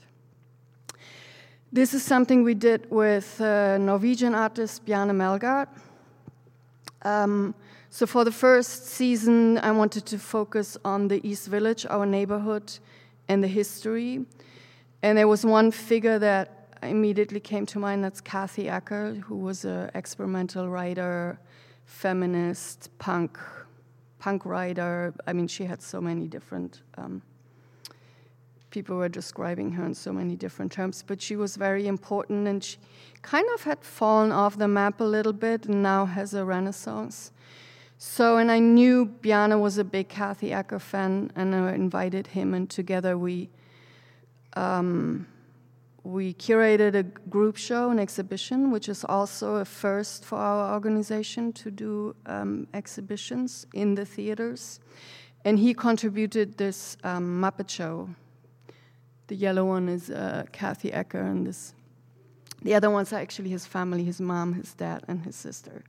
This 1.71 1.93
is 1.93 2.04
something 2.04 2.43
we 2.43 2.54
did 2.54 2.91
with 2.91 3.39
uh, 3.39 3.78
Norwegian 3.78 4.36
artist 4.36 4.84
Bjarne 4.86 5.13
Melgaard. 5.17 5.69
Um, 7.04 7.56
so 7.89 8.06
for 8.06 8.26
the 8.26 8.32
first 8.34 8.88
season, 8.88 9.58
I 9.60 9.71
wanted 9.71 10.06
to 10.08 10.19
focus 10.19 10.78
on 10.84 11.08
the 11.08 11.26
East 11.26 11.47
Village, 11.47 11.86
our 11.89 12.06
neighborhood, 12.06 12.78
and 13.30 13.41
the 13.41 13.47
history. 13.47 14.26
And 15.02 15.17
there 15.17 15.30
was 15.30 15.45
one 15.45 15.71
figure 15.71 16.19
that 16.19 16.78
immediately 16.84 17.39
came 17.39 17.65
to 17.67 17.80
mind. 17.80 18.04
That's 18.04 18.19
Kathy 18.19 18.67
Acker, 18.67 19.13
who 19.13 19.38
was 19.38 19.63
an 19.63 19.91
experimental 19.95 20.67
writer, 20.67 21.39
feminist, 21.86 22.89
punk, 23.00 23.39
punk 24.19 24.45
writer. 24.45 25.13
I 25.26 25.32
mean, 25.32 25.47
she 25.47 25.63
had 25.63 25.82
so 25.82 26.02
many 26.02 26.28
different. 26.28 26.82
Um, 26.97 27.21
people 28.78 28.98
were 28.98 29.10
describing 29.10 29.72
her 29.72 29.84
in 29.84 29.96
so 29.96 30.13
many 30.13 30.36
different 30.36 30.72
terms, 30.72 31.04
but 31.10 31.20
she 31.20 31.36
was 31.36 31.56
very 31.56 31.88
important 31.88 32.48
and 32.48 32.63
she 32.63 32.78
kind 33.24 33.48
of 33.56 33.63
had 33.63 33.80
fallen 33.84 34.32
off 34.32 34.56
the 34.56 34.68
map 34.68 35.02
a 35.02 35.10
little 35.18 35.34
bit 35.34 35.66
and 35.66 35.82
now 35.82 36.06
has 36.06 36.36
a 36.36 36.46
renaissance. 36.46 37.32
So, 37.98 38.38
and 38.38 38.52
I 38.52 38.60
knew 38.60 39.06
Bjarne 39.24 39.60
was 39.60 39.80
a 39.80 39.84
big 39.84 40.10
Kathy 40.10 40.54
Acker 40.54 40.78
fan, 40.78 41.32
and 41.36 41.56
I 41.56 41.74
invited 41.74 42.28
him, 42.28 42.54
and 42.54 42.70
together 42.70 43.18
we 43.18 43.50
um, 44.54 45.26
we 46.04 46.36
curated 46.36 46.94
a 46.94 47.04
group 47.36 47.58
show, 47.58 47.90
an 47.90 48.00
exhibition, 48.00 48.70
which 48.70 48.88
is 48.88 49.04
also 49.04 49.56
a 49.56 49.66
first 49.66 50.24
for 50.24 50.38
our 50.38 50.74
organization 50.76 51.52
to 51.54 51.72
do 51.72 52.16
um, 52.28 52.68
exhibitions 52.76 53.66
in 53.74 53.96
the 53.96 54.06
theaters. 54.06 54.80
And 55.46 55.58
he 55.58 55.74
contributed 55.74 56.58
this 56.58 56.98
um, 57.04 57.42
Muppet 57.42 57.70
show 57.70 58.10
the 59.28 59.36
yellow 59.36 59.66
one 59.66 59.90
is 59.90 60.10
uh, 60.10 60.46
Kathy 60.52 60.92
Acker, 60.92 61.22
and 61.22 61.46
this, 61.46 61.74
the 62.62 62.74
other 62.74 62.90
ones 62.90 63.13
are 63.13 63.20
actually 63.20 63.50
his 63.50 63.66
family, 63.66 64.04
his 64.04 64.20
mom, 64.20 64.54
his 64.54 64.74
dad, 64.74 65.04
and 65.08 65.24
his 65.24 65.36
sister. 65.36 65.84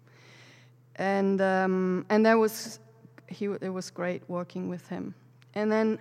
And 0.97 1.41
um, 1.41 2.05
and 2.11 2.27
that 2.27 2.35
was 2.35 2.81
he. 3.29 3.47
It 3.47 3.73
was 3.73 3.91
great 3.91 4.23
working 4.29 4.69
with 4.69 4.89
him. 4.89 5.15
And 5.55 5.71
then 5.71 5.99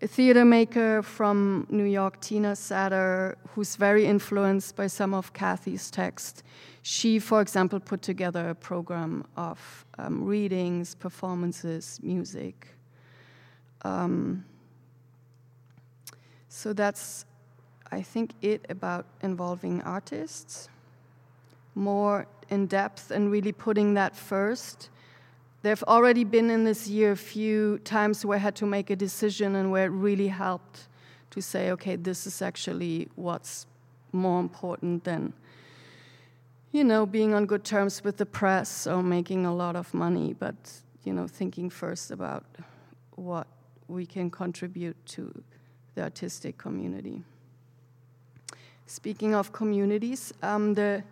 a 0.00 0.06
theater 0.06 0.44
maker 0.44 1.02
from 1.02 1.66
New 1.68 1.84
York, 1.84 2.20
Tina 2.20 2.52
Satter, 2.52 3.34
who's 3.48 3.74
very 3.74 4.06
influenced 4.06 4.76
by 4.76 4.86
some 4.86 5.12
of 5.12 5.32
Kathy's 5.32 5.90
text. 5.90 6.44
She, 6.82 7.18
for 7.18 7.40
example, 7.40 7.80
put 7.80 8.00
together 8.00 8.50
a 8.50 8.54
program 8.54 9.24
of 9.36 9.84
um, 9.98 10.24
readings, 10.24 10.94
performances, 10.94 11.98
music. 12.00 12.68
Um, 13.82 14.44
so 16.48 16.72
that's, 16.72 17.24
I 17.90 18.02
think, 18.02 18.32
it 18.42 18.64
about 18.68 19.06
involving 19.22 19.82
artists 19.82 20.68
more 21.74 22.26
in 22.50 22.66
depth 22.66 23.10
and 23.10 23.30
really 23.30 23.52
putting 23.52 23.94
that 23.94 24.16
first. 24.16 24.90
There 25.62 25.70
have 25.70 25.84
already 25.84 26.24
been 26.24 26.50
in 26.50 26.64
this 26.64 26.88
year 26.88 27.12
a 27.12 27.16
few 27.16 27.78
times 27.78 28.24
where 28.24 28.36
I 28.36 28.40
had 28.40 28.56
to 28.56 28.66
make 28.66 28.90
a 28.90 28.96
decision 28.96 29.54
and 29.56 29.70
where 29.70 29.86
it 29.86 29.90
really 29.90 30.28
helped 30.28 30.88
to 31.30 31.42
say, 31.42 31.70
okay, 31.72 31.96
this 31.96 32.26
is 32.26 32.40
actually 32.40 33.08
what's 33.16 33.66
more 34.12 34.40
important 34.40 35.04
than, 35.04 35.34
you 36.72 36.84
know, 36.84 37.04
being 37.04 37.34
on 37.34 37.44
good 37.44 37.64
terms 37.64 38.02
with 38.02 38.16
the 38.16 38.26
press 38.26 38.86
or 38.86 39.02
making 39.02 39.44
a 39.44 39.54
lot 39.54 39.76
of 39.76 39.92
money, 39.92 40.32
but, 40.32 40.54
you 41.04 41.12
know, 41.12 41.26
thinking 41.26 41.68
first 41.68 42.10
about 42.10 42.44
what 43.16 43.46
we 43.88 44.06
can 44.06 44.30
contribute 44.30 44.96
to 45.06 45.42
the 45.98 46.04
artistic 46.04 46.56
community. 46.56 47.22
Speaking 48.86 49.34
of 49.34 49.52
communities, 49.52 50.32
um, 50.42 50.74
the 50.74 51.02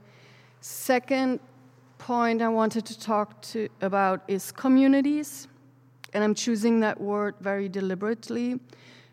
second 0.61 1.41
point 1.99 2.41
I 2.41 2.49
wanted 2.49 2.87
to 2.87 2.99
talk 2.99 3.43
to 3.51 3.69
about 3.81 4.23
is 4.29 4.53
communities, 4.53 5.49
and 6.15 6.23
I'm 6.23 6.35
choosing 6.35 6.79
that 6.81 7.01
word 7.01 7.35
very 7.41 7.69
deliberately, 7.69 8.61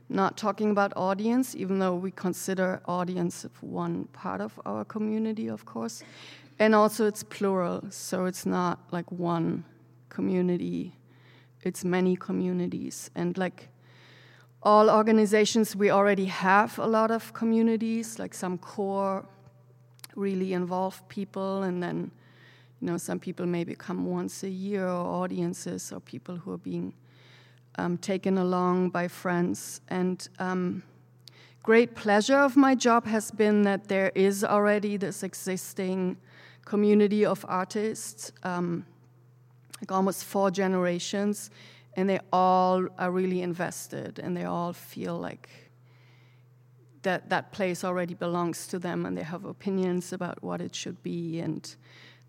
not 0.10 0.38
talking 0.38 0.70
about 0.70 0.94
audience, 0.96 1.56
even 1.56 1.80
though 1.80 1.96
we 1.96 2.12
consider 2.12 2.80
audience 2.86 3.48
one 3.62 4.06
part 4.14 4.42
of 4.42 4.60
our 4.68 4.86
community, 4.86 5.48
of 5.48 5.66
course, 5.66 6.04
and 6.60 6.76
also 6.76 7.08
it's 7.08 7.24
plural, 7.24 7.82
so 7.90 8.26
it's 8.26 8.46
not 8.46 8.78
like 8.92 9.12
one 9.12 9.66
community, 10.10 10.94
it's 11.64 11.84
many 11.84 12.16
communities, 12.16 13.10
and 13.16 13.40
like 13.40 13.70
all 14.64 14.90
organizations, 14.90 15.76
we 15.76 15.92
already 15.92 16.26
have 16.26 16.80
a 16.80 16.88
lot 16.88 17.12
of 17.12 17.34
communities, 17.34 18.18
like 18.18 18.34
some 18.34 18.58
core, 18.58 19.26
really 20.16 20.54
involved 20.54 21.08
people, 21.10 21.64
and 21.64 21.84
then, 21.84 22.12
you 22.80 22.88
know, 22.88 22.98
some 22.98 23.20
people 23.20 23.46
maybe 23.46 23.76
come 23.76 24.06
once 24.06 24.44
a 24.44 24.50
year, 24.50 24.88
or 24.88 25.24
audiences, 25.24 25.92
or 25.92 26.00
people 26.00 26.38
who 26.38 26.54
are 26.54 26.58
being 26.58 26.94
um, 27.78 27.98
taken 27.98 28.38
along 28.38 28.90
by 28.90 29.08
friends. 29.08 29.82
And 29.90 30.26
um, 30.40 30.84
great 31.62 31.94
pleasure 31.94 32.38
of 32.38 32.56
my 32.56 32.74
job 32.74 33.06
has 33.06 33.32
been 33.32 33.64
that 33.64 33.90
there 33.90 34.12
is 34.16 34.46
already 34.46 34.96
this 34.96 35.24
existing 35.24 36.18
community 36.64 37.26
of 37.26 37.46
artists, 37.50 38.32
um, 38.44 38.86
like 39.82 39.92
almost 39.92 40.24
four 40.24 40.52
generations 40.52 41.50
and 41.96 42.10
they 42.10 42.20
all 42.32 42.88
are 42.98 43.12
really 43.12 43.42
invested 43.42 44.20
and 44.20 44.36
they 44.36 44.46
all 44.46 44.74
feel 44.74 45.18
like 45.18 45.50
that 47.02 47.30
that 47.30 47.52
place 47.52 47.84
already 47.84 48.14
belongs 48.14 48.68
to 48.68 48.80
them 48.80 49.06
and 49.06 49.18
they 49.18 49.24
have 49.24 49.46
opinions 49.46 50.14
about 50.14 50.42
what 50.42 50.62
it 50.62 50.76
should 50.76 51.02
be 51.04 51.40
and 51.40 51.76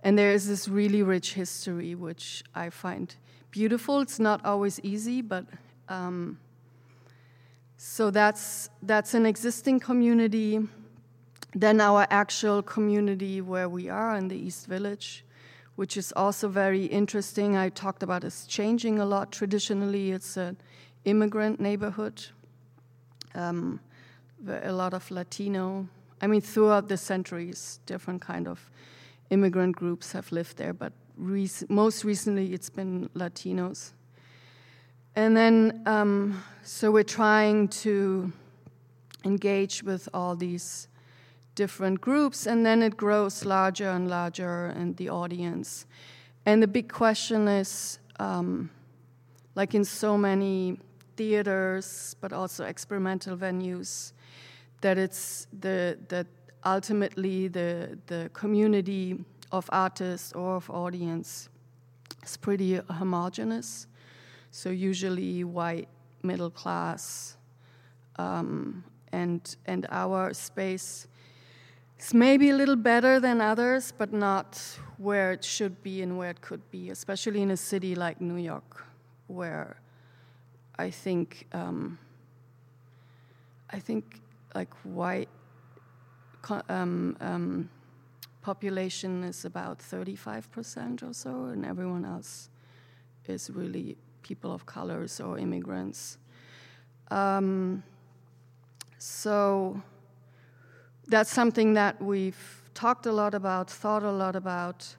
And 0.04 0.18
there 0.18 0.34
is 0.34 0.46
this 0.46 0.68
really 0.68 1.02
rich 1.02 1.32
history, 1.32 1.94
which 1.94 2.44
I 2.54 2.70
find 2.70 3.16
beautiful. 3.50 4.02
It's 4.02 4.18
not 4.18 4.44
always 4.44 4.78
easy, 4.82 5.22
but 5.22 5.46
um, 5.88 6.38
so 7.78 8.10
that's 8.10 8.68
that's 8.82 9.14
an 9.14 9.24
existing 9.24 9.80
community. 9.80 10.60
Then 11.54 11.80
our 11.80 12.06
actual 12.10 12.62
community 12.62 13.40
where 13.40 13.68
we 13.68 13.88
are 13.88 14.18
in 14.18 14.28
the 14.28 14.36
East 14.36 14.66
Village, 14.68 15.24
which 15.76 15.96
is 15.96 16.12
also 16.16 16.48
very 16.48 16.84
interesting. 16.86 17.56
I 17.56 17.68
talked 17.68 18.02
about 18.02 18.24
it's 18.24 18.46
changing 18.46 18.98
a 18.98 19.04
lot. 19.04 19.32
Traditionally, 19.32 20.12
it's 20.12 20.36
an 20.36 20.56
immigrant 21.04 21.60
neighborhood. 21.60 22.26
Um, 23.34 23.80
a 24.48 24.72
lot 24.72 24.94
of 24.94 25.10
Latino. 25.10 25.88
I 26.20 26.26
mean, 26.26 26.40
throughout 26.40 26.88
the 26.88 26.96
centuries, 26.96 27.80
different 27.86 28.20
kind 28.20 28.46
of 28.46 28.70
immigrant 29.30 29.76
groups 29.76 30.12
have 30.12 30.30
lived 30.30 30.56
there, 30.56 30.72
but 30.72 30.92
rec- 31.16 31.68
most 31.68 32.04
recently 32.04 32.52
it's 32.52 32.70
been 32.70 33.08
Latinos. 33.14 33.92
And 35.16 35.36
then, 35.36 35.82
um, 35.86 36.42
so 36.62 36.90
we're 36.90 37.04
trying 37.04 37.68
to 37.68 38.32
engage 39.24 39.82
with 39.82 40.08
all 40.12 40.36
these 40.36 40.88
different 41.54 42.00
groups, 42.00 42.46
and 42.46 42.64
then 42.64 42.82
it 42.82 42.96
grows 42.96 43.44
larger 43.44 43.90
and 43.90 44.08
larger, 44.08 44.66
and 44.66 44.96
the 44.96 45.08
audience. 45.08 45.86
And 46.46 46.62
the 46.62 46.68
big 46.68 46.92
question 46.92 47.48
is 47.48 47.98
um, 48.18 48.70
like 49.54 49.74
in 49.74 49.84
so 49.84 50.18
many 50.18 50.78
theaters, 51.16 52.16
but 52.20 52.32
also 52.32 52.64
experimental 52.64 53.36
venues, 53.36 54.12
that 54.80 54.98
it's 54.98 55.46
the 55.60 55.98
that 56.08 56.26
ultimately 56.64 57.48
the 57.48 57.98
the 58.06 58.30
community 58.32 59.24
of 59.52 59.68
artists 59.72 60.32
or 60.32 60.56
of 60.56 60.70
audience 60.70 61.48
is 62.22 62.36
pretty 62.36 62.80
homogenous. 62.90 63.86
So 64.50 64.70
usually 64.70 65.44
white, 65.44 65.88
middle 66.22 66.50
class, 66.50 67.36
um, 68.16 68.84
and 69.12 69.56
and 69.66 69.86
our 69.90 70.34
space 70.34 71.08
is 71.98 72.14
maybe 72.14 72.50
a 72.50 72.54
little 72.54 72.76
better 72.76 73.20
than 73.20 73.40
others, 73.40 73.92
but 73.96 74.12
not 74.12 74.60
where 74.98 75.32
it 75.32 75.44
should 75.44 75.82
be 75.82 76.02
and 76.02 76.16
where 76.18 76.30
it 76.30 76.40
could 76.40 76.70
be, 76.70 76.90
especially 76.90 77.42
in 77.42 77.50
a 77.50 77.56
city 77.56 77.94
like 77.94 78.20
New 78.20 78.36
York, 78.36 78.84
where 79.26 79.76
I 80.78 80.90
think 80.90 81.46
um, 81.52 81.98
I 83.70 83.78
think 83.78 84.20
like 84.54 84.72
white 84.84 85.28
um, 86.68 87.16
um, 87.20 87.70
population 88.42 89.24
is 89.24 89.44
about 89.44 89.78
35% 89.78 91.02
or 91.02 91.12
so, 91.12 91.46
and 91.46 91.64
everyone 91.64 92.04
else 92.04 92.50
is 93.26 93.50
really 93.50 93.96
people 94.22 94.52
of 94.52 94.66
colors 94.66 95.20
or 95.20 95.38
immigrants. 95.38 96.18
Um, 97.10 97.82
so 98.98 99.82
that's 101.08 101.30
something 101.30 101.74
that 101.74 102.00
we've 102.00 102.62
talked 102.74 103.06
a 103.06 103.12
lot 103.12 103.34
about, 103.34 103.70
thought 103.70 104.02
a 104.02 104.10
lot 104.10 104.36
about. 104.36 104.96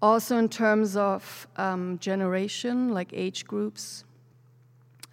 Also, 0.00 0.36
in 0.36 0.48
terms 0.48 0.96
of 0.96 1.46
um, 1.56 1.98
generation, 1.98 2.88
like 2.88 3.10
age 3.12 3.46
groups, 3.46 4.04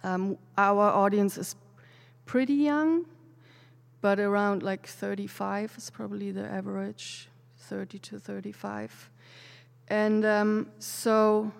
um, 0.02 0.36
our 0.56 0.90
audience 0.90 1.38
is 1.38 1.54
pretty 2.24 2.54
young 2.54 3.06
but 4.00 4.18
around 4.18 4.62
like 4.62 4.86
35 4.86 5.74
is 5.76 5.90
probably 5.90 6.30
the 6.30 6.46
average 6.46 7.28
30 7.58 7.98
to 7.98 8.18
35 8.18 9.10
and 9.88 10.24
um, 10.24 10.70
so 10.78 11.52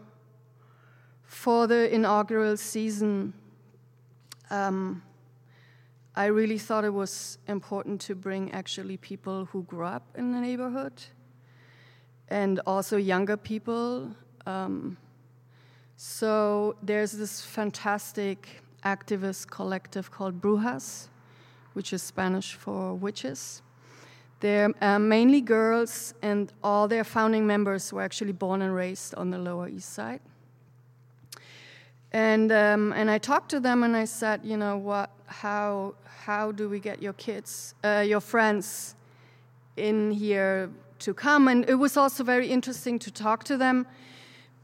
for 1.25 1.66
the 1.66 1.93
inaugural 1.93 2.57
season 2.57 3.33
um, 4.51 5.03
i 6.24 6.26
really 6.26 6.59
thought 6.66 6.85
it 6.85 6.94
was 7.04 7.38
important 7.46 8.00
to 8.09 8.14
bring 8.14 8.50
actually 8.52 8.96
people 8.96 9.38
who 9.50 9.62
grew 9.64 9.88
up 9.96 10.04
in 10.20 10.33
the 10.33 10.40
neighborhood 10.48 10.96
and 12.28 12.61
also 12.66 12.96
younger 12.96 13.37
people 13.37 14.11
um, 14.46 14.96
so 15.96 16.76
there's 16.83 17.12
this 17.12 17.35
fantastic 17.59 18.38
activist 18.85 19.50
collective 19.50 20.11
called 20.11 20.40
brujas 20.40 21.11
which 21.72 21.92
is 21.92 22.02
Spanish 22.02 22.54
for 22.54 22.94
witches. 22.94 23.62
They're 24.40 24.72
uh, 24.80 24.98
mainly 24.98 25.40
girls, 25.40 26.14
and 26.22 26.52
all 26.62 26.88
their 26.88 27.04
founding 27.04 27.46
members 27.46 27.92
were 27.92 28.02
actually 28.02 28.33
born 28.33 28.62
and 28.62 28.74
raised 28.74 29.14
on 29.14 29.30
the 29.30 29.38
Lower 29.38 29.68
East 29.68 29.92
Side. 29.92 30.20
And 32.12 32.51
um, 32.51 32.92
and 32.92 33.11
I 33.11 33.18
talked 33.18 33.51
to 33.51 33.61
them, 33.61 33.83
and 33.83 33.96
I 33.96 34.05
said, 34.05 34.40
you 34.44 34.57
know, 34.57 34.77
what? 34.77 35.11
How 35.27 35.94
how 36.25 36.53
do 36.53 36.68
we 36.68 36.81
get 36.81 37.01
your 37.01 37.12
kids, 37.14 37.75
uh, 37.85 38.05
your 38.07 38.20
friends, 38.20 38.96
in 39.77 40.11
here 40.11 40.70
to 41.01 41.14
come? 41.14 41.49
And 41.49 41.68
it 41.68 41.77
was 41.77 41.96
also 41.96 42.25
very 42.25 42.49
interesting 42.49 42.99
to 43.01 43.11
talk 43.11 43.44
to 43.44 43.57
them 43.57 43.87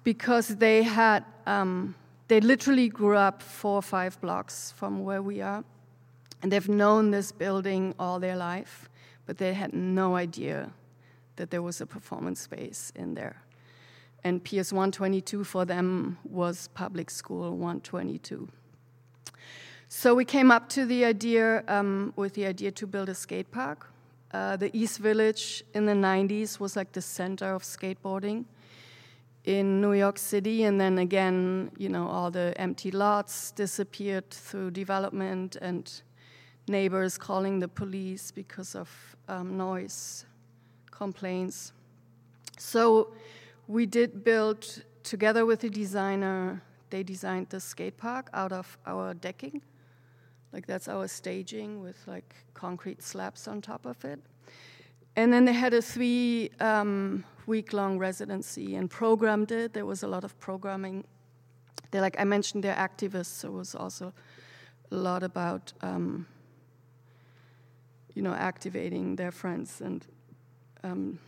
because 0.02 0.56
they 0.56 0.82
had 0.82 1.24
um, 1.46 1.94
they 2.28 2.40
literally 2.40 2.88
grew 2.88 3.16
up 3.16 3.42
four 3.42 3.76
or 3.76 3.82
five 3.82 4.20
blocks 4.20 4.72
from 4.76 5.04
where 5.04 5.22
we 5.22 5.40
are 5.40 5.64
and 6.42 6.52
they've 6.52 6.68
known 6.68 7.10
this 7.10 7.32
building 7.32 7.94
all 7.98 8.20
their 8.20 8.36
life, 8.36 8.88
but 9.26 9.38
they 9.38 9.54
had 9.54 9.72
no 9.72 10.14
idea 10.14 10.70
that 11.36 11.50
there 11.50 11.62
was 11.62 11.80
a 11.80 11.86
performance 11.86 12.40
space 12.40 12.92
in 12.94 13.14
there. 13.14 13.42
And 14.26 14.42
PS 14.42 14.72
122 14.72 15.44
for 15.44 15.64
them 15.64 16.18
was 16.24 16.68
public 16.74 17.10
school 17.10 17.52
122. 17.52 18.48
So 19.88 20.16
we 20.16 20.24
came 20.24 20.50
up 20.50 20.68
to 20.70 20.84
the 20.84 21.04
idea 21.04 21.62
um, 21.68 22.12
with 22.16 22.34
the 22.34 22.44
idea 22.44 22.72
to 22.72 22.88
build 22.88 23.08
a 23.08 23.14
skate 23.14 23.52
park. 23.52 23.88
Uh, 24.32 24.56
the 24.56 24.76
East 24.76 24.98
Village 24.98 25.62
in 25.74 25.86
the 25.86 25.92
90s 25.92 26.58
was 26.58 26.74
like 26.74 26.90
the 26.90 27.00
center 27.00 27.54
of 27.54 27.62
skateboarding 27.62 28.46
in 29.44 29.80
New 29.80 29.92
York 29.92 30.18
City, 30.18 30.64
and 30.64 30.80
then 30.80 30.98
again, 30.98 31.70
you 31.78 31.88
know, 31.88 32.08
all 32.08 32.32
the 32.32 32.52
empty 32.56 32.90
lots 32.90 33.52
disappeared 33.52 34.28
through 34.30 34.72
development 34.72 35.54
and 35.62 36.02
neighbors 36.66 37.16
calling 37.16 37.60
the 37.60 37.68
police 37.68 38.32
because 38.32 38.74
of 38.74 38.90
um, 39.28 39.56
noise 39.56 40.26
complaints. 40.90 41.72
So 42.58 43.12
we 43.68 43.86
did 43.86 44.24
build 44.24 44.82
together 45.02 45.46
with 45.46 45.60
the 45.60 45.70
designer. 45.70 46.62
They 46.90 47.02
designed 47.02 47.48
the 47.50 47.60
skate 47.60 47.96
park 47.96 48.30
out 48.32 48.52
of 48.52 48.78
our 48.86 49.14
decking, 49.14 49.62
like 50.52 50.66
that's 50.66 50.88
our 50.88 51.08
staging 51.08 51.80
with 51.80 51.96
like 52.06 52.34
concrete 52.54 53.02
slabs 53.02 53.48
on 53.48 53.60
top 53.60 53.86
of 53.86 54.04
it. 54.04 54.20
And 55.16 55.32
then 55.32 55.44
they 55.44 55.52
had 55.52 55.74
a 55.74 55.82
three 55.82 56.50
um, 56.60 57.24
week 57.46 57.72
long 57.72 57.98
residency 57.98 58.76
and 58.76 58.90
programmed 58.90 59.50
it. 59.50 59.72
There 59.72 59.86
was 59.86 60.02
a 60.02 60.08
lot 60.08 60.24
of 60.24 60.38
programming. 60.38 61.04
They 61.90 62.00
like 62.00 62.16
I 62.20 62.24
mentioned, 62.24 62.64
they're 62.64 62.74
activists, 62.74 63.26
so 63.26 63.48
it 63.48 63.52
was 63.52 63.74
also 63.74 64.12
a 64.90 64.96
lot 64.96 65.22
about 65.22 65.72
um, 65.80 66.26
you 68.16 68.22
know, 68.22 68.32
activating 68.32 69.14
their 69.16 69.30
friends. 69.30 69.82
And 69.82 70.04
um, 70.82 71.18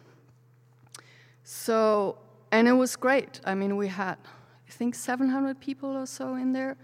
so, 1.45 2.19
and 2.51 2.69
it 2.69 2.73
was 2.73 2.97
great. 2.97 3.41
I 3.45 3.55
mean, 3.55 3.77
we 3.77 3.89
had, 3.89 4.17
I 4.69 4.71
think, 4.71 4.95
700 4.95 5.61
people 5.61 5.97
or 5.97 6.07
so 6.07 6.35
in 6.35 6.53
there, 6.53 6.77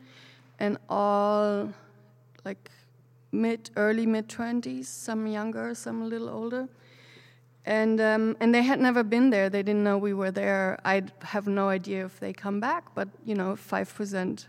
and 0.59 0.79
all 0.88 1.72
like 2.44 2.70
mid, 3.33 3.70
early 3.77 4.07
mid 4.07 4.29
20s, 4.29 4.87
some 4.87 5.27
younger, 5.27 5.74
some 5.74 6.03
a 6.03 6.07
little 6.07 6.29
older. 6.29 6.68
And, 7.66 7.98
um, 8.00 8.37
and 8.40 8.55
they 8.55 8.62
had 8.62 8.79
never 8.79 9.03
been 9.03 9.31
there. 9.31 9.48
They 9.48 9.62
didn't 9.62 9.85
know 9.85 9.96
we 9.96 10.12
were 10.12 10.31
there. 10.31 10.79
I 10.85 11.03
have 11.22 11.46
no 11.46 11.68
idea 11.70 12.05
if 12.05 12.20
they 12.20 12.35
come 12.35 12.61
back, 12.61 12.94
but 12.94 13.09
you 13.24 13.35
know, 13.35 13.55
5% 13.55 14.46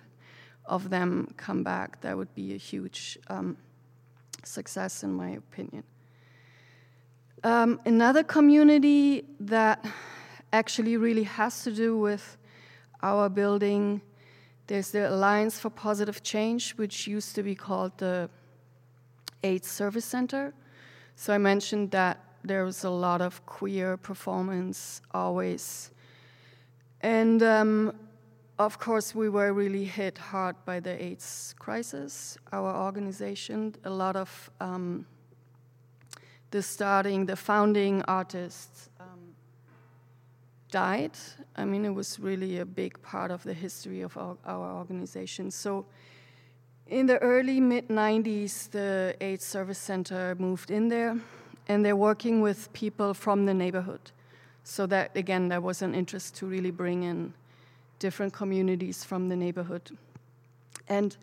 of 0.65 0.89
them 0.89 1.33
come 1.37 1.63
back, 1.63 2.01
that 2.01 2.17
would 2.17 2.33
be 2.35 2.53
a 2.53 2.57
huge 2.57 3.17
um, 3.27 3.57
success, 4.43 5.03
in 5.03 5.13
my 5.13 5.29
opinion. 5.29 5.83
Um, 7.43 7.79
another 7.85 8.23
community 8.23 9.25
that 9.39 9.85
actually 10.55 10.97
really 10.97 11.23
has 11.23 11.63
to 11.63 11.71
do 11.71 11.97
with 11.97 12.37
our 13.03 13.29
building, 13.29 14.01
there's 14.67 14.89
the 14.91 15.09
Alliance 15.09 15.59
for 15.59 15.69
Positive 15.69 16.23
Change, 16.23 16.71
which 16.77 17.07
used 17.07 17.35
to 17.35 17.43
be 17.43 17.55
called 17.55 17.91
the 17.97 18.29
AIDS 19.43 19.67
Service 19.67 20.05
Center. 20.05 20.53
So 21.15 21.33
I 21.33 21.37
mentioned 21.37 21.91
that 21.91 22.17
there 22.43 22.63
was 22.63 22.83
a 22.83 22.89
lot 22.89 23.21
of 23.21 23.45
queer 23.45 23.97
performance 23.97 25.01
always. 25.11 25.91
And 27.01 27.43
um, 27.43 27.93
of 28.57 28.79
course, 28.79 29.13
we 29.13 29.29
were 29.29 29.51
really 29.53 29.85
hit 29.85 30.17
hard 30.17 30.55
by 30.65 30.79
the 30.79 31.03
AIDS 31.03 31.53
crisis. 31.59 32.37
Our 32.51 32.73
organization, 32.87 33.75
a 33.83 33.89
lot 33.89 34.15
of 34.15 34.49
um, 34.59 35.05
the 36.51 36.61
starting, 36.61 37.25
the 37.25 37.35
founding 37.35 38.01
artists, 38.07 38.89
died. 40.75 41.17
I 41.55 41.63
mean, 41.63 41.85
it 41.85 41.95
was 41.95 42.19
really 42.19 42.59
a 42.59 42.65
big 42.65 43.01
part 43.01 43.31
of 43.31 43.41
the 43.43 43.53
history 43.53 44.01
of 44.01 44.17
our, 44.17 44.35
our 44.45 44.77
organization. 44.77 45.49
So, 45.49 45.85
in 46.87 47.05
the 47.07 47.17
early 47.19 47.61
mid 47.61 47.87
90s, 47.87 48.69
the 48.71 49.15
AIDS 49.21 49.45
Service 49.45 49.79
Center 49.79 50.35
moved 50.37 50.71
in 50.71 50.89
there, 50.89 51.17
and 51.69 51.85
they're 51.85 51.95
working 51.95 52.41
with 52.41 52.73
people 52.73 53.13
from 53.13 53.45
the 53.45 53.53
neighborhood. 53.53 54.11
So, 54.65 54.85
that 54.87 55.15
again, 55.15 55.47
there 55.47 55.61
was 55.61 55.81
an 55.81 55.95
interest 55.95 56.35
to 56.39 56.45
really 56.45 56.71
bring 56.71 57.03
in 57.03 57.33
different 57.99 58.33
communities 58.33 59.05
from 59.05 59.29
the 59.29 59.35
neighborhood. 59.35 59.97
And 60.89 61.15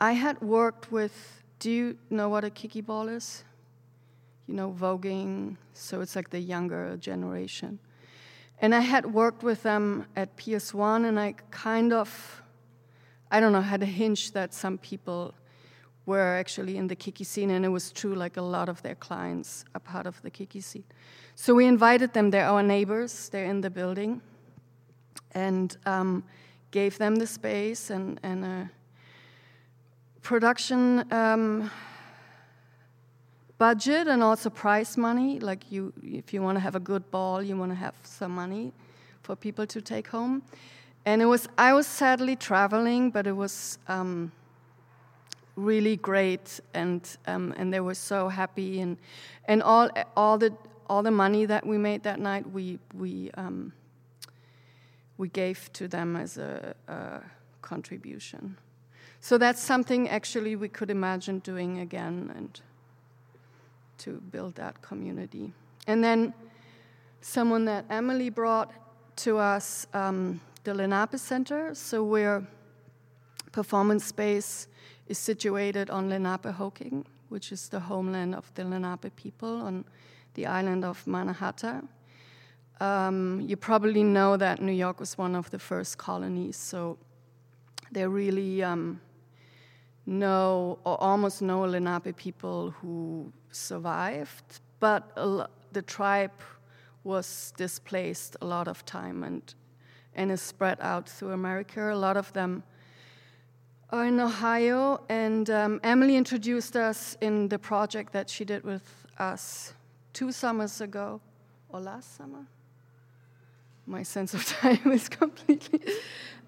I 0.00 0.12
had 0.14 0.40
worked 0.42 0.90
with, 0.90 1.14
do 1.60 1.70
you 1.70 1.98
know 2.10 2.28
what 2.28 2.42
a 2.42 2.50
kiki 2.50 2.80
ball 2.80 3.08
is? 3.08 3.44
You 4.48 4.54
know, 4.54 4.74
voguing, 4.76 5.56
so 5.72 6.00
it's 6.00 6.16
like 6.16 6.30
the 6.30 6.40
younger 6.40 6.96
generation. 6.96 7.78
And 8.60 8.74
I 8.74 8.80
had 8.80 9.06
worked 9.12 9.42
with 9.42 9.62
them 9.62 10.06
at 10.16 10.36
PS1, 10.36 11.06
and 11.06 11.18
I 11.18 11.34
kind 11.50 11.92
of, 11.92 12.42
I 13.30 13.38
don't 13.38 13.52
know, 13.52 13.60
had 13.60 13.82
a 13.82 13.86
hinge 13.86 14.32
that 14.32 14.52
some 14.52 14.78
people 14.78 15.32
were 16.06 16.36
actually 16.36 16.76
in 16.76 16.88
the 16.88 16.96
Kiki 16.96 17.22
scene, 17.22 17.50
and 17.50 17.64
it 17.64 17.68
was 17.68 17.92
true, 17.92 18.14
like 18.14 18.36
a 18.36 18.42
lot 18.42 18.68
of 18.68 18.82
their 18.82 18.94
clients 18.96 19.64
are 19.74 19.80
part 19.80 20.06
of 20.06 20.20
the 20.22 20.30
Kiki 20.30 20.60
scene. 20.60 20.84
So 21.34 21.54
we 21.54 21.66
invited 21.66 22.14
them, 22.14 22.30
they're 22.30 22.46
our 22.46 22.62
neighbors, 22.62 23.28
they're 23.28 23.44
in 23.44 23.60
the 23.60 23.70
building, 23.70 24.22
and 25.32 25.76
um, 25.86 26.24
gave 26.70 26.98
them 26.98 27.16
the 27.16 27.26
space 27.26 27.90
and, 27.90 28.18
and 28.22 28.44
a 28.44 28.70
production 30.22 31.10
um, 31.12 31.70
budget 33.58 34.06
and 34.06 34.22
also 34.22 34.50
prize 34.50 34.96
money. 34.96 35.40
Like 35.40 35.70
you, 35.70 35.92
if 36.02 36.32
you 36.32 36.42
want 36.42 36.56
to 36.56 36.60
have 36.60 36.76
a 36.76 36.80
good 36.80 37.10
ball, 37.10 37.42
you 37.42 37.56
want 37.56 37.72
to 37.72 37.76
have 37.76 37.94
some 38.04 38.32
money 38.32 38.72
for 39.22 39.36
people 39.36 39.66
to 39.66 39.80
take 39.80 40.08
home. 40.08 40.42
And 41.04 41.22
it 41.22 41.26
was, 41.26 41.48
I 41.58 41.72
was 41.72 41.86
sadly 41.86 42.36
traveling, 42.36 43.10
but 43.10 43.26
it 43.26 43.36
was 43.36 43.78
um, 43.88 44.32
really 45.58 45.96
great, 45.96 46.60
and 46.74 47.02
um, 47.26 47.52
and 47.56 47.72
they 47.72 47.80
were 47.80 47.94
so 47.94 48.28
happy, 48.28 48.80
and 48.80 48.96
and 49.46 49.62
all 49.62 49.90
all 50.16 50.38
the 50.38 50.52
all 50.86 51.02
the 51.02 51.10
money 51.10 51.46
that 51.46 51.66
we 51.66 51.78
made 51.78 52.02
that 52.04 52.20
night, 52.20 52.50
we 52.50 52.78
we 52.94 53.30
um, 53.34 53.72
we 55.16 55.28
gave 55.28 55.70
to 55.72 55.88
them 55.88 56.16
as 56.16 56.38
a, 56.38 56.74
a 56.86 57.20
contribution. 57.60 58.56
So 59.20 59.36
that's 59.36 59.60
something 59.60 60.08
actually 60.08 60.56
we 60.56 60.68
could 60.68 60.90
imagine 60.90 61.40
doing 61.40 61.80
again, 61.80 62.32
and 62.36 62.60
to 63.98 64.20
build 64.30 64.54
that 64.56 64.80
community. 64.82 65.52
And 65.86 66.02
then 66.02 66.34
someone 67.20 67.64
that 67.66 67.84
Emily 67.90 68.30
brought 68.30 68.72
to 69.16 69.38
us, 69.38 69.86
um, 69.94 70.40
the 70.64 70.74
Lenape 70.74 71.18
Center. 71.18 71.74
So 71.74 72.04
where 72.04 72.46
performance 73.52 74.04
space 74.04 74.68
is 75.06 75.18
situated 75.18 75.90
on 75.90 76.08
Lenapehoking, 76.08 77.04
which 77.28 77.52
is 77.52 77.68
the 77.68 77.80
homeland 77.80 78.34
of 78.34 78.52
the 78.54 78.64
Lenape 78.64 79.14
people 79.16 79.62
on 79.62 79.84
the 80.34 80.46
island 80.46 80.84
of 80.84 81.06
Manhattan. 81.06 81.88
Um, 82.80 83.40
you 83.40 83.56
probably 83.56 84.04
know 84.04 84.36
that 84.36 84.60
New 84.60 84.72
York 84.72 85.00
was 85.00 85.18
one 85.18 85.34
of 85.34 85.50
the 85.50 85.58
first 85.58 85.98
colonies, 85.98 86.56
so 86.56 86.96
there 87.90 88.08
really 88.08 88.62
um, 88.62 89.00
no 90.08 90.78
almost 90.86 91.42
no 91.42 91.60
Lenape 91.60 92.16
people 92.16 92.70
who 92.80 93.30
survived, 93.50 94.60
but 94.80 95.14
the 95.72 95.82
tribe 95.82 96.40
was 97.04 97.52
displaced 97.58 98.34
a 98.40 98.46
lot 98.46 98.68
of 98.68 98.84
time 98.86 99.22
and 99.22 99.54
and 100.14 100.32
is 100.32 100.40
spread 100.40 100.78
out 100.80 101.08
through 101.08 101.32
America. 101.32 101.92
A 101.92 101.94
lot 101.94 102.16
of 102.16 102.32
them 102.32 102.62
are 103.90 104.06
in 104.06 104.18
Ohio, 104.18 105.00
and 105.10 105.50
um, 105.50 105.78
Emily 105.84 106.16
introduced 106.16 106.74
us 106.74 107.16
in 107.20 107.48
the 107.48 107.58
project 107.58 108.12
that 108.14 108.30
she 108.30 108.44
did 108.44 108.64
with 108.64 109.06
us 109.18 109.74
two 110.14 110.32
summers 110.32 110.80
ago, 110.80 111.20
or 111.68 111.80
last 111.80 112.16
summer. 112.16 112.46
My 113.86 114.02
sense 114.02 114.32
of 114.32 114.44
time 114.60 114.90
is 114.90 115.08
completely. 115.08 115.80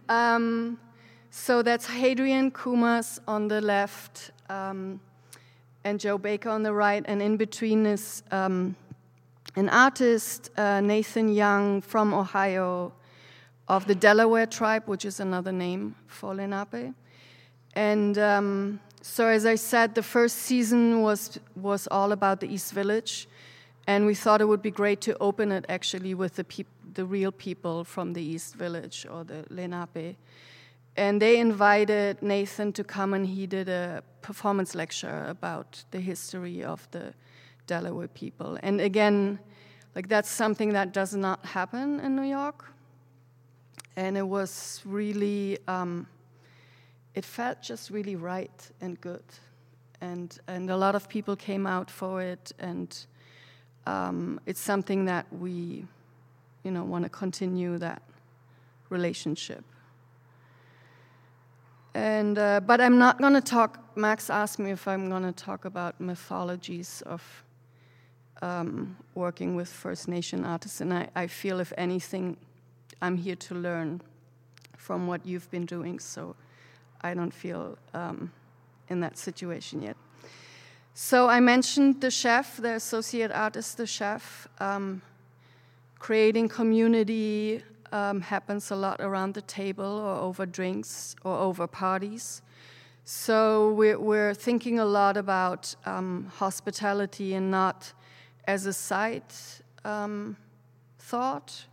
Um, 0.08 0.78
so 1.30 1.62
that's 1.62 1.86
Hadrien 1.86 2.52
Coumans 2.52 3.18
on 3.26 3.48
the 3.48 3.60
left. 3.60 4.30
Um, 4.48 5.00
and 5.84 5.98
Joe 5.98 6.18
Baker 6.18 6.50
on 6.50 6.62
the 6.62 6.72
right, 6.72 7.02
and 7.06 7.22
in 7.22 7.36
between 7.36 7.86
is 7.86 8.22
um, 8.30 8.76
an 9.56 9.68
artist, 9.68 10.50
uh, 10.56 10.80
Nathan 10.80 11.32
Young 11.32 11.80
from 11.80 12.12
Ohio, 12.12 12.92
of 13.68 13.86
the 13.86 13.94
Delaware 13.94 14.46
tribe, 14.46 14.82
which 14.86 15.04
is 15.04 15.20
another 15.20 15.52
name 15.52 15.94
for 16.06 16.34
Lenape. 16.34 16.92
And 17.74 18.18
um, 18.18 18.80
so, 19.00 19.28
as 19.28 19.46
I 19.46 19.54
said, 19.54 19.94
the 19.94 20.02
first 20.02 20.38
season 20.38 21.02
was 21.02 21.38
was 21.54 21.86
all 21.90 22.12
about 22.12 22.40
the 22.40 22.52
East 22.52 22.72
Village, 22.72 23.28
and 23.86 24.06
we 24.06 24.14
thought 24.14 24.40
it 24.40 24.46
would 24.46 24.62
be 24.62 24.72
great 24.72 25.00
to 25.02 25.16
open 25.20 25.52
it 25.52 25.64
actually 25.68 26.14
with 26.14 26.34
the 26.34 26.44
peop- 26.44 26.66
the 26.94 27.04
real 27.04 27.30
people 27.30 27.84
from 27.84 28.12
the 28.12 28.22
East 28.22 28.56
Village 28.56 29.06
or 29.08 29.24
the 29.24 29.44
Lenape. 29.50 30.16
And 30.96 31.22
they 31.22 31.38
invited 31.38 32.20
Nathan 32.22 32.72
to 32.72 32.84
come, 32.84 33.14
and 33.14 33.26
he 33.26 33.46
did 33.46 33.68
a 33.68 34.02
performance 34.22 34.74
lecture 34.74 35.24
about 35.28 35.84
the 35.90 36.00
history 36.00 36.64
of 36.64 36.86
the 36.90 37.14
Delaware 37.66 38.08
people. 38.08 38.58
And 38.62 38.80
again, 38.80 39.38
like 39.94 40.08
that's 40.08 40.28
something 40.28 40.72
that 40.72 40.92
does 40.92 41.14
not 41.14 41.44
happen 41.46 42.00
in 42.00 42.16
New 42.16 42.28
York. 42.28 42.64
And 43.96 44.16
it 44.16 44.26
was 44.26 44.82
really, 44.84 45.58
um, 45.68 46.06
it 47.14 47.24
felt 47.24 47.62
just 47.62 47.90
really 47.90 48.16
right 48.16 48.70
and 48.80 49.00
good. 49.00 49.24
And, 50.00 50.38
and 50.48 50.70
a 50.70 50.76
lot 50.76 50.94
of 50.94 51.08
people 51.08 51.36
came 51.36 51.66
out 51.66 51.90
for 51.90 52.22
it, 52.22 52.52
and 52.58 52.96
um, 53.86 54.40
it's 54.46 54.60
something 54.60 55.04
that 55.04 55.26
we, 55.30 55.84
you 56.64 56.70
know, 56.70 56.84
want 56.84 57.04
to 57.04 57.10
continue 57.10 57.78
that 57.78 58.02
relationship. 58.88 59.64
And, 61.94 62.38
uh, 62.38 62.60
but 62.60 62.80
I'm 62.80 62.98
not 62.98 63.18
going 63.18 63.34
to 63.34 63.40
talk, 63.40 63.96
Max 63.96 64.30
asked 64.30 64.58
me 64.58 64.70
if 64.70 64.86
I'm 64.86 65.08
going 65.08 65.24
to 65.24 65.32
talk 65.32 65.64
about 65.64 66.00
mythologies 66.00 67.02
of 67.06 67.44
um, 68.42 68.96
working 69.14 69.56
with 69.56 69.68
First 69.68 70.08
Nation 70.08 70.44
artists. 70.44 70.80
And 70.80 70.94
I, 70.94 71.08
I 71.16 71.26
feel, 71.26 71.58
if 71.60 71.72
anything, 71.76 72.36
I'm 73.02 73.16
here 73.16 73.36
to 73.36 73.54
learn 73.54 74.00
from 74.76 75.06
what 75.06 75.26
you've 75.26 75.50
been 75.50 75.66
doing. 75.66 75.98
So 75.98 76.36
I 77.00 77.14
don't 77.14 77.34
feel 77.34 77.76
um, 77.92 78.30
in 78.88 79.00
that 79.00 79.18
situation 79.18 79.82
yet. 79.82 79.96
So 80.94 81.28
I 81.28 81.40
mentioned 81.40 82.00
the 82.00 82.10
chef, 82.10 82.56
the 82.56 82.74
associate 82.74 83.32
artist, 83.32 83.76
the 83.76 83.86
chef, 83.86 84.48
um, 84.58 85.02
creating 85.98 86.48
community, 86.48 87.62
um, 87.92 88.20
happens 88.20 88.70
a 88.70 88.76
lot 88.76 89.00
around 89.00 89.34
the 89.34 89.42
table 89.42 89.84
or 89.84 90.14
over 90.16 90.46
drinks 90.46 91.16
or 91.24 91.36
over 91.36 91.66
parties. 91.66 92.42
So 93.04 93.72
we're, 93.72 93.98
we're 93.98 94.34
thinking 94.34 94.78
a 94.78 94.84
lot 94.84 95.16
about 95.16 95.74
um, 95.84 96.30
hospitality 96.36 97.34
and 97.34 97.50
not 97.50 97.92
as 98.46 98.66
a 98.66 98.72
side 98.72 99.24
um, 99.84 100.36
thought 100.98 101.66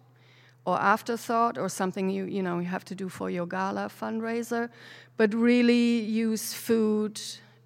or 0.66 0.80
afterthought 0.80 1.58
or 1.58 1.70
something 1.70 2.10
you 2.10 2.26
you 2.26 2.44
know 2.44 2.60
you 2.60 2.66
have 2.66 2.84
to 2.86 2.96
do 2.96 3.08
for 3.08 3.30
your 3.30 3.48
gala 3.48 3.90
fundraiser, 3.90 4.70
but 5.16 5.34
really 5.34 6.00
use 6.00 6.54
food. 6.54 7.20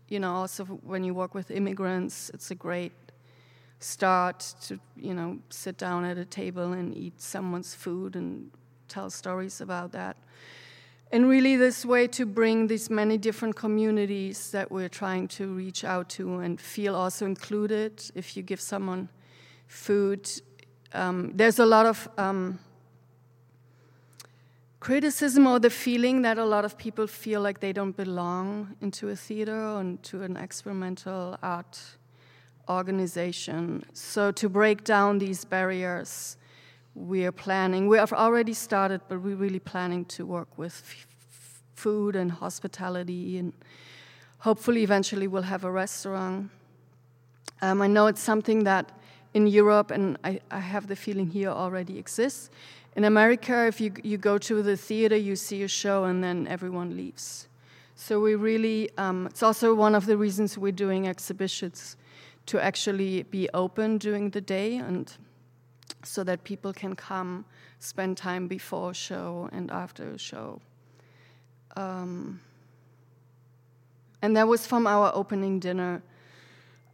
You 0.07 0.19
know, 0.19 0.33
also 0.33 0.65
when 0.65 1.03
you 1.03 1.13
work 1.13 1.33
with 1.33 1.49
immigrants, 1.51 2.29
it's 2.33 2.51
a 2.51 2.55
great 2.55 2.91
start 3.83 4.39
to 4.61 4.79
you 4.95 5.13
know 5.13 5.39
sit 5.49 5.77
down 5.77 6.05
at 6.05 6.17
a 6.17 6.25
table 6.25 6.73
and 6.73 6.95
eat 6.95 7.21
someone's 7.21 7.75
food 7.75 8.15
and 8.15 8.51
tell 8.87 9.09
stories 9.09 9.61
about 9.61 9.91
that. 9.91 10.17
And 11.13 11.27
really 11.27 11.57
this 11.57 11.85
way 11.85 12.07
to 12.07 12.25
bring 12.25 12.67
these 12.67 12.89
many 12.89 13.17
different 13.17 13.55
communities 13.55 14.51
that 14.51 14.71
we're 14.71 14.89
trying 14.89 15.27
to 15.29 15.47
reach 15.47 15.83
out 15.83 16.07
to 16.09 16.39
and 16.39 16.59
feel 16.59 16.95
also 16.95 17.25
included. 17.25 18.01
If 18.15 18.37
you 18.37 18.43
give 18.43 18.61
someone 18.61 19.09
food 19.67 20.29
um, 20.93 21.31
there's 21.35 21.59
a 21.59 21.65
lot 21.65 21.85
of 21.85 22.09
um, 22.17 22.59
criticism 24.79 25.47
or 25.47 25.59
the 25.59 25.69
feeling 25.69 26.21
that 26.23 26.37
a 26.37 26.45
lot 26.45 26.65
of 26.65 26.77
people 26.77 27.07
feel 27.07 27.41
like 27.41 27.59
they 27.59 27.71
don't 27.71 27.95
belong 27.95 28.75
into 28.81 29.09
a 29.09 29.15
theater 29.15 29.55
or 29.55 29.81
into 29.81 30.23
an 30.23 30.35
experimental 30.37 31.37
art 31.41 31.79
organization. 32.69 33.83
So, 33.93 34.31
to 34.31 34.49
break 34.49 34.83
down 34.83 35.19
these 35.19 35.45
barriers, 35.45 36.37
we 36.95 37.25
are 37.25 37.31
planning, 37.31 37.87
we 37.87 37.97
have 37.97 38.13
already 38.13 38.53
started, 38.53 39.01
but 39.07 39.21
we're 39.21 39.35
really 39.35 39.59
planning 39.59 40.05
to 40.05 40.25
work 40.25 40.57
with 40.57 40.81
f- 40.85 41.63
food 41.75 42.15
and 42.15 42.31
hospitality, 42.31 43.37
and 43.37 43.53
hopefully, 44.39 44.83
eventually, 44.83 45.27
we'll 45.27 45.43
have 45.43 45.63
a 45.63 45.71
restaurant. 45.71 46.49
Um, 47.61 47.81
I 47.81 47.87
know 47.87 48.07
it's 48.07 48.21
something 48.21 48.63
that 48.65 48.91
in 49.33 49.47
Europe, 49.47 49.91
and 49.91 50.17
I, 50.23 50.41
I 50.49 50.59
have 50.59 50.87
the 50.87 50.95
feeling 50.95 51.29
here 51.29 51.49
already 51.49 51.97
exists. 51.97 52.49
In 52.95 53.05
America, 53.05 53.67
if 53.67 53.79
you, 53.79 53.93
you 54.03 54.17
go 54.17 54.37
to 54.37 54.61
the 54.61 54.75
theater, 54.75 55.15
you 55.15 55.35
see 55.35 55.63
a 55.63 55.67
show, 55.67 56.03
and 56.03 56.21
then 56.23 56.47
everyone 56.47 56.97
leaves. 56.97 57.47
So 57.95 58.19
we 58.19 58.35
really, 58.35 58.89
um, 58.97 59.27
it's 59.27 59.43
also 59.43 59.73
one 59.75 59.95
of 59.95 60.07
the 60.07 60.17
reasons 60.17 60.57
we're 60.57 60.71
doing 60.71 61.07
exhibitions 61.07 61.95
to 62.47 62.59
actually 62.63 63.23
be 63.23 63.49
open 63.53 63.97
during 63.97 64.29
the 64.31 64.41
day 64.41 64.77
and 64.77 65.13
so 66.03 66.23
that 66.23 66.43
people 66.43 66.73
can 66.73 66.95
come 66.95 67.45
spend 67.79 68.17
time 68.17 68.47
before 68.47 68.93
show 68.93 69.49
and 69.51 69.71
after 69.71 70.09
a 70.09 70.17
show. 70.17 70.61
Um, 71.75 72.39
and 74.21 74.35
that 74.37 74.47
was 74.47 74.67
from 74.67 74.87
our 74.87 75.11
opening 75.13 75.59
dinner. 75.59 76.01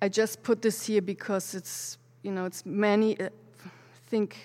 I 0.01 0.09
just 0.09 0.43
put 0.43 0.61
this 0.61 0.85
here 0.85 1.01
because 1.01 1.55
it's, 1.55 1.97
you 2.21 2.31
know, 2.31 2.45
it's 2.45 2.65
many, 2.65 3.19
I 3.19 3.29
think, 4.07 4.37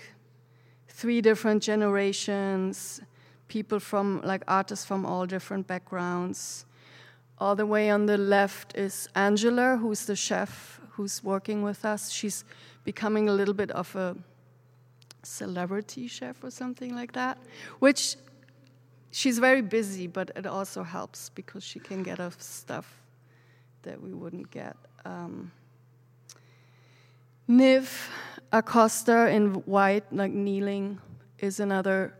three 0.88 1.20
different 1.20 1.62
generations, 1.62 3.00
people 3.48 3.78
from, 3.78 4.20
like 4.24 4.42
artists 4.48 4.84
from 4.84 5.04
all 5.04 5.26
different 5.26 5.66
backgrounds. 5.66 6.64
All 7.38 7.54
the 7.54 7.66
way 7.66 7.90
on 7.90 8.06
the 8.06 8.16
left 8.16 8.76
is 8.76 9.08
Angela, 9.14 9.76
who's 9.76 10.06
the 10.06 10.16
chef 10.16 10.80
who's 10.92 11.22
working 11.22 11.62
with 11.62 11.84
us. 11.84 12.10
She's 12.10 12.44
becoming 12.84 13.28
a 13.28 13.32
little 13.32 13.54
bit 13.54 13.70
of 13.70 13.94
a 13.96 14.16
celebrity 15.22 16.08
chef 16.08 16.42
or 16.42 16.50
something 16.50 16.94
like 16.94 17.12
that, 17.12 17.38
which 17.78 18.16
she's 19.10 19.38
very 19.38 19.62
busy, 19.62 20.06
but 20.06 20.30
it 20.36 20.46
also 20.46 20.82
helps 20.82 21.30
because 21.30 21.64
she 21.64 21.78
can 21.78 22.02
get 22.02 22.20
us 22.20 22.36
stuff 22.38 23.02
that 23.82 24.00
we 24.00 24.12
wouldn't 24.12 24.50
get. 24.50 24.76
Um, 25.04 25.52
Niv 27.48 28.08
Acosta 28.52 29.28
in 29.28 29.54
white, 29.66 30.04
like 30.12 30.32
kneeling, 30.32 30.98
is 31.38 31.60
another 31.60 32.14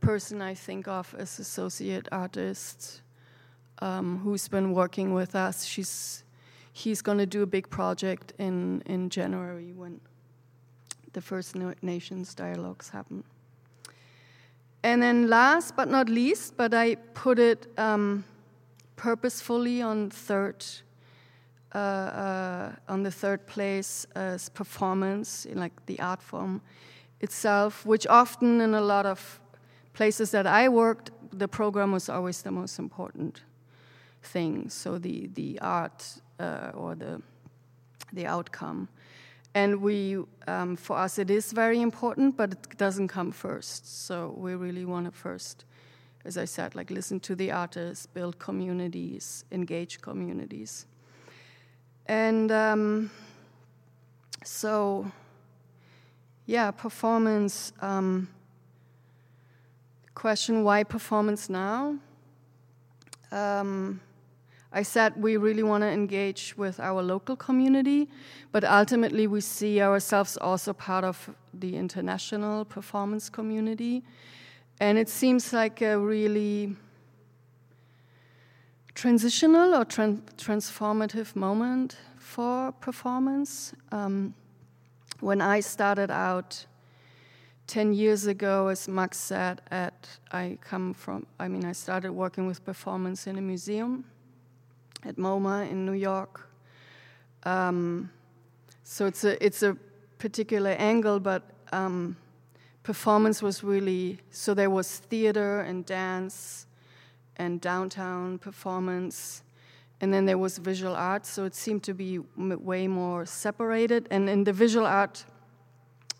person 0.00 0.40
I 0.40 0.54
think 0.54 0.86
of 0.86 1.14
as 1.18 1.38
associate 1.38 2.08
artist 2.12 3.02
um, 3.80 4.18
who's 4.18 4.48
been 4.48 4.72
working 4.72 5.14
with 5.14 5.34
us. 5.34 5.64
She's 5.64 6.22
he's 6.84 7.02
going 7.02 7.18
to 7.18 7.26
do 7.26 7.42
a 7.42 7.46
big 7.46 7.68
project 7.68 8.32
in 8.38 8.82
in 8.86 9.10
January 9.10 9.72
when 9.72 10.00
the 11.12 11.20
First 11.20 11.56
Nations 11.82 12.34
dialogues 12.34 12.90
happen. 12.90 13.24
And 14.82 15.02
then 15.02 15.28
last 15.28 15.76
but 15.76 15.88
not 15.88 16.08
least, 16.08 16.56
but 16.56 16.72
I 16.72 16.96
put 17.14 17.38
it 17.38 17.66
um, 17.76 18.24
purposefully 18.96 19.82
on 19.82 20.10
third, 20.10 20.64
uh, 21.74 21.78
uh, 21.78 22.72
on 22.88 23.02
the 23.02 23.10
third 23.10 23.46
place 23.46 24.06
as 24.14 24.48
performance, 24.48 25.46
like 25.54 25.72
the 25.86 25.98
art 25.98 26.22
form 26.22 26.60
itself, 27.20 27.84
which 27.86 28.06
often 28.06 28.60
in 28.60 28.74
a 28.74 28.80
lot 28.80 29.06
of 29.06 29.40
places 29.94 30.30
that 30.30 30.46
I 30.46 30.68
worked, 30.68 31.10
the 31.32 31.48
program 31.48 31.92
was 31.92 32.08
always 32.08 32.42
the 32.42 32.50
most 32.50 32.78
important 32.78 33.42
thing. 34.22 34.70
So 34.70 34.98
the 34.98 35.28
the 35.34 35.58
art 35.60 36.22
uh, 36.38 36.70
or 36.74 36.94
the 36.94 37.22
the 38.12 38.26
outcome. 38.26 38.88
And 39.54 39.80
we, 39.80 40.18
um, 40.46 40.76
for 40.76 40.96
us, 40.96 41.18
it 41.18 41.30
is 41.30 41.52
very 41.52 41.80
important, 41.80 42.36
but 42.36 42.52
it 42.52 42.76
doesn't 42.76 43.08
come 43.08 43.32
first. 43.32 44.06
So 44.06 44.34
we 44.36 44.54
really 44.54 44.84
want 44.84 45.06
to 45.06 45.10
first, 45.10 45.64
as 46.24 46.36
I 46.36 46.44
said, 46.44 46.74
like 46.74 46.90
listen 46.90 47.18
to 47.20 47.34
the 47.34 47.50
artists, 47.50 48.06
build 48.06 48.38
communities, 48.38 49.44
engage 49.50 50.00
communities. 50.00 50.86
And 52.06 52.52
um, 52.52 53.10
so, 54.44 55.10
yeah, 56.46 56.70
performance. 56.70 57.72
Um, 57.80 58.28
question 60.14 60.64
why 60.64 60.84
performance 60.84 61.48
now? 61.48 61.96
Um, 63.30 64.00
I 64.72 64.82
said 64.82 65.14
we 65.16 65.36
really 65.38 65.62
want 65.62 65.82
to 65.82 65.88
engage 65.88 66.54
with 66.56 66.78
our 66.78 67.02
local 67.02 67.36
community, 67.36 68.08
but 68.52 68.64
ultimately 68.64 69.26
we 69.26 69.40
see 69.40 69.80
ourselves 69.80 70.36
also 70.36 70.74
part 70.74 71.04
of 71.04 71.30
the 71.54 71.76
international 71.76 72.66
performance 72.66 73.30
community. 73.30 74.02
And 74.78 74.98
it 74.98 75.08
seems 75.08 75.52
like 75.52 75.80
a 75.80 75.98
really 75.98 76.76
transitional 78.94 79.74
or 79.74 79.84
tran 79.86 80.20
transformative 80.36 81.34
moment 81.34 81.96
for 82.18 82.72
performance. 82.72 83.72
Um, 83.90 84.34
when 85.20 85.40
I 85.40 85.60
started 85.60 86.10
out 86.10 86.66
10 87.68 87.94
years 87.94 88.26
ago, 88.26 88.68
as 88.68 88.86
Max 88.86 89.16
said, 89.16 89.62
at 89.70 90.18
I 90.30 90.58
come 90.60 90.92
from, 90.92 91.26
I 91.40 91.48
mean, 91.48 91.64
I 91.64 91.72
started 91.72 92.12
working 92.12 92.46
with 92.46 92.64
performance 92.64 93.26
in 93.26 93.38
a 93.38 93.40
museum 93.42 94.04
at 95.04 95.16
MoMA 95.16 95.70
in 95.70 95.84
New 95.84 95.92
York. 95.92 96.48
Um, 97.44 98.10
so 98.84 99.06
it's 99.06 99.24
a 99.24 99.44
it's 99.44 99.62
a 99.62 99.76
particular 100.18 100.70
angle, 100.70 101.20
but 101.20 101.42
um, 101.72 102.16
performance 102.82 103.42
was 103.42 103.62
really 103.62 104.18
so 104.30 104.54
there 104.54 104.70
was 104.70 104.98
theater 104.98 105.60
and 105.60 105.84
dance 105.86 106.66
and 107.36 107.60
downtown 107.60 108.38
performance, 108.38 109.42
and 110.00 110.12
then 110.12 110.26
there 110.26 110.38
was 110.38 110.58
visual 110.58 110.94
art. 110.94 111.26
So 111.26 111.44
it 111.44 111.54
seemed 111.54 111.82
to 111.84 111.94
be 111.94 112.18
way 112.36 112.88
more 112.88 113.26
separated. 113.26 114.08
And 114.10 114.28
in 114.28 114.44
the 114.44 114.52
visual 114.52 114.86
art, 114.86 115.24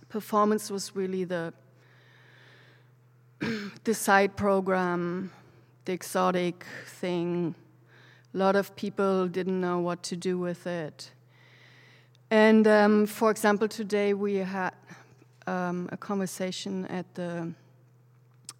performance 0.08 0.70
was 0.70 0.94
really 0.94 1.24
the 1.24 1.52
the 3.84 3.94
side 3.94 4.36
program, 4.36 5.30
the 5.84 5.92
exotic 5.92 6.64
thing 6.86 7.54
a 8.34 8.36
lot 8.36 8.56
of 8.56 8.76
people 8.76 9.26
didn't 9.26 9.60
know 9.60 9.78
what 9.78 10.02
to 10.04 10.16
do 10.16 10.38
with 10.38 10.66
it. 10.66 11.10
And 12.30 12.66
um, 12.66 13.06
for 13.06 13.30
example, 13.30 13.68
today 13.68 14.12
we 14.12 14.36
had 14.36 14.74
um, 15.46 15.88
a 15.92 15.96
conversation 15.96 16.84
at 16.86 17.14
the 17.14 17.52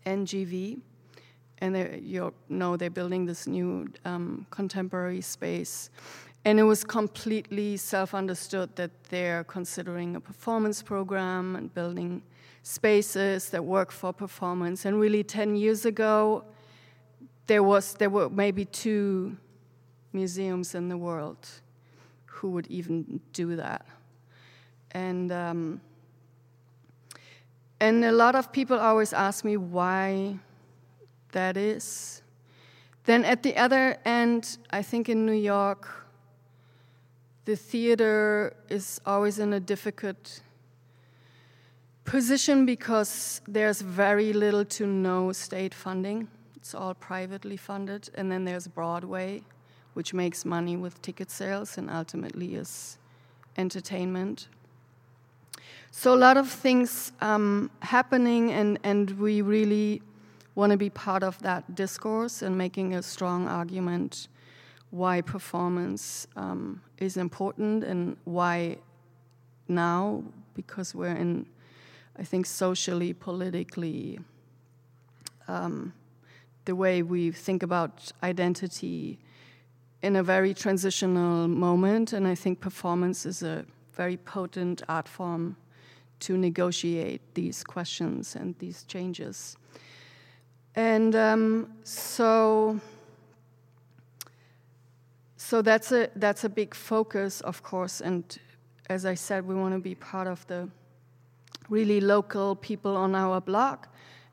NGV, 0.06 0.80
and 1.58 2.02
you 2.02 2.32
know 2.48 2.76
they're 2.78 2.88
building 2.88 3.26
this 3.26 3.46
new 3.46 3.88
um, 4.06 4.46
contemporary 4.50 5.20
space. 5.20 5.90
And 6.46 6.58
it 6.58 6.62
was 6.62 6.82
completely 6.82 7.76
self 7.76 8.14
understood 8.14 8.74
that 8.76 8.90
they're 9.10 9.44
considering 9.44 10.16
a 10.16 10.20
performance 10.20 10.82
program 10.82 11.56
and 11.56 11.74
building 11.74 12.22
spaces 12.62 13.50
that 13.50 13.62
work 13.62 13.92
for 13.92 14.14
performance. 14.14 14.86
And 14.86 14.98
really, 14.98 15.22
10 15.22 15.56
years 15.56 15.84
ago, 15.84 16.44
there, 17.48 17.62
was, 17.62 17.94
there 17.94 18.08
were 18.08 18.30
maybe 18.30 18.64
two 18.64 19.36
museums 20.12 20.74
in 20.74 20.88
the 20.88 20.96
world 20.96 21.46
who 22.26 22.50
would 22.50 22.66
even 22.68 23.20
do 23.32 23.56
that. 23.56 23.86
And 24.92 25.30
um, 25.32 25.80
and 27.80 28.04
a 28.04 28.12
lot 28.12 28.34
of 28.34 28.50
people 28.52 28.78
always 28.78 29.12
ask 29.12 29.44
me 29.44 29.56
why 29.56 30.38
that 31.32 31.56
is. 31.56 32.22
Then 33.04 33.24
at 33.24 33.42
the 33.42 33.56
other 33.56 33.96
end, 34.04 34.58
I 34.70 34.82
think 34.82 35.08
in 35.08 35.24
New 35.24 35.32
York, 35.32 35.88
the 37.44 37.56
theater 37.56 38.54
is 38.68 39.00
always 39.06 39.38
in 39.38 39.52
a 39.52 39.60
difficult 39.60 40.42
position 42.04 42.66
because 42.66 43.40
there's 43.46 43.80
very 43.80 44.32
little 44.32 44.64
to 44.64 44.86
no 44.86 45.32
state 45.32 45.72
funding. 45.72 46.28
It's 46.56 46.74
all 46.74 46.94
privately 46.94 47.56
funded. 47.56 48.10
And 48.14 48.30
then 48.30 48.44
there's 48.44 48.66
Broadway, 48.66 49.42
which 49.98 50.14
makes 50.14 50.44
money 50.44 50.76
with 50.76 51.02
ticket 51.02 51.28
sales 51.28 51.76
and 51.76 51.90
ultimately 51.90 52.54
is 52.54 52.98
entertainment. 53.56 54.46
So, 55.90 56.14
a 56.14 56.20
lot 56.26 56.36
of 56.36 56.48
things 56.48 57.10
um, 57.20 57.68
happening, 57.80 58.52
and, 58.52 58.78
and 58.84 59.10
we 59.18 59.42
really 59.42 60.00
want 60.54 60.70
to 60.70 60.78
be 60.78 60.88
part 60.88 61.24
of 61.24 61.42
that 61.42 61.74
discourse 61.74 62.42
and 62.42 62.56
making 62.56 62.94
a 62.94 63.02
strong 63.02 63.48
argument 63.48 64.28
why 64.90 65.20
performance 65.20 66.28
um, 66.36 66.80
is 66.98 67.16
important 67.16 67.82
and 67.82 68.16
why 68.24 68.76
now, 69.66 70.22
because 70.54 70.94
we're 70.94 71.16
in, 71.16 71.44
I 72.16 72.22
think, 72.22 72.46
socially, 72.46 73.14
politically, 73.14 74.20
um, 75.48 75.92
the 76.66 76.76
way 76.76 77.02
we 77.02 77.32
think 77.32 77.64
about 77.64 78.12
identity 78.22 79.18
in 80.02 80.16
a 80.16 80.22
very 80.22 80.54
transitional 80.54 81.48
moment, 81.48 82.12
and 82.12 82.26
I 82.26 82.34
think 82.34 82.60
performance 82.60 83.26
is 83.26 83.42
a 83.42 83.64
very 83.92 84.16
potent 84.16 84.82
art 84.88 85.08
form 85.08 85.56
to 86.20 86.36
negotiate 86.36 87.20
these 87.34 87.64
questions 87.64 88.36
and 88.36 88.54
these 88.58 88.84
changes. 88.84 89.56
And 90.74 91.16
um, 91.16 91.72
so, 91.82 92.80
so 95.36 95.62
that's 95.62 95.90
a 95.90 96.08
that's 96.14 96.44
a 96.44 96.48
big 96.48 96.74
focus, 96.74 97.40
of 97.40 97.62
course, 97.62 98.00
and 98.00 98.38
as 98.88 99.04
I 99.04 99.14
said, 99.14 99.46
we 99.46 99.54
want 99.54 99.74
to 99.74 99.80
be 99.80 99.94
part 99.94 100.28
of 100.28 100.46
the 100.46 100.68
really 101.68 102.00
local 102.00 102.56
people 102.56 102.96
on 102.96 103.14
our 103.14 103.40
block, 103.40 103.88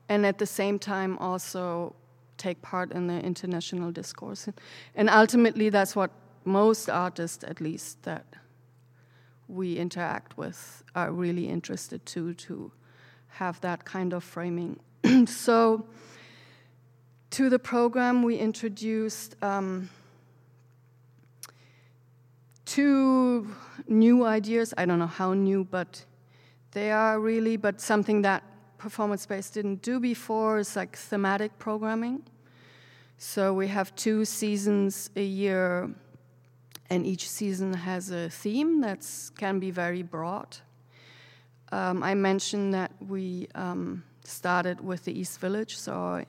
and 0.08 0.24
at 0.24 0.38
the 0.38 0.46
same 0.46 0.78
time 0.78 1.18
also 1.18 1.94
take 2.36 2.62
part 2.62 2.92
in 2.92 3.06
the 3.06 3.20
international 3.20 3.92
discourse. 3.92 4.48
And 4.94 5.08
ultimately, 5.10 5.70
that's 5.70 5.96
what 5.96 6.10
most 6.44 6.88
artists, 6.88 7.44
at 7.44 7.60
least, 7.60 8.02
that 8.04 8.24
we 9.48 9.76
interact 9.76 10.36
with 10.36 10.82
are 10.94 11.12
really 11.12 11.48
interested 11.48 12.04
to 12.06 12.34
to 12.34 12.72
have 13.28 13.60
that 13.60 13.84
kind 13.84 14.12
of 14.12 14.24
framing. 14.24 14.80
so, 15.26 15.86
to 17.30 17.50
the 17.50 17.58
program, 17.58 18.22
we 18.22 18.36
introduced 18.36 19.36
um, 19.42 19.90
two 22.64 23.48
new 23.88 24.24
ideas. 24.24 24.72
I 24.76 24.86
don't 24.86 24.98
know 24.98 25.06
how 25.06 25.34
new, 25.34 25.64
but 25.64 26.04
they 26.72 26.90
are 26.90 27.20
really, 27.20 27.56
but 27.56 27.80
something 27.80 28.22
that 28.22 28.42
performance 28.78 29.22
space 29.22 29.50
didn't 29.50 29.82
do 29.82 30.00
before 30.00 30.58
is 30.58 30.76
like 30.76 30.96
thematic 30.96 31.58
programming. 31.58 32.22
So 33.18 33.54
we 33.54 33.68
have 33.68 33.94
two 33.96 34.24
seasons 34.24 35.10
a 35.16 35.22
year, 35.22 35.90
and 36.90 37.06
each 37.06 37.28
season 37.28 37.72
has 37.72 38.10
a 38.10 38.28
theme 38.28 38.80
that 38.82 39.06
can 39.38 39.58
be 39.58 39.70
very 39.70 40.02
broad. 40.02 40.58
Um, 41.72 42.02
I 42.02 42.14
mentioned 42.14 42.74
that 42.74 42.92
we 43.00 43.48
um, 43.54 44.04
started 44.24 44.80
with 44.80 45.04
the 45.04 45.18
East 45.18 45.40
Village, 45.40 45.76
so 45.76 46.24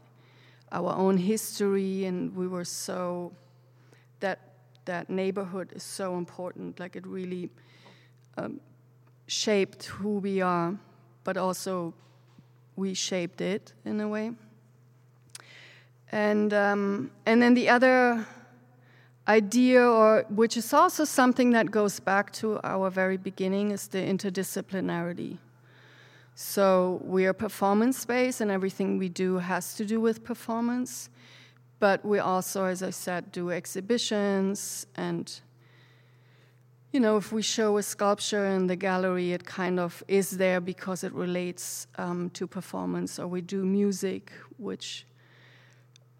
our 0.71 0.93
own 0.95 1.17
history, 1.17 2.05
and 2.05 2.35
we 2.35 2.47
were 2.47 2.65
so 2.65 3.33
that 4.19 4.39
that 4.85 5.09
neighborhood 5.09 5.73
is 5.75 5.83
so 5.83 6.17
important. 6.17 6.79
Like 6.79 6.95
it 6.95 7.05
really 7.05 7.49
um, 8.37 8.59
shaped 9.27 9.85
who 9.85 10.19
we 10.19 10.41
are, 10.41 10.77
but 11.23 11.37
also 11.37 11.93
we 12.77 12.93
shaped 12.93 13.41
it 13.41 13.73
in 13.83 13.99
a 13.99 14.07
way. 14.07 14.31
And 16.11 16.53
um, 16.53 17.11
and 17.25 17.41
then 17.41 17.53
the 17.53 17.67
other 17.67 18.25
idea, 19.27 19.83
or 19.83 20.23
which 20.29 20.55
is 20.55 20.73
also 20.73 21.03
something 21.03 21.51
that 21.51 21.69
goes 21.69 21.99
back 21.99 22.31
to 22.33 22.61
our 22.63 22.89
very 22.89 23.17
beginning, 23.17 23.71
is 23.71 23.87
the 23.89 23.97
interdisciplinarity. 23.97 25.37
So 26.35 27.01
we 27.03 27.25
are 27.25 27.33
performance 27.33 27.97
space, 27.97 28.39
and 28.39 28.49
everything 28.49 28.97
we 28.97 29.09
do 29.09 29.39
has 29.39 29.73
to 29.73 29.85
do 29.85 29.99
with 29.99 30.23
performance. 30.23 31.09
But 31.79 32.05
we 32.05 32.19
also, 32.19 32.65
as 32.65 32.81
I 32.81 32.91
said, 32.91 33.31
do 33.31 33.51
exhibitions 33.51 34.87
and 34.95 35.41
you 36.97 37.01
know, 37.01 37.15
if 37.15 37.31
we 37.31 37.43
show 37.43 37.77
a 37.77 37.83
sculpture 37.83 38.47
in 38.47 38.65
the 38.65 38.75
gallery, 38.75 39.31
it 39.31 39.45
kind 39.45 39.79
of 39.79 40.03
is 40.07 40.31
there 40.31 40.59
because 40.59 41.03
it 41.03 41.13
relates 41.13 41.85
um, 41.99 42.31
to 42.31 42.47
performance, 42.47 43.19
or 43.19 43.27
we 43.27 43.39
do 43.39 43.63
music, 43.63 44.31
which, 44.57 45.05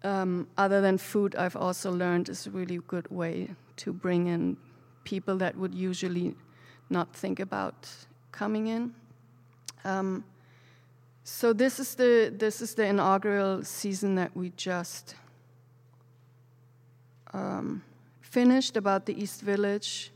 um, 0.04 0.46
other 0.56 0.80
than 0.80 0.96
food, 0.96 1.34
I've 1.34 1.56
also 1.56 1.90
learned 1.90 2.28
is 2.28 2.46
a 2.46 2.52
really 2.52 2.78
good 2.86 3.10
way 3.10 3.50
to 3.78 3.92
bring 3.92 4.28
in 4.28 4.56
people 5.02 5.36
that 5.38 5.56
would 5.56 5.74
usually 5.74 6.36
not 6.90 7.12
think 7.12 7.40
about 7.40 7.88
coming 8.30 8.68
in. 8.68 8.94
Um, 9.84 10.22
so 11.24 11.52
this 11.52 11.80
is 11.80 11.96
the 11.96 12.32
this 12.38 12.62
is 12.62 12.76
the 12.76 12.86
inaugural 12.86 13.64
season 13.64 14.14
that 14.14 14.30
we 14.36 14.52
just 14.56 15.16
um, 17.34 17.82
finished 18.20 18.76
about 18.76 19.06
the 19.06 19.20
East 19.20 19.42
Village. 19.42 20.12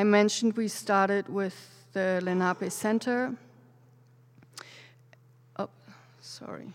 I 0.00 0.02
mentioned 0.02 0.56
we 0.56 0.68
started 0.68 1.28
with 1.28 1.54
the 1.92 2.20
Lenape 2.22 2.72
Center. 2.72 3.36
Oh, 5.58 5.68
sorry. 6.22 6.72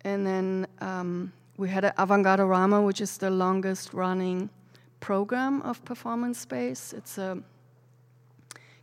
And 0.00 0.26
then 0.26 0.66
um, 0.80 1.32
we 1.56 1.68
had 1.68 1.84
an 1.84 1.92
Avant-Garde-Arama, 1.98 2.84
which 2.84 3.00
is 3.00 3.16
the 3.16 3.30
longest 3.30 3.94
running 3.94 4.50
program 4.98 5.62
of 5.62 5.84
performance 5.84 6.40
space. 6.40 6.92
It's 6.92 7.16
a 7.16 7.38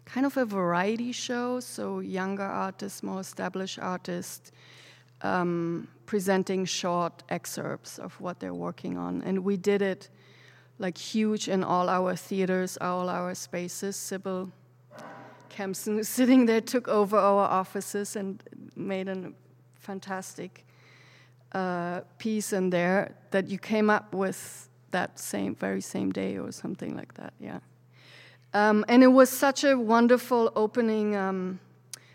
kind 0.05 0.25
of 0.25 0.37
a 0.37 0.45
variety 0.45 1.11
show, 1.11 1.59
so 1.59 1.99
younger 1.99 2.43
artists, 2.43 3.03
more 3.03 3.19
established 3.19 3.77
artists, 3.77 4.53
um, 5.21 5.89
presenting 6.05 6.63
short 6.63 7.23
excerpts 7.27 7.99
of 7.99 8.13
what 8.21 8.39
they're 8.39 8.53
working 8.53 8.97
on. 8.97 9.21
And 9.23 9.43
we 9.43 9.57
did 9.57 9.81
it 9.81 10.07
like 10.79 10.97
huge 10.97 11.47
in 11.47 11.63
all 11.63 11.89
our 11.89 12.15
theaters, 12.15 12.77
all 12.81 13.09
our 13.09 13.33
spaces. 13.35 13.95
Sibyl 13.95 14.51
Kempson, 15.49 16.03
sitting 16.17 16.45
there, 16.45 16.61
took 16.61 16.87
over 16.87 17.17
our 17.17 17.47
offices 17.49 18.15
and 18.15 18.43
made 18.75 19.07
a 19.07 19.31
fantastic 19.79 20.65
uh, 21.53 22.01
piece 22.17 22.51
in 22.51 22.69
there 22.69 23.15
that 23.31 23.47
you 23.47 23.57
came 23.57 23.89
up 23.89 24.13
with 24.13 24.69
that 24.91 25.19
same, 25.19 25.55
very 25.55 25.81
same 25.81 26.11
day 26.11 26.37
or 26.37 26.51
something 26.51 26.95
like 26.95 27.13
that. 27.15 27.33
Yeah. 27.39 27.59
Um, 28.53 28.85
and 28.87 29.03
it 29.03 29.07
was 29.07 29.29
such 29.29 29.63
a 29.63 29.77
wonderful 29.77 30.51
opening 30.55 31.15
um, 31.15 31.59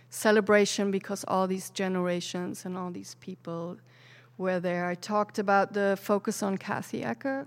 celebration 0.09 0.91
because 0.91 1.25
all 1.29 1.47
these 1.47 1.71
generations 1.71 2.65
and 2.65 2.77
all 2.77 2.91
these 2.91 3.15
people 3.17 3.77
were 4.39 4.59
there. 4.59 4.87
I 4.87 4.95
talked 4.95 5.39
about 5.39 5.75
the 5.75 5.99
focus 6.01 6.43
on 6.43 6.57
Kathy 6.57 7.03
Acker, 7.03 7.47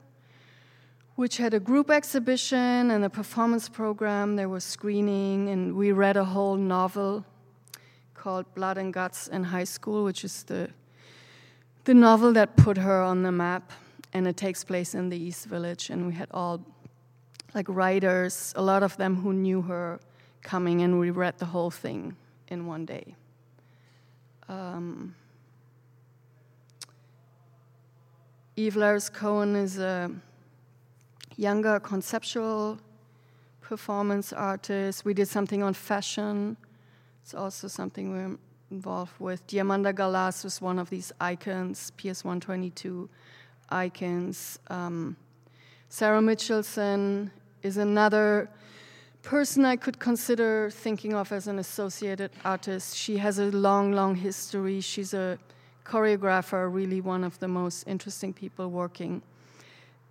which 1.15 1.37
had 1.37 1.53
a 1.53 1.59
group 1.59 1.89
exhibition 1.89 2.91
and 2.91 3.05
a 3.05 3.09
performance 3.09 3.69
program. 3.69 4.35
There 4.35 4.49
was 4.49 4.63
screening, 4.63 5.49
and 5.49 5.75
we 5.75 5.91
read 5.91 6.17
a 6.17 6.25
whole 6.25 6.55
novel 6.55 7.25
called 8.13 8.45
Blood 8.55 8.77
and 8.77 8.93
Guts 8.93 9.27
in 9.27 9.43
High 9.43 9.65
School, 9.65 10.03
which 10.03 10.23
is 10.23 10.43
the 10.43 10.69
the 11.85 11.93
novel 11.93 12.31
that 12.31 12.55
put 12.55 12.77
her 12.77 13.01
on 13.01 13.23
the 13.23 13.31
map. 13.31 13.73
And 14.13 14.27
it 14.27 14.37
takes 14.37 14.63
place 14.63 14.93
in 14.93 15.09
the 15.09 15.17
East 15.17 15.47
Village, 15.47 15.89
and 15.89 16.07
we 16.07 16.13
had 16.13 16.29
all 16.31 16.61
like 17.53 17.67
writers, 17.67 18.53
a 18.55 18.61
lot 18.61 18.83
of 18.83 18.95
them 18.97 19.15
who 19.15 19.33
knew 19.33 19.61
her 19.61 19.99
coming, 20.41 20.81
and 20.81 20.99
we 20.99 21.09
read 21.09 21.37
the 21.39 21.45
whole 21.45 21.71
thing 21.71 22.15
in 22.47 22.65
one 22.67 22.85
day. 22.85 23.15
Um, 24.49 25.15
Yve 28.55 28.73
Laris 28.73 29.11
Cohen 29.11 29.55
is 29.55 29.79
a 29.79 30.11
younger 31.37 31.79
conceptual 31.79 32.79
performance 33.61 34.33
artists. 34.33 35.05
We 35.05 35.13
did 35.13 35.27
something 35.27 35.63
on 35.63 35.73
fashion. 35.73 36.57
It's 37.23 37.33
also 37.33 37.67
something 37.67 38.11
we're 38.11 38.37
involved 38.71 39.13
with. 39.19 39.45
Diamanda 39.47 39.95
Galas 39.95 40.43
was 40.43 40.61
one 40.61 40.79
of 40.79 40.89
these 40.89 41.11
icons, 41.19 41.91
PS 41.91 42.23
122 42.23 43.09
icons. 43.69 44.59
Um, 44.67 45.15
Sarah 45.89 46.21
Michelson 46.21 47.31
is 47.61 47.77
another 47.77 48.49
person 49.21 49.63
I 49.63 49.77
could 49.77 49.99
consider 49.99 50.69
thinking 50.69 51.13
of 51.13 51.31
as 51.31 51.47
an 51.47 51.59
associated 51.59 52.31
artist. 52.43 52.97
She 52.97 53.17
has 53.17 53.39
a 53.39 53.45
long, 53.51 53.93
long 53.93 54.15
history. 54.15 54.81
She's 54.81 55.13
a 55.13 55.37
choreographer, 55.85 56.71
really 56.71 56.99
one 56.99 57.23
of 57.23 57.39
the 57.39 57.47
most 57.47 57.87
interesting 57.87 58.33
people 58.33 58.69
working. 58.69 59.21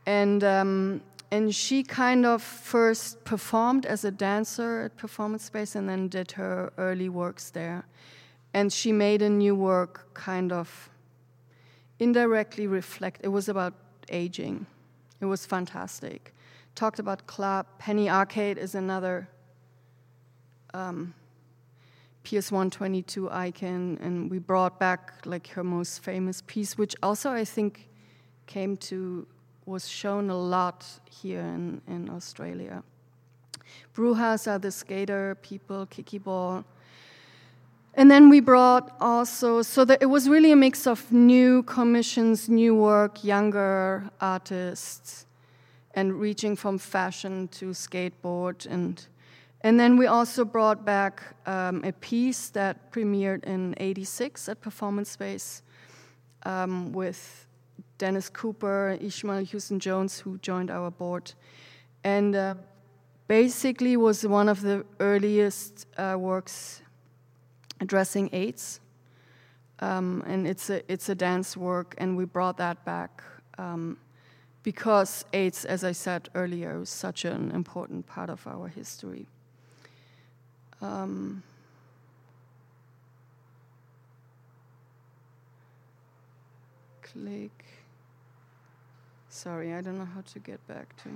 And, 0.07 0.43
um, 0.43 1.01
and 1.33 1.53
she 1.53 1.83
kind 1.83 2.25
of 2.25 2.43
first 2.43 3.25
performed 3.25 3.87
as 3.87 4.05
a 4.05 4.11
dancer 4.11 4.83
at 4.83 4.97
Performance 4.97 5.45
Space 5.45 5.75
and 5.75 5.89
then 5.89 6.07
did 6.09 6.33
her 6.33 6.73
early 6.79 7.09
works 7.09 7.51
there. 7.51 7.85
And 8.55 8.73
she 8.73 8.93
made 8.93 9.23
a 9.23 9.31
new 9.31 9.57
work 9.57 10.15
kind 10.15 10.53
of 10.53 10.91
indirectly 11.99 12.69
reflect. 12.69 13.23
It 13.25 13.29
was 13.29 13.49
about 13.49 13.75
aging. 14.11 14.67
It 15.21 15.25
was 15.25 15.45
fantastic 15.45 16.33
talked 16.75 16.99
about 16.99 17.27
club. 17.27 17.67
Penny 17.79 18.09
Arcade 18.09 18.59
is 18.59 18.75
another 18.75 19.29
um, 20.75 21.15
PS 22.25 22.51
122 22.51 23.31
icon, 23.31 23.99
and 24.01 24.31
we 24.31 24.39
brought 24.39 24.79
back 24.79 25.13
like 25.25 25.49
her 25.49 25.65
most 25.65 26.03
famous 26.03 26.43
piece, 26.47 26.79
which 26.79 26.95
also 27.03 27.31
I 27.31 27.45
think 27.45 27.89
came 28.47 28.77
to 28.79 29.27
was 29.67 29.89
shown 29.89 30.31
a 30.31 30.37
lot 30.37 30.87
here 31.11 31.41
in, 31.41 31.81
in 31.87 32.11
Australia. 32.11 32.83
Brujas 33.95 34.51
are 34.51 34.59
the 34.59 34.71
skater 34.71 35.37
people, 35.43 35.87
Kiki 35.87 36.19
Ball. 36.19 36.65
And 37.95 38.11
then 38.11 38.29
we 38.29 38.41
brought 38.41 38.97
also, 39.01 39.63
so 39.63 39.85
that 39.85 40.03
it 40.03 40.07
was 40.07 40.29
really 40.29 40.51
a 40.53 40.57
mix 40.57 40.87
of 40.87 41.13
new 41.13 41.63
commissions, 41.65 42.49
new 42.49 42.75
work, 42.75 43.23
younger 43.23 44.11
artists 44.21 45.27
and 45.95 46.19
reaching 46.19 46.57
from 46.57 46.79
fashion 46.79 47.49
to 47.49 47.67
skateboard 47.67 48.67
and 48.67 49.07
and 49.65 49.79
then 49.79 49.97
we 49.97 50.07
also 50.07 50.45
brought 50.45 50.85
back 50.85 51.23
um, 51.47 51.85
a 51.85 51.93
piece 51.93 52.49
that 52.51 52.91
premiered 52.91 53.45
in 53.45 53.77
86 53.79 54.49
at 54.49 54.61
Performance 54.61 55.11
Space 55.11 55.63
um, 56.43 56.93
with 56.93 57.47
Dennis 58.03 58.29
Cooper, 58.29 58.99
Ishmael 59.01 59.45
Houston 59.45 59.79
Jones, 59.79 60.19
who 60.19 60.37
joined 60.39 60.73
our 60.73 60.91
board. 60.91 61.35
And 62.03 62.35
uh, 62.35 62.57
basically 63.29 63.97
was 63.97 64.27
one 64.27 64.49
of 64.49 64.61
the 64.61 64.85
earliest 64.99 65.87
uh, 65.97 66.17
works 66.19 66.83
addressing 67.81 68.29
AIDS. 68.33 68.81
Um, 69.79 70.25
and 70.27 70.49
it's 70.49 70.69
a, 70.69 70.83
it's 70.93 71.09
a 71.11 71.15
dance 71.15 71.57
work, 71.57 71.95
and 71.97 72.17
we 72.17 72.25
brought 72.25 72.57
that 72.57 72.85
back 72.85 73.23
um, 73.57 73.99
because 74.65 75.25
AIDS, 75.33 75.65
as 75.65 75.85
I 75.85 75.93
said 75.93 76.29
earlier, 76.35 76.83
is 76.83 76.89
such 76.89 77.25
an 77.25 77.53
important 77.53 78.09
part 78.09 78.31
of 78.31 78.45
our 78.49 78.67
history. 78.67 79.29
Um, 80.81 81.45
click. 87.01 87.82
Sorry, 89.35 89.73
I 89.73 89.81
don't 89.81 89.97
know 89.97 90.05
how 90.05 90.21
to 90.21 90.39
get 90.41 90.65
back 90.69 90.95
to. 91.05 91.09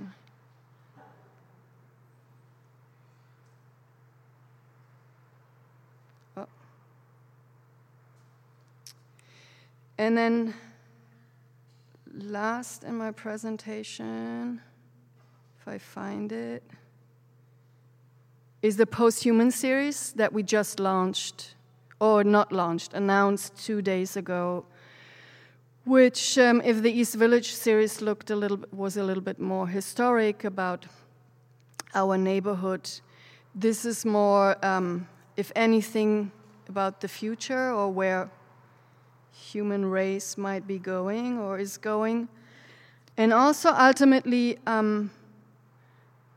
Oh. 6.35 6.47
And 9.99 10.17
then 10.17 10.55
last 12.11 12.83
in 12.83 12.95
my 12.95 13.11
presentation, 13.11 14.61
if 15.61 15.67
I 15.67 15.77
find 15.77 16.31
it, 16.31 16.63
is 18.63 18.77
the 18.77 18.87
Posthuman 18.87 19.53
series 19.53 20.11
that 20.13 20.33
we 20.33 20.41
just 20.41 20.79
launched, 20.79 21.53
or 21.99 22.23
not 22.23 22.51
launched, 22.51 22.95
announced 22.95 23.63
two 23.63 23.83
days 23.83 24.17
ago 24.17 24.65
which, 25.87 26.37
um, 26.37 26.61
if 26.65 26.81
the 26.81 26.91
East 26.91 27.15
Village 27.15 27.53
series 27.53 28.01
looked 28.01 28.29
a 28.29 28.35
little 28.35 28.59
was 28.71 28.97
a 28.97 29.03
little 29.03 29.23
bit 29.23 29.39
more 29.39 29.67
historic 29.67 30.43
about 30.43 30.85
our 31.95 32.17
neighborhood, 32.17 32.89
this 33.55 33.85
is 33.85 34.03
more, 34.03 34.57
um, 34.65 35.07
if 35.37 35.51
anything, 35.55 36.31
about 36.67 36.99
the 36.99 37.07
future 37.07 37.71
or 37.71 37.89
where 37.89 38.29
human 39.31 39.85
race 39.85 40.37
might 40.37 40.67
be 40.67 40.77
going 40.77 41.39
or 41.39 41.57
is 41.57 41.77
going, 41.77 42.27
and 43.15 43.31
also 43.33 43.69
ultimately. 43.69 44.57
Um, 44.67 45.11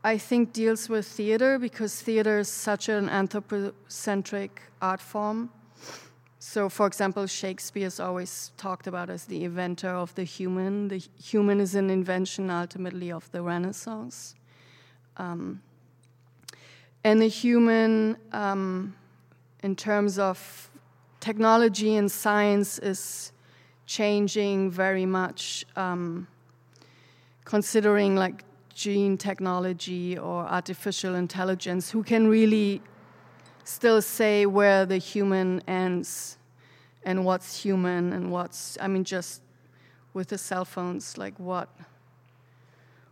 I 0.03 0.17
think 0.17 0.51
deals 0.51 0.89
with 0.89 1.05
theater 1.05 1.59
because 1.59 2.01
theater 2.01 2.39
is 2.39 2.47
such 2.47 2.89
an 2.89 3.07
anthropocentric 3.07 4.59
art 4.81 4.99
form 4.99 5.51
so, 6.43 6.69
for 6.69 6.87
example, 6.87 7.27
Shakespeare 7.27 7.85
is 7.85 7.99
always 7.99 8.51
talked 8.57 8.87
about 8.87 9.11
as 9.11 9.25
the 9.25 9.43
inventor 9.43 9.89
of 9.89 10.15
the 10.15 10.23
human. 10.23 10.87
The 10.87 10.97
human 10.97 11.61
is 11.61 11.75
an 11.75 11.91
invention 11.91 12.49
ultimately 12.49 13.11
of 13.11 13.31
the 13.31 13.43
Renaissance. 13.43 14.33
Um, 15.17 15.61
and 17.03 17.21
the 17.21 17.27
human, 17.27 18.17
um, 18.31 18.95
in 19.61 19.75
terms 19.75 20.17
of 20.17 20.71
technology 21.19 21.95
and 21.95 22.11
science, 22.11 22.79
is 22.79 23.31
changing 23.85 24.71
very 24.71 25.05
much, 25.05 25.63
um, 25.75 26.25
considering 27.45 28.15
like 28.15 28.43
gene 28.73 29.15
technology 29.15 30.17
or 30.17 30.47
artificial 30.47 31.13
intelligence, 31.13 31.91
who 31.91 32.01
can 32.01 32.27
really 32.27 32.81
still 33.63 34.01
say 34.01 34.45
where 34.45 34.85
the 34.85 34.97
human 34.97 35.61
ends 35.67 36.37
and 37.03 37.25
what's 37.25 37.63
human 37.63 38.13
and 38.13 38.31
what's 38.31 38.77
i 38.81 38.87
mean 38.87 39.03
just 39.03 39.41
with 40.13 40.27
the 40.29 40.37
cell 40.37 40.65
phones 40.65 41.17
like 41.17 41.37
what 41.39 41.69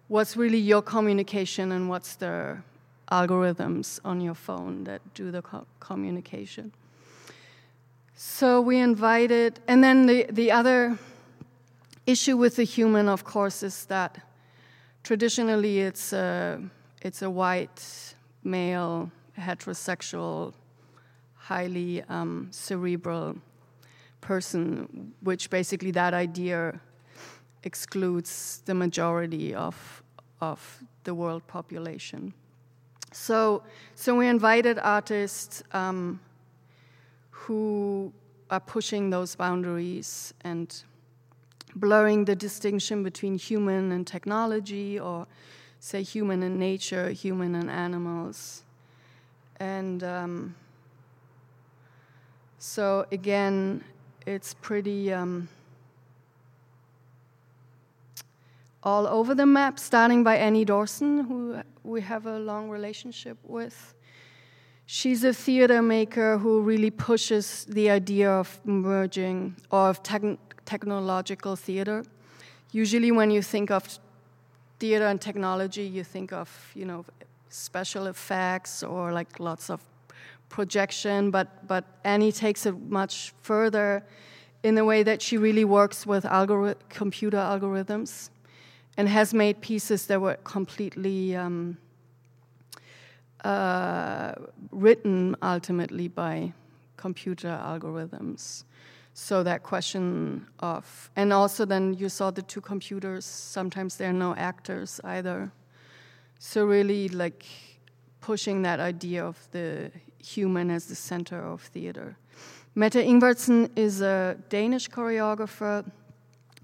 what's 0.09 0.35
really 0.35 0.57
your 0.57 0.81
communication 0.81 1.71
and 1.71 1.87
what's 1.87 2.15
the 2.15 2.57
algorithms 3.11 3.99
on 4.03 4.19
your 4.19 4.33
phone 4.33 4.83
that 4.83 5.01
do 5.13 5.31
the 5.31 5.41
co- 5.41 5.65
communication? 5.79 6.71
So 8.15 8.59
we 8.59 8.77
invited 8.79 9.59
and 9.67 9.83
then 9.83 10.07
the, 10.07 10.25
the 10.29 10.51
other 10.51 10.97
issue 12.05 12.35
with 12.35 12.57
the 12.57 12.63
human 12.63 13.07
of 13.07 13.23
course 13.23 13.63
is 13.63 13.85
that 13.85 14.19
traditionally 15.03 15.79
it's 15.79 16.11
a, 16.11 16.61
it's 17.01 17.21
a 17.21 17.29
white 17.29 18.13
male 18.43 19.11
heterosexual, 19.39 20.53
highly 21.35 22.03
um, 22.03 22.47
cerebral 22.51 23.35
person, 24.21 25.13
which 25.21 25.49
basically 25.49 25.91
that 25.91 26.13
idea 26.13 26.79
excludes 27.63 28.61
the 28.65 28.73
majority 28.73 29.53
of, 29.53 30.03
of 30.41 30.83
the 31.03 31.13
world 31.13 31.45
population. 31.47 32.33
So, 33.11 33.63
so 33.95 34.15
we 34.15 34.27
invited 34.27 34.77
artists 34.79 35.63
um, 35.71 36.19
who 37.31 38.13
are 38.49 38.59
pushing 38.59 39.09
those 39.09 39.35
boundaries 39.35 40.33
and 40.43 40.83
blurring 41.75 42.25
the 42.25 42.35
distinction 42.35 43.03
between 43.03 43.37
human 43.37 43.91
and 43.91 44.05
technology, 44.05 44.99
or 44.99 45.27
say 45.79 46.03
human 46.03 46.43
and 46.43 46.59
nature, 46.59 47.09
human 47.09 47.55
and 47.55 47.69
animals. 47.69 48.63
And 49.59 50.03
um, 50.03 50.55
so, 52.57 53.05
again, 53.11 53.83
it's 54.25 54.53
pretty 54.53 55.11
um, 55.11 55.49
all 58.83 59.07
over 59.07 59.35
the 59.35 59.45
map, 59.45 59.79
starting 59.79 60.23
by 60.23 60.37
Annie 60.37 60.65
Dorsen, 60.65 61.27
who 61.27 61.61
we 61.83 62.01
have 62.01 62.25
a 62.25 62.39
long 62.39 62.69
relationship 62.69 63.37
with. 63.43 63.93
She's 64.85 65.23
a 65.23 65.33
theater 65.33 65.81
maker 65.81 66.37
who 66.37 66.61
really 66.61 66.89
pushes 66.89 67.65
the 67.65 67.89
idea 67.89 68.31
of 68.31 68.59
merging 68.65 69.55
or 69.69 69.89
of 69.89 70.01
technological 70.03 71.55
theater. 71.55 72.03
Usually, 72.71 73.11
when 73.11 73.29
you 73.29 73.41
think 73.41 73.71
of 73.71 73.99
theater 74.79 75.07
and 75.07 75.21
technology, 75.21 75.83
you 75.83 76.03
think 76.03 76.33
of 76.33 76.49
you 76.73 76.85
know 76.85 77.05
special 77.49 78.07
effects 78.07 78.83
or 78.83 79.11
like 79.11 79.39
lots 79.39 79.69
of 79.69 79.81
projection, 80.49 81.31
but, 81.31 81.67
but 81.67 81.85
Annie 82.03 82.31
takes 82.31 82.65
it 82.65 82.75
much 82.89 83.33
further 83.41 84.03
in 84.63 84.75
the 84.75 84.83
way 84.83 85.03
that 85.03 85.21
she 85.21 85.37
really 85.37 85.65
works 85.65 86.05
with 86.05 86.23
algori- 86.25 86.75
computer 86.89 87.37
algorithms 87.37 88.29
and 88.97 89.07
has 89.07 89.33
made 89.33 89.61
pieces 89.61 90.07
that 90.07 90.19
were 90.19 90.35
completely 90.43 91.35
um, 91.35 91.77
uh, 93.43 94.33
written 94.71 95.35
ultimately 95.41 96.07
by 96.07 96.51
computer 96.97 97.47
algorithms. 97.63 98.65
So 99.13 99.43
that 99.43 99.63
question 99.63 100.47
of, 100.59 101.09
and 101.15 101.31
also 101.31 101.65
then 101.65 101.93
you 101.93 102.09
saw 102.09 102.31
the 102.31 102.41
two 102.41 102.61
computers, 102.61 103.25
sometimes 103.25 103.95
there 103.95 104.09
are 104.09 104.13
no 104.13 104.35
actors 104.35 104.99
either. 105.03 105.51
So 106.41 106.65
really 106.65 107.09
like 107.09 107.45
pushing 108.21 108.61
that 108.61 108.79
idea 108.79 109.25
of 109.25 109.37
the 109.51 109.91
human 110.23 110.71
as 110.71 110.85
the 110.85 110.95
center 110.95 111.43
of 111.43 111.61
theater. 111.61 112.15
Mette 112.75 112.93
Ingvartsen 112.93 113.69
is 113.75 113.99
a 113.99 114.37
Danish 114.47 114.89
choreographer 114.89 115.85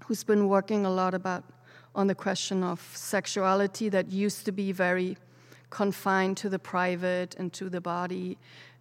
who's 0.06 0.24
been 0.24 0.48
working 0.48 0.86
a 0.86 0.90
lot 0.90 1.12
about 1.12 1.44
on 1.94 2.06
the 2.06 2.14
question 2.14 2.64
of 2.64 2.80
sexuality 2.94 3.90
that 3.90 4.10
used 4.10 4.46
to 4.46 4.52
be 4.52 4.72
very 4.72 5.18
confined 5.68 6.38
to 6.38 6.48
the 6.48 6.58
private 6.58 7.34
and 7.38 7.52
to 7.52 7.68
the 7.68 7.80
body, 7.80 8.38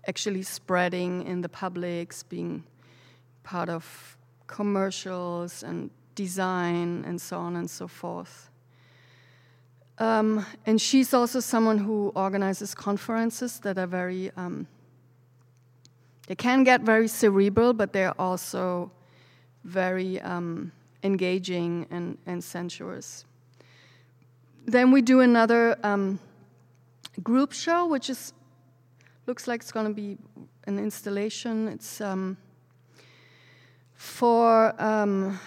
actually 0.07 0.43
spreading 0.43 1.27
in 1.27 1.41
the 1.41 1.49
publics, 1.49 2.23
being 2.23 2.63
part 3.43 3.67
of 3.67 4.17
commercials 4.47 5.61
and 5.61 5.89
design 6.15 7.03
and 7.05 7.19
so 7.19 7.37
on 7.37 7.57
and 7.57 7.69
so 7.69 7.85
forth. 7.85 8.49
Um, 9.97 10.45
and 10.65 10.81
she's 10.81 11.13
also 11.13 11.39
someone 11.39 11.77
who 11.77 12.11
organizes 12.15 12.75
conferences 12.75 13.59
that 13.59 13.77
are 13.77 13.87
very, 13.87 14.31
um, 14.35 14.67
they 16.27 16.35
can 16.35 16.63
get 16.63 16.81
very 16.81 17.07
cerebral, 17.07 17.73
but 17.73 17.93
they're 17.93 18.19
also 18.19 18.91
very 19.63 20.19
um, 20.21 20.71
engaging 21.03 21.87
and, 21.91 22.17
and 22.25 22.43
sensuous. 22.43 23.25
Then 24.65 24.91
we 24.91 25.01
do 25.01 25.21
another 25.21 25.77
um, 25.83 26.19
group 27.23 27.53
show, 27.53 27.87
which 27.87 28.09
is 28.09 28.33
looks 29.27 29.47
like 29.47 29.61
it's 29.61 29.71
going 29.71 29.87
to 29.87 29.93
be 29.93 30.17
an 30.67 30.77
installation. 30.77 31.67
It's 31.67 32.01
um, 32.01 32.37
for 33.95 34.79
um, 34.81 35.39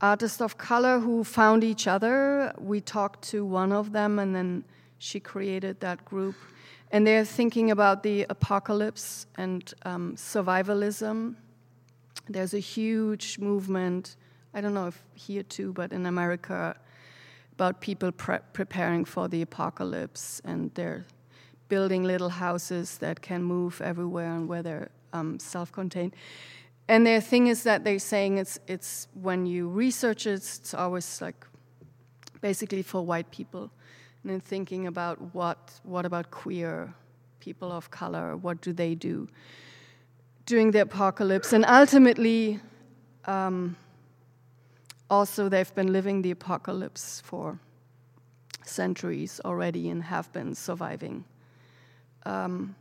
artists 0.00 0.40
of 0.40 0.58
color 0.58 1.00
who 1.00 1.24
found 1.24 1.64
each 1.64 1.86
other. 1.86 2.52
We 2.58 2.80
talked 2.80 3.22
to 3.30 3.44
one 3.44 3.72
of 3.72 3.92
them, 3.92 4.18
and 4.18 4.34
then 4.34 4.64
she 4.98 5.20
created 5.20 5.80
that 5.80 6.04
group. 6.04 6.34
And 6.92 7.06
they're 7.06 7.24
thinking 7.24 7.70
about 7.70 8.02
the 8.02 8.26
apocalypse 8.30 9.26
and 9.36 9.72
um, 9.84 10.14
survivalism. 10.16 11.36
There's 12.28 12.54
a 12.54 12.60
huge 12.60 13.38
movement, 13.38 14.16
I 14.54 14.60
don't 14.60 14.74
know 14.74 14.86
if 14.86 15.02
here 15.14 15.42
too, 15.42 15.72
but 15.72 15.92
in 15.92 16.06
America, 16.06 16.76
about 17.52 17.80
people 17.80 18.12
pre- 18.12 18.38
preparing 18.52 19.04
for 19.04 19.28
the 19.28 19.42
apocalypse. 19.42 20.40
And 20.44 20.72
they're 20.74 21.06
building 21.68 22.04
little 22.04 22.28
houses 22.28 22.98
that 22.98 23.20
can 23.20 23.42
move 23.42 23.80
everywhere 23.80 24.32
and 24.32 24.48
where 24.48 24.62
they're 24.62 24.90
um, 25.12 25.38
self-contained. 25.38 26.14
And 26.88 27.06
their 27.06 27.20
thing 27.20 27.48
is 27.48 27.64
that 27.64 27.82
they're 27.84 27.98
saying 27.98 28.38
it's 28.38 28.58
it's 28.66 29.08
when 29.14 29.46
you 29.46 29.68
research 29.68 30.26
it, 30.26 30.34
it's 30.34 30.74
always 30.74 31.20
like 31.20 31.44
basically 32.40 32.82
for 32.82 33.04
white 33.04 33.30
people, 33.30 33.70
and 34.22 34.32
then 34.32 34.40
thinking 34.40 34.86
about 34.86 35.34
what 35.34 35.80
what 35.82 36.06
about 36.06 36.30
queer 36.30 36.94
people 37.40 37.72
of 37.72 37.90
color, 37.90 38.36
what 38.36 38.60
do 38.60 38.72
they 38.72 38.94
do 38.94 39.28
during 40.44 40.70
the 40.70 40.80
apocalypse, 40.80 41.52
and 41.52 41.64
ultimately. 41.66 42.60
Um, 43.24 43.76
also, 45.08 45.48
they've 45.48 45.74
been 45.74 45.92
living 45.92 46.22
the 46.22 46.32
apocalypse 46.32 47.20
for 47.24 47.60
centuries 48.64 49.40
already 49.44 49.88
and 49.88 50.02
have 50.02 50.32
been 50.32 50.54
surviving. 50.54 51.24
Um, 52.24 52.74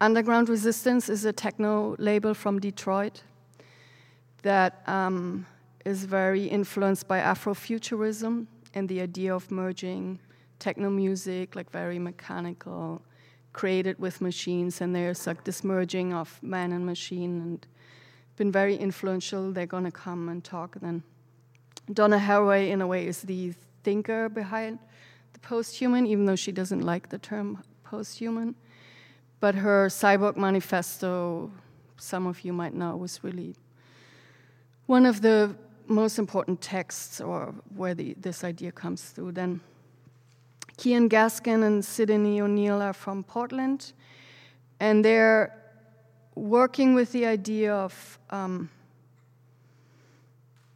Underground 0.00 0.48
Resistance 0.48 1.08
is 1.08 1.24
a 1.24 1.32
techno 1.32 1.96
label 1.98 2.34
from 2.34 2.60
Detroit 2.60 3.22
that 4.46 4.88
um, 4.88 5.44
is 5.84 6.04
very 6.04 6.44
influenced 6.46 7.08
by 7.08 7.18
Afrofuturism 7.18 8.46
and 8.74 8.88
the 8.88 9.00
idea 9.00 9.34
of 9.34 9.50
merging 9.50 10.20
techno 10.60 10.88
music, 10.88 11.56
like 11.56 11.68
very 11.70 11.98
mechanical, 11.98 13.02
created 13.52 13.98
with 13.98 14.20
machines, 14.20 14.80
and 14.80 14.94
there's 14.94 15.26
like 15.26 15.42
this 15.42 15.64
merging 15.64 16.12
of 16.12 16.40
man 16.42 16.72
and 16.72 16.86
machine, 16.86 17.40
and 17.40 17.66
been 18.36 18.52
very 18.52 18.76
influential. 18.76 19.50
They're 19.50 19.66
gonna 19.66 19.90
come 19.90 20.28
and 20.28 20.44
talk. 20.44 20.76
then 20.80 21.02
Donna 21.92 22.18
Haraway, 22.18 22.70
in 22.70 22.80
a 22.80 22.86
way, 22.86 23.04
is 23.06 23.22
the 23.22 23.52
thinker 23.82 24.28
behind 24.28 24.78
the 25.32 25.40
post-human, 25.40 26.06
even 26.06 26.24
though 26.24 26.36
she 26.36 26.52
doesn't 26.52 26.82
like 26.82 27.08
the 27.08 27.18
term 27.18 27.64
post-human. 27.82 28.54
But 29.40 29.56
her 29.56 29.88
cyborg 29.88 30.36
manifesto, 30.36 31.50
some 31.96 32.28
of 32.28 32.44
you 32.44 32.52
might 32.52 32.74
know, 32.74 32.96
was 32.96 33.24
really 33.24 33.56
one 34.86 35.04
of 35.04 35.20
the 35.20 35.54
most 35.88 36.18
important 36.18 36.60
texts 36.60 37.20
or 37.20 37.54
where 37.74 37.94
the, 37.94 38.14
this 38.20 38.44
idea 38.44 38.72
comes 38.72 39.02
through. 39.02 39.32
Then 39.32 39.60
Keyon 40.78 41.08
Gaskin 41.08 41.64
and 41.64 41.84
Sidony 41.84 42.40
O'Neal 42.40 42.82
are 42.82 42.92
from 42.92 43.24
Portland, 43.24 43.92
and 44.80 45.04
they're 45.04 45.52
working 46.34 46.94
with 46.94 47.12
the 47.12 47.24
idea 47.26 47.74
of, 47.74 48.18
um, 48.30 48.68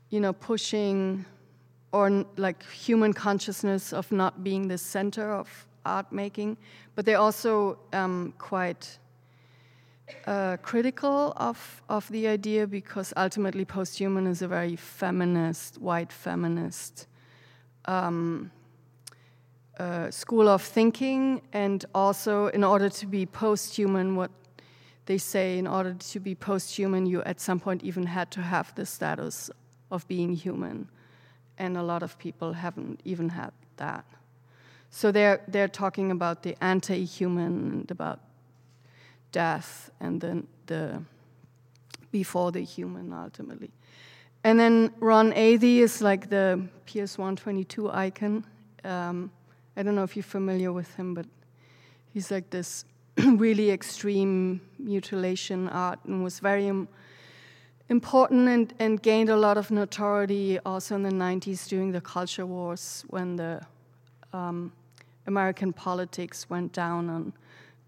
you 0.09 0.21
know, 0.21 0.33
pushing 0.33 1.25
or 1.93 2.25
like 2.37 2.65
human 2.71 3.13
consciousness 3.13 3.93
of 3.93 4.11
not 4.13 4.43
being 4.45 4.69
the 4.69 4.79
center 4.79 5.33
of 5.33 5.67
art 5.85 6.11
making, 6.13 6.57
but 6.95 7.05
they're 7.05 7.19
also 7.19 7.79
um, 7.93 8.33
quite 8.39 8.99
uh, 10.27 10.57
critical 10.63 11.33
of, 11.37 11.83
of 11.89 12.09
the 12.09 12.27
idea 12.27 12.67
because 12.67 13.13
ultimately 13.17 13.65
posthuman 13.65 14.29
is 14.29 14.43
a 14.43 14.49
very 14.49 14.77
feminist, 14.77 15.81
white 15.81 16.13
feminist 16.13 17.07
um, 17.87 18.51
uh, 19.79 20.11
school 20.11 20.49
of 20.49 20.63
thinking, 20.63 21.41
and 21.53 21.85
also 21.95 22.49
in 22.49 22.63
order 22.63 22.89
to 22.89 23.07
be 23.07 23.25
posthuman, 23.27 24.15
what 24.15 24.31
they 25.07 25.19
say 25.19 25.59
in 25.59 25.67
order 25.67 25.95
to 25.95 26.21
be 26.21 26.35
posthuman, 26.35 27.09
you 27.09 27.23
at 27.23 27.41
some 27.41 27.59
point 27.59 27.83
even 27.83 28.05
had 28.05 28.31
to 28.31 28.43
have 28.43 28.75
the 28.75 28.85
status 28.85 29.51
of 29.91 30.07
being 30.07 30.35
human, 30.35 30.89
and 31.59 31.77
a 31.77 31.83
lot 31.83 32.03
of 32.03 32.19
people 32.19 32.53
haven't 32.53 33.01
even 33.05 33.31
had 33.31 33.53
that. 33.77 34.05
So 34.91 35.11
they're, 35.11 35.41
they're 35.49 35.69
talking 35.69 36.11
about 36.11 36.43
the 36.43 36.57
anti 36.63 37.05
human 37.05 37.47
and 37.47 37.91
about 37.91 38.21
death 39.33 39.91
and 40.01 40.21
then 40.21 40.47
the 40.67 41.03
before 42.11 42.53
the 42.53 42.61
human 42.61 43.13
ultimately. 43.13 43.71
And 44.43 44.59
then 44.59 44.93
Ron 45.01 45.33
Athey 45.33 45.79
is 45.79 46.01
like 46.01 46.31
the 46.31 46.67
PS 46.87 47.19
122 47.19 47.91
icon. 47.91 48.45
Um, 48.85 49.31
I 49.77 49.83
don't 49.83 49.95
know 49.95 50.03
if 50.03 50.17
you're 50.17 50.23
familiar 50.23 50.73
with 50.73 50.93
him, 50.95 51.15
but 51.15 51.27
he's 52.13 52.31
like 52.31 52.51
this 52.51 52.85
really 53.17 53.71
extreme 53.71 54.61
mutilation 54.79 55.69
art 55.69 55.99
and 56.05 56.25
was 56.25 56.41
very 56.41 56.69
um, 56.69 56.89
important 57.91 58.49
and, 58.49 58.75
and 58.79 59.03
gained 59.03 59.29
a 59.29 59.37
lot 59.37 59.59
of 59.59 59.71
notoriety 59.71 60.59
also 60.65 60.95
in 60.95 61.03
the 61.03 61.11
90s 61.11 61.69
during 61.69 61.93
the 61.93 62.01
culture 62.01 62.47
wars 62.47 63.05
when 63.09 63.37
the 63.37 63.61
um, 64.33 64.73
American 65.27 65.73
politics 65.73 66.49
went 66.49 66.73
down 66.73 67.11
on 67.11 67.33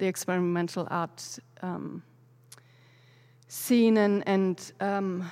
the 0.02 0.08
experimental 0.08 0.88
art 0.90 1.38
um, 1.62 2.02
scene 3.46 3.96
and, 3.98 4.24
and 4.26 4.72
um, 4.80 5.30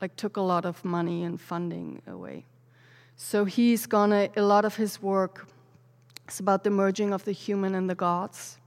like 0.00 0.16
took 0.16 0.36
a 0.36 0.40
lot 0.40 0.64
of 0.64 0.84
money 0.84 1.22
and 1.22 1.40
funding 1.40 2.02
away. 2.08 2.44
So 3.14 3.44
he's 3.44 3.86
gonna, 3.86 4.28
a 4.36 4.42
lot 4.42 4.64
of 4.64 4.74
his 4.74 5.00
work 5.00 5.46
is 6.28 6.40
about 6.40 6.64
the 6.64 6.70
merging 6.70 7.12
of 7.12 7.24
the 7.24 7.30
human 7.30 7.76
and 7.76 7.88
the 7.88 7.94
gods. 7.94 8.58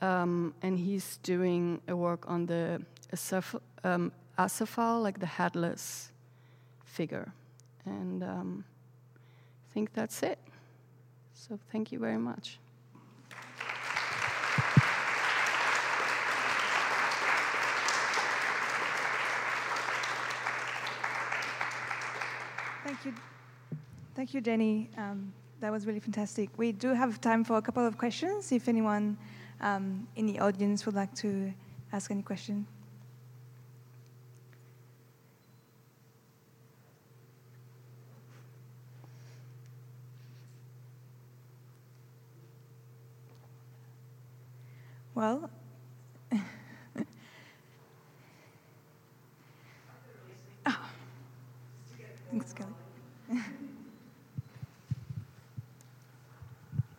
Um, 0.00 0.52
and 0.60 0.76
he's 0.76 1.18
doing 1.18 1.80
a 1.86 1.94
work 1.94 2.28
on 2.28 2.46
the 2.46 2.82
um, 3.84 4.10
acéphale, 4.36 5.00
like 5.04 5.20
the 5.20 5.26
headless 5.26 6.10
figure. 6.84 7.32
And 7.84 8.24
um, 8.24 8.64
I 9.70 9.72
think 9.72 9.92
that's 9.92 10.24
it. 10.24 10.40
So 11.38 11.58
thank 11.70 11.92
you 11.92 11.98
very 11.98 12.16
much. 12.16 12.58
Thank 22.84 23.04
you. 23.04 23.14
Thank 24.14 24.32
you, 24.32 24.40
Jenny. 24.40 24.88
Um, 24.96 25.32
that 25.60 25.70
was 25.70 25.86
really 25.86 26.00
fantastic. 26.00 26.48
We 26.56 26.72
do 26.72 26.94
have 26.94 27.20
time 27.20 27.44
for 27.44 27.58
a 27.58 27.62
couple 27.62 27.86
of 27.86 27.98
questions 27.98 28.50
if 28.50 28.66
anyone 28.66 29.18
um, 29.60 30.08
in 30.16 30.26
the 30.26 30.40
audience 30.40 30.86
would 30.86 30.94
like 30.94 31.14
to 31.16 31.52
ask 31.92 32.10
any 32.10 32.22
question. 32.22 32.66
Well, 45.16 45.50
oh. 50.66 50.78
thanks, 52.30 52.52
Kelly. 52.52 52.70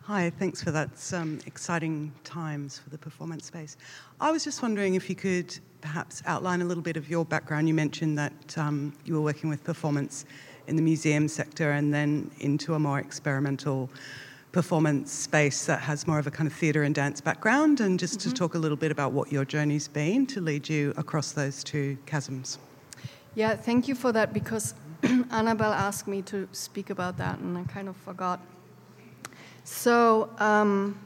Hi, 0.02 0.30
thanks 0.30 0.60
for 0.60 0.72
that. 0.72 0.98
Some 0.98 1.38
exciting 1.46 2.12
times 2.24 2.76
for 2.80 2.90
the 2.90 2.98
performance 2.98 3.46
space. 3.46 3.76
I 4.20 4.32
was 4.32 4.42
just 4.42 4.62
wondering 4.62 4.96
if 4.96 5.08
you 5.08 5.14
could 5.14 5.56
perhaps 5.80 6.20
outline 6.26 6.60
a 6.60 6.64
little 6.64 6.82
bit 6.82 6.96
of 6.96 7.08
your 7.08 7.24
background. 7.24 7.68
You 7.68 7.74
mentioned 7.74 8.18
that 8.18 8.58
um, 8.58 8.92
you 9.04 9.14
were 9.14 9.20
working 9.20 9.48
with 9.48 9.62
performance 9.62 10.24
in 10.66 10.74
the 10.74 10.82
museum 10.82 11.28
sector 11.28 11.70
and 11.70 11.94
then 11.94 12.32
into 12.40 12.74
a 12.74 12.80
more 12.80 12.98
experimental 12.98 13.88
performance 14.52 15.12
space 15.12 15.66
that 15.66 15.80
has 15.80 16.06
more 16.06 16.18
of 16.18 16.26
a 16.26 16.30
kind 16.30 16.46
of 16.46 16.52
theatre 16.52 16.82
and 16.82 16.94
dance 16.94 17.20
background, 17.20 17.80
and 17.80 17.98
just 17.98 18.18
mm-hmm. 18.18 18.30
to 18.30 18.34
talk 18.34 18.54
a 18.54 18.58
little 18.58 18.76
bit 18.76 18.90
about 18.90 19.12
what 19.12 19.30
your 19.30 19.44
journey's 19.44 19.88
been 19.88 20.26
to 20.26 20.40
lead 20.40 20.68
you 20.68 20.94
across 20.96 21.32
those 21.32 21.62
two 21.62 21.98
chasms. 22.06 22.58
Yeah, 23.34 23.54
thank 23.56 23.88
you 23.88 23.94
for 23.94 24.10
that 24.12 24.32
because 24.32 24.74
Annabelle 25.30 25.72
asked 25.72 26.08
me 26.08 26.22
to 26.22 26.48
speak 26.52 26.90
about 26.90 27.18
that, 27.18 27.38
and 27.38 27.56
I 27.58 27.64
kind 27.64 27.88
of 27.88 27.96
forgot. 27.96 28.40
So 29.64 30.30
um, 30.38 30.98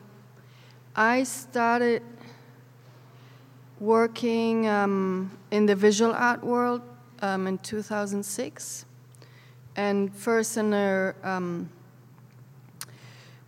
I 0.94 1.24
started 1.24 2.02
working 3.80 4.68
um, 4.68 5.30
in 5.50 5.66
the 5.66 5.74
visual 5.74 6.12
art 6.12 6.44
world 6.44 6.80
um, 7.20 7.48
in 7.48 7.58
2006, 7.58 8.84
and 9.74 10.14
first 10.14 10.56
in 10.56 10.72
a 10.72 11.14
um, 11.24 11.68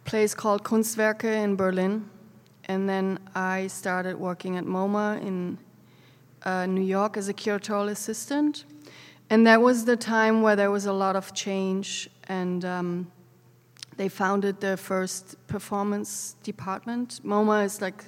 place 0.05 0.35
called 0.35 0.63
Kunstwerke 0.65 1.25
in 1.25 1.57
Berlin. 1.57 2.09
And 2.67 2.89
then 2.89 3.19
I 3.35 3.67
started 3.67 4.19
working 4.19 4.57
at 4.57 4.65
MoMA 4.65 5.21
in 5.21 5.59
uh, 6.45 6.67
New 6.67 6.83
York 6.83 7.17
as 7.17 7.29
a 7.29 7.35
curatorial 7.35 7.91
assistant. 7.91 8.65
And 9.31 9.47
that 9.47 9.61
was 9.61 9.85
the 9.85 9.97
time 9.97 10.43
where 10.43 10.57
there 10.57 10.71
was 10.71 10.87
a 10.87 10.93
lot 10.93 11.17
of 11.17 11.33
change, 11.33 12.11
and 12.29 12.65
um, 12.65 13.11
they 13.97 14.09
founded 14.09 14.61
the 14.61 14.77
first 14.77 15.37
performance 15.47 16.37
department. 16.43 17.21
MoMA 17.25 17.65
is 17.65 17.81
like 17.81 18.05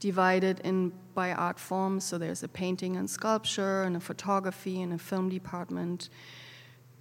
divided 0.00 0.60
in 0.60 0.92
by 1.14 1.32
art 1.32 1.58
forms, 1.58 2.04
so 2.04 2.18
there's 2.18 2.44
a 2.44 2.48
painting 2.48 2.96
and 2.96 3.10
sculpture, 3.10 3.82
and 3.82 3.96
a 3.96 4.00
photography, 4.00 4.80
and 4.80 4.92
a 4.92 4.98
film 4.98 5.28
department. 5.28 6.08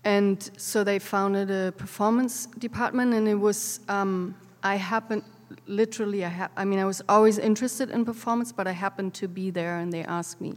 And 0.08 0.49
so 0.55 0.86
they 0.86 0.99
founded 0.99 1.51
a 1.51 1.74
performance 1.74 2.45
department, 2.60 3.14
and 3.14 3.28
it 3.28 3.36
was 3.36 3.82
um, 3.89 4.36
I 4.64 4.78
happened, 4.78 5.24
literally, 5.66 6.24
I, 6.24 6.30
ha- 6.30 6.49
I 6.55 6.64
mean, 6.64 6.80
I 6.80 6.86
was 6.86 7.01
always 7.10 7.38
interested 7.38 7.89
in 7.89 8.05
performance, 8.05 8.53
but 8.53 8.68
I 8.68 8.72
happened 8.72 9.14
to 9.16 9.28
be 9.28 9.49
there 9.49 9.80
and 9.80 9.91
they 9.91 10.05
asked 10.05 10.39
me, 10.39 10.53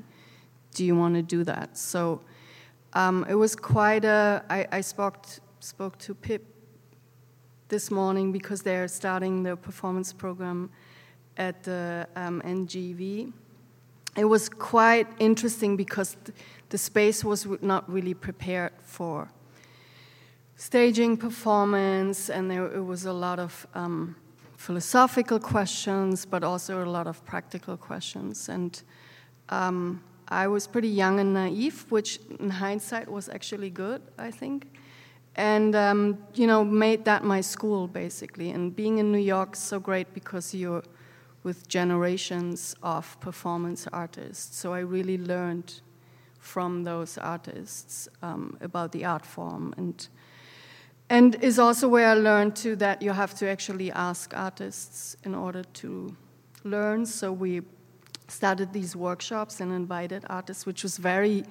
Do 0.74 0.84
you 0.84 0.94
want 0.94 1.16
to 1.16 1.22
do 1.22 1.42
that? 1.42 1.76
So 1.76 2.20
um, 2.92 3.26
it 3.28 3.34
was 3.34 3.56
quite 3.56 4.04
a. 4.04 4.44
I, 4.48 4.68
I 4.70 4.80
spoke, 4.82 5.26
spoke 5.58 5.98
to 5.98 6.14
Pip 6.14 6.44
this 7.66 7.90
morning 7.90 8.30
because 8.30 8.62
they're 8.62 8.86
starting 8.86 9.42
the 9.42 9.56
performance 9.56 10.12
program 10.12 10.70
at 11.36 11.64
the 11.64 12.06
um, 12.14 12.40
NGV. 12.46 13.32
It 14.16 14.26
was 14.26 14.48
quite 14.48 15.08
interesting 15.18 15.76
because 15.76 16.16
th- 16.24 16.38
the 16.68 16.78
space 16.78 17.24
was 17.24 17.48
not 17.60 17.90
really 17.90 18.14
prepared 18.14 18.74
for 18.84 19.28
staging 20.60 21.16
performance, 21.16 22.28
and 22.28 22.50
there 22.50 22.66
it 22.66 22.84
was 22.84 23.06
a 23.06 23.12
lot 23.12 23.38
of 23.38 23.66
um, 23.74 24.14
philosophical 24.58 25.40
questions, 25.40 26.26
but 26.26 26.44
also 26.44 26.84
a 26.84 26.90
lot 26.90 27.06
of 27.06 27.24
practical 27.24 27.78
questions. 27.78 28.50
And 28.50 28.82
um, 29.48 30.02
I 30.28 30.46
was 30.48 30.66
pretty 30.66 30.88
young 30.88 31.18
and 31.18 31.32
naive, 31.32 31.86
which 31.88 32.20
in 32.38 32.50
hindsight 32.50 33.08
was 33.08 33.30
actually 33.30 33.70
good, 33.70 34.02
I 34.18 34.30
think. 34.30 34.66
And 35.34 35.74
um, 35.74 36.18
you 36.34 36.46
know, 36.46 36.62
made 36.62 37.06
that 37.06 37.24
my 37.24 37.40
school 37.40 37.88
basically. 37.88 38.50
And 38.50 38.76
being 38.76 38.98
in 38.98 39.10
New 39.10 39.24
York 39.36 39.56
so 39.56 39.80
great 39.80 40.12
because 40.12 40.54
you're 40.54 40.82
with 41.42 41.68
generations 41.68 42.76
of 42.82 43.18
performance 43.20 43.88
artists. 43.94 44.58
So 44.58 44.74
I 44.74 44.80
really 44.80 45.16
learned 45.16 45.80
from 46.38 46.84
those 46.84 47.16
artists 47.16 48.10
um, 48.20 48.58
about 48.60 48.92
the 48.92 49.06
art 49.06 49.24
form 49.24 49.72
and 49.78 50.06
and 51.10 51.34
is 51.42 51.58
also 51.58 51.88
where 51.88 52.08
I 52.08 52.14
learned 52.14 52.54
too 52.54 52.76
that 52.76 53.02
you 53.02 53.10
have 53.12 53.34
to 53.34 53.48
actually 53.48 53.90
ask 53.90 54.32
artists 54.34 55.16
in 55.24 55.34
order 55.34 55.64
to 55.64 56.16
learn. 56.62 57.04
So 57.04 57.32
we 57.32 57.62
started 58.28 58.72
these 58.72 58.94
workshops 58.94 59.60
and 59.60 59.72
invited 59.72 60.24
artists, 60.30 60.64
which 60.64 60.84
was 60.84 60.96
very 60.96 61.44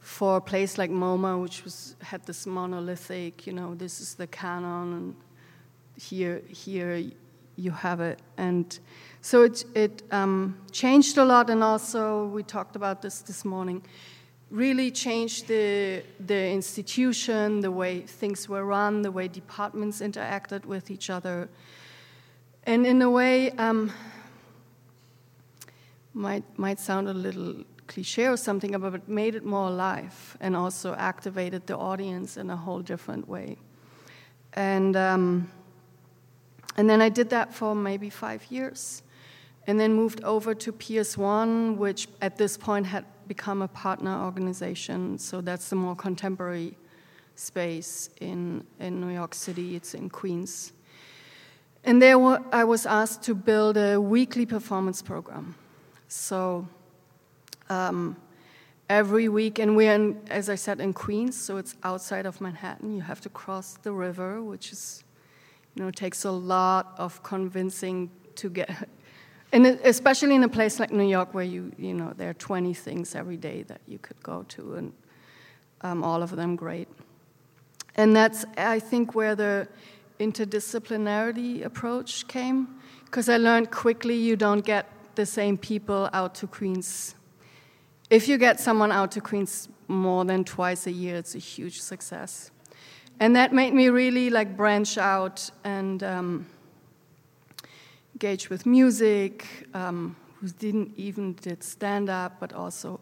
for 0.00 0.36
a 0.36 0.40
place 0.40 0.78
like 0.78 0.90
MoMA, 0.90 1.40
which 1.42 1.64
was 1.64 1.96
had 2.02 2.24
this 2.26 2.46
monolithic, 2.46 3.46
you 3.46 3.52
know, 3.52 3.74
this 3.74 4.00
is 4.00 4.14
the 4.14 4.26
canon, 4.26 4.92
and 4.92 5.14
here 5.96 6.42
here 6.48 7.02
you 7.56 7.70
have 7.70 8.00
it, 8.00 8.20
and 8.36 8.78
so 9.20 9.42
it 9.42 9.64
it 9.74 10.02
um, 10.10 10.56
changed 10.72 11.18
a 11.18 11.24
lot, 11.24 11.50
and 11.50 11.62
also 11.62 12.26
we 12.26 12.42
talked 12.42 12.76
about 12.76 13.02
this 13.02 13.20
this 13.20 13.44
morning. 13.44 13.82
Really 14.50 14.90
changed 14.90 15.46
the 15.46 16.02
the 16.26 16.48
institution, 16.50 17.60
the 17.60 17.70
way 17.70 18.00
things 18.00 18.48
were 18.48 18.64
run, 18.64 19.02
the 19.02 19.12
way 19.12 19.28
departments 19.28 20.00
interacted 20.00 20.64
with 20.64 20.90
each 20.90 21.08
other, 21.10 21.48
and 22.64 22.86
in 22.86 23.02
a 23.02 23.10
way. 23.10 23.52
Um, 23.52 23.92
might 26.14 26.44
might 26.58 26.80
sound 26.80 27.08
a 27.08 27.14
little 27.14 27.64
cliche 27.86 28.26
or 28.26 28.36
something, 28.36 28.72
but 28.78 28.94
it 28.94 29.08
made 29.08 29.34
it 29.34 29.44
more 29.44 29.68
alive 29.68 30.36
and 30.40 30.56
also 30.56 30.94
activated 30.94 31.66
the 31.66 31.76
audience 31.76 32.36
in 32.36 32.50
a 32.50 32.56
whole 32.56 32.80
different 32.80 33.28
way. 33.28 33.56
And 34.54 34.96
um, 34.96 35.50
and 36.76 36.88
then 36.88 37.00
I 37.00 37.08
did 37.08 37.30
that 37.30 37.52
for 37.52 37.74
maybe 37.74 38.10
five 38.10 38.44
years, 38.50 39.02
and 39.66 39.78
then 39.78 39.94
moved 39.94 40.22
over 40.24 40.54
to 40.54 40.72
PS1, 40.72 41.76
which 41.76 42.08
at 42.20 42.36
this 42.36 42.56
point 42.56 42.86
had 42.86 43.04
become 43.34 43.64
a 43.64 43.68
partner 43.68 44.14
organization. 44.28 45.18
So 45.18 45.40
that's 45.40 45.66
the 45.70 45.76
more 45.76 45.96
contemporary 45.96 46.70
space 47.34 48.10
in 48.20 48.64
in 48.78 48.92
New 49.00 49.14
York 49.20 49.34
City. 49.34 49.68
It's 49.78 49.94
in 49.94 50.10
Queens. 50.10 50.72
And 51.84 52.00
there 52.02 52.18
I 52.62 52.64
was 52.64 52.86
asked 52.86 53.22
to 53.28 53.34
build 53.34 53.76
a 53.76 53.98
weekly 54.16 54.46
performance 54.46 55.02
program 55.02 55.54
so 56.10 56.66
um, 57.68 58.16
every 58.88 59.28
week, 59.28 59.60
and 59.60 59.76
we're, 59.76 59.94
in, 59.94 60.20
as 60.28 60.48
I 60.48 60.56
said, 60.56 60.80
in 60.80 60.92
Queens, 60.92 61.36
so 61.40 61.56
it's 61.56 61.76
outside 61.84 62.26
of 62.26 62.40
Manhattan. 62.40 62.96
You 62.96 63.02
have 63.02 63.20
to 63.20 63.28
cross 63.28 63.78
the 63.82 63.92
river, 63.92 64.42
which 64.42 64.72
is, 64.72 65.04
you 65.74 65.84
know, 65.84 65.92
takes 65.92 66.24
a 66.24 66.32
lot 66.32 66.94
of 66.98 67.22
convincing 67.22 68.10
to 68.34 68.50
get. 68.50 68.88
And 69.52 69.66
especially 69.66 70.36
in 70.36 70.44
a 70.44 70.48
place 70.48 70.78
like 70.78 70.92
New 70.92 71.08
York, 71.08 71.34
where 71.34 71.44
you, 71.44 71.72
you 71.76 71.92
know, 71.92 72.12
there 72.16 72.30
are 72.30 72.34
20 72.34 72.72
things 72.72 73.14
every 73.14 73.36
day 73.36 73.64
that 73.64 73.80
you 73.86 73.98
could 73.98 74.22
go 74.22 74.44
to, 74.48 74.74
and 74.74 74.92
um, 75.80 76.04
all 76.04 76.22
of 76.22 76.36
them 76.36 76.54
great. 76.54 76.88
And 77.96 78.14
that's, 78.14 78.44
I 78.56 78.78
think, 78.78 79.14
where 79.14 79.34
the 79.34 79.68
interdisciplinarity 80.20 81.64
approach 81.64 82.28
came, 82.28 82.68
because 83.04 83.28
I 83.28 83.38
learned 83.38 83.72
quickly 83.72 84.14
you 84.14 84.36
don't 84.36 84.64
get 84.64 84.86
the 85.16 85.26
same 85.26 85.58
people 85.58 86.08
out 86.12 86.34
to 86.36 86.46
Queens. 86.46 87.16
If 88.08 88.28
you 88.28 88.38
get 88.38 88.60
someone 88.60 88.92
out 88.92 89.10
to 89.12 89.20
Queens 89.20 89.68
more 89.88 90.24
than 90.24 90.44
twice 90.44 90.86
a 90.86 90.92
year, 90.92 91.16
it's 91.16 91.34
a 91.34 91.38
huge 91.38 91.80
success. 91.80 92.52
And 93.18 93.34
that 93.36 93.52
made 93.52 93.74
me 93.74 93.88
really 93.88 94.30
like 94.30 94.56
branch 94.56 94.96
out 94.96 95.50
and 95.64 96.02
um, 96.02 96.46
engage 98.22 98.50
with 98.50 98.66
music, 98.66 99.46
um, 99.72 100.14
who 100.40 100.48
didn't 100.48 100.92
even 100.96 101.32
did 101.34 101.62
stand 101.62 102.10
up, 102.10 102.38
but 102.38 102.52
also 102.52 102.98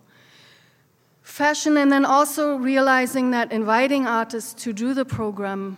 fashion, 1.23 1.77
and 1.77 1.91
then 1.91 2.05
also 2.05 2.55
realizing 2.55 3.33
that 3.33 3.51
inviting 3.51 4.07
artists 4.07 4.55
to 4.63 4.73
do 4.73 4.95
the 4.95 5.05
program 5.05 5.77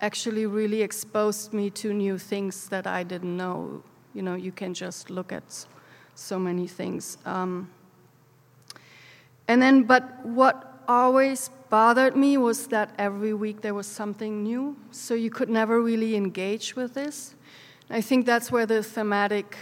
actually 0.00 0.46
really 0.46 0.82
exposed 0.82 1.52
me 1.52 1.70
to 1.70 1.94
new 1.94 2.18
things 2.18 2.68
that 2.70 2.86
I 2.86 3.04
didn't 3.04 3.36
know 3.36 3.82
you 4.14 4.22
know, 4.22 4.36
you 4.36 4.52
can 4.52 4.72
just 4.72 5.10
look 5.10 5.32
at 5.32 5.66
so 6.14 6.38
many 6.38 6.68
things. 6.68 7.18
Um, 7.26 7.68
and 9.48 9.60
then, 9.60 9.82
but 9.82 10.24
what 10.24 10.82
always 10.86 11.50
bothered 11.68 12.16
me 12.16 12.36
was 12.36 12.68
that 12.68 12.94
every 12.96 13.34
week 13.34 13.60
there 13.60 13.74
was 13.74 13.86
something 13.86 14.42
new, 14.44 14.76
so 14.92 15.14
you 15.14 15.30
could 15.30 15.48
never 15.48 15.80
really 15.80 16.14
engage 16.14 16.76
with 16.76 16.94
this. 16.94 17.33
I 17.94 18.00
think 18.00 18.26
that's 18.26 18.50
where 18.50 18.66
the 18.66 18.82
thematic 18.82 19.56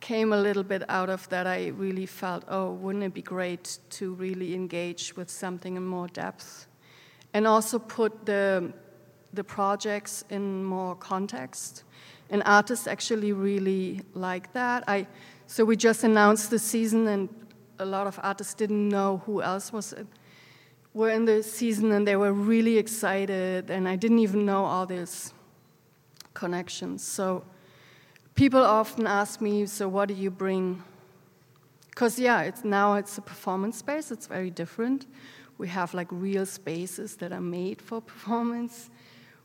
came 0.00 0.32
a 0.32 0.36
little 0.36 0.64
bit 0.64 0.82
out 0.88 1.10
of 1.10 1.28
that. 1.28 1.46
I 1.46 1.68
really 1.68 2.06
felt, 2.06 2.42
oh, 2.48 2.72
wouldn't 2.72 3.04
it 3.04 3.14
be 3.14 3.22
great 3.22 3.78
to 3.90 4.14
really 4.14 4.52
engage 4.52 5.14
with 5.14 5.30
something 5.30 5.76
in 5.76 5.86
more 5.86 6.08
depth? 6.08 6.66
And 7.34 7.46
also 7.46 7.78
put 7.78 8.26
the, 8.26 8.72
the 9.32 9.44
projects 9.44 10.24
in 10.28 10.64
more 10.64 10.96
context 10.96 11.84
and 12.30 12.42
artists 12.46 12.88
actually 12.88 13.32
really 13.32 14.00
like 14.14 14.52
that. 14.52 14.82
I, 14.88 15.06
so 15.46 15.64
we 15.64 15.76
just 15.76 16.02
announced 16.02 16.50
the 16.50 16.58
season, 16.58 17.06
and 17.06 17.28
a 17.78 17.84
lot 17.84 18.08
of 18.08 18.18
artists 18.24 18.54
didn't 18.54 18.88
know 18.88 19.22
who 19.24 19.40
else 19.40 19.72
was 19.72 19.94
were 20.94 21.10
in 21.10 21.26
the 21.26 21.44
season, 21.44 21.92
and 21.92 22.08
they 22.08 22.16
were 22.16 22.32
really 22.32 22.76
excited. 22.76 23.70
And 23.70 23.88
I 23.88 23.94
didn't 23.94 24.18
even 24.18 24.44
know 24.44 24.64
all 24.64 24.84
these 24.84 25.32
connections. 26.34 27.02
So 27.02 27.44
people 28.34 28.62
often 28.62 29.06
ask 29.06 29.40
me, 29.40 29.66
"So 29.66 29.88
what 29.88 30.08
do 30.08 30.14
you 30.14 30.30
bring?" 30.30 30.82
Because 31.90 32.18
yeah, 32.18 32.42
it's 32.42 32.64
now 32.64 32.94
it's 32.94 33.18
a 33.18 33.22
performance 33.22 33.78
space. 33.78 34.10
It's 34.10 34.26
very 34.26 34.50
different. 34.50 35.06
We 35.58 35.68
have 35.68 35.94
like 35.94 36.08
real 36.10 36.46
spaces 36.46 37.16
that 37.16 37.32
are 37.32 37.40
made 37.40 37.80
for 37.82 38.00
performance 38.14 38.90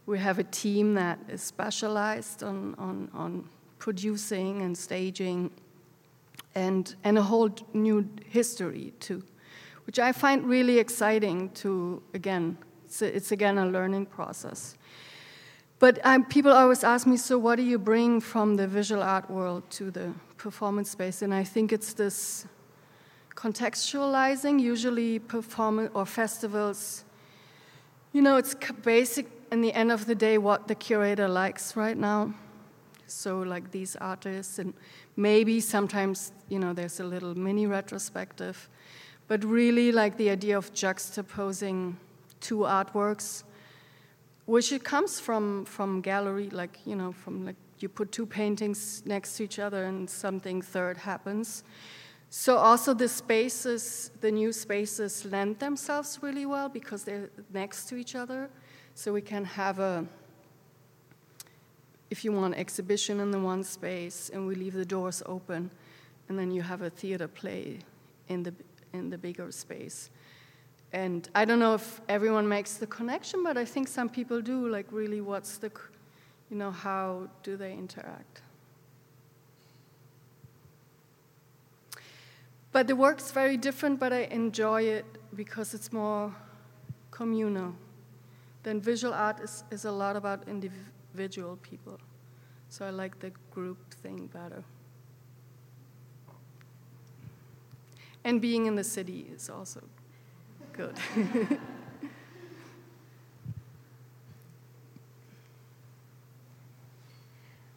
we 0.08 0.18
have 0.18 0.40
a 0.40 0.44
team 0.44 0.94
that 0.96 1.20
is 1.28 1.42
specialized 1.42 2.42
on, 2.42 2.74
on, 2.80 3.10
on 3.14 3.48
producing 3.78 4.62
and 4.62 4.76
staging 4.76 5.52
and, 6.56 6.96
and 7.04 7.18
a 7.18 7.22
whole 7.22 7.50
new 7.74 8.10
history 8.26 8.94
too, 9.02 9.22
which 9.86 10.00
I 10.00 10.14
find 10.14 10.46
really 10.46 10.80
exciting 10.80 11.50
to, 11.56 12.02
again, 12.14 12.58
it's, 12.86 13.02
a, 13.02 13.16
it's 13.16 13.34
again 13.34 13.58
a 13.58 13.66
learning 13.66 14.06
process. 14.06 14.78
But 15.80 16.00
um, 16.04 16.26
people 16.26 16.52
always 16.52 16.84
ask 16.84 17.06
me, 17.06 17.18
so 17.18 17.38
what 17.38 17.58
do 17.58 17.64
you 17.64 17.78
bring 17.78 18.20
from 18.20 18.56
the 18.56 18.68
visual 18.68 19.04
art 19.04 19.30
world 19.30 19.70
to 19.72 19.92
the 19.92 20.12
performance 20.38 20.90
space? 20.92 21.22
And 21.22 21.34
I 21.34 21.44
think 21.44 21.72
it's 21.72 21.94
this 21.94 22.48
contextualizing, 23.36 24.60
usually 24.60 25.20
performance 25.20 25.92
or 25.94 26.06
festivals. 26.06 27.06
You 28.12 28.24
know, 28.24 28.38
it's 28.38 28.56
basic 28.84 29.28
in 29.52 29.62
the 29.62 29.72
end 29.74 29.92
of 29.92 30.08
the 30.08 30.16
day 30.16 30.40
what 30.40 30.68
the 30.68 30.74
curator 30.74 31.28
likes 31.28 31.76
right 31.76 31.98
now. 31.98 32.34
So, 33.06 33.40
like 33.40 33.72
these 33.72 33.96
artists, 33.96 34.60
and 34.60 34.74
maybe 35.16 35.62
sometimes, 35.62 36.34
you 36.50 36.60
know, 36.60 36.74
there's 36.74 37.00
a 37.00 37.06
little 37.06 37.38
mini 37.38 37.66
retrospective, 37.66 38.68
but 39.28 39.46
really 39.46 39.92
like 39.94 40.18
the 40.18 40.30
idea 40.30 40.58
of 40.58 40.74
juxtaposing 40.74 41.96
two 42.42 42.60
artworks, 42.60 43.44
which 44.48 44.72
it 44.72 44.84
comes 44.84 45.20
from 45.20 45.66
from 45.66 46.02
gallery, 46.02 46.50
like 46.50 46.80
you 46.86 46.96
know, 46.96 47.12
from 47.12 47.46
like 47.46 47.56
you 47.80 47.90
put 47.90 48.12
two 48.12 48.26
paintings 48.26 49.04
next 49.06 49.38
to 49.38 49.44
each 49.44 49.60
other 49.60 49.84
and 49.84 50.10
something 50.10 50.64
third 50.64 50.98
happens. 50.98 51.64
So 52.30 52.58
also 52.58 52.94
the 52.94 53.08
spaces, 53.08 54.12
the 54.20 54.32
new 54.32 54.52
spaces 54.52 55.24
lend 55.26 55.60
themselves 55.60 56.20
really 56.22 56.46
well 56.46 56.68
because 56.68 57.04
they're 57.04 57.30
next 57.54 57.88
to 57.90 57.96
each 57.96 58.16
other 58.16 58.50
so 58.96 59.14
we 59.14 59.22
can 59.22 59.46
have 59.46 59.80
a 59.80 60.06
if 62.10 62.24
you 62.24 62.32
want 62.32 62.56
exhibition 62.56 63.20
in 63.20 63.32
the 63.32 63.40
one 63.40 63.64
space 63.64 64.32
and 64.34 64.48
we 64.48 64.56
leave 64.56 64.74
the 64.74 64.86
doors 64.86 65.22
open, 65.26 65.70
and 66.30 66.40
then 66.40 66.52
you 66.52 66.62
have 66.62 66.82
a 66.82 66.90
theater 66.90 67.28
play 67.28 67.80
in 68.30 68.44
the, 68.44 68.54
in 68.94 69.10
the 69.10 69.18
bigger 69.18 69.52
space. 69.52 70.10
And 70.94 71.28
I 71.36 71.46
don't 71.46 71.60
know 71.60 71.74
if 71.74 72.02
everyone 72.08 72.48
makes 72.48 72.76
the 72.76 72.88
connection, 72.88 73.44
but 73.44 73.58
I 73.58 73.66
think 73.66 73.88
some 73.88 74.10
people 74.10 74.42
do. 74.42 74.68
Like, 74.70 74.86
really, 74.92 75.22
what's 75.22 75.58
the, 75.58 75.72
you 76.50 76.58
know, 76.58 76.72
how 76.72 77.28
do 77.44 77.58
they 77.58 77.74
interact? 77.74 78.42
But 82.72 82.88
the 82.88 82.96
work's 82.96 83.32
very 83.32 83.58
different, 83.58 84.00
but 84.00 84.14
I 84.14 84.24
enjoy 84.32 84.84
it 84.84 85.06
because 85.36 85.74
it's 85.74 85.92
more 85.92 86.34
communal. 87.12 87.74
Then 88.64 88.80
visual 88.80 89.14
art 89.14 89.40
is, 89.40 89.64
is 89.72 89.86
a 89.86 89.92
lot 89.92 90.16
about 90.16 90.48
individual 90.48 91.58
people. 91.58 92.00
So 92.70 92.86
I 92.86 92.92
like 92.92 93.20
the 93.20 93.32
group 93.52 93.94
thing 93.96 94.28
better. 94.28 94.64
And 98.24 98.42
being 98.42 98.66
in 98.66 98.76
the 98.76 98.84
city 98.84 99.28
is 99.34 99.50
also 99.50 99.82
good. 100.78 100.96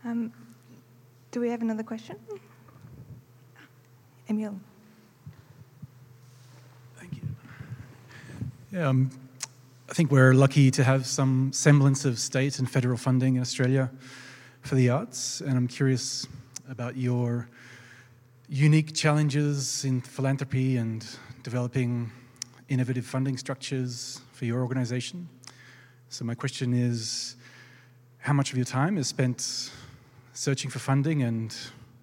um, 0.05 0.33
do 1.31 1.41
we 1.41 1.49
have 1.49 1.63
another 1.63 1.83
question? 1.83 2.17
Emil. 4.29 4.55
Thank 6.99 7.15
you. 7.17 7.23
Yeah, 8.71 8.89
um, 8.89 9.11
I 9.89 9.95
think 9.95 10.11
we're 10.11 10.35
lucky 10.35 10.71
to 10.71 10.85
have 10.85 11.07
some 11.07 11.55
semblance 11.55 12.05
of 12.05 12.19
state 12.19 12.59
and 12.59 12.71
federal 12.71 12.99
funding 12.99 13.37
in 13.37 13.41
Australia 13.41 13.91
for 14.61 14.75
the 14.75 14.91
arts, 14.91 15.41
and 15.41 15.57
I'm 15.57 15.69
curious 15.69 16.27
about 16.69 16.99
your 16.99 17.49
unique 18.51 18.95
challenges 18.95 19.87
in 19.87 20.03
philanthropy 20.03 20.77
and 20.77 21.07
developing 21.43 22.13
innovative 22.71 23.05
funding 23.05 23.37
structures 23.37 24.21
for 24.33 24.47
your 24.47 24.63
organization. 24.63 25.29
So, 26.09 26.25
my 26.25 26.35
question 26.35 26.73
is 26.73 27.37
how 28.19 28.33
much 28.33 28.53
of 28.53 28.57
your 28.57 28.65
time 28.65 28.97
is 28.97 29.09
spent 29.09 29.71
searching 30.33 30.71
for 30.71 30.79
funding 30.79 31.23
and 31.23 31.55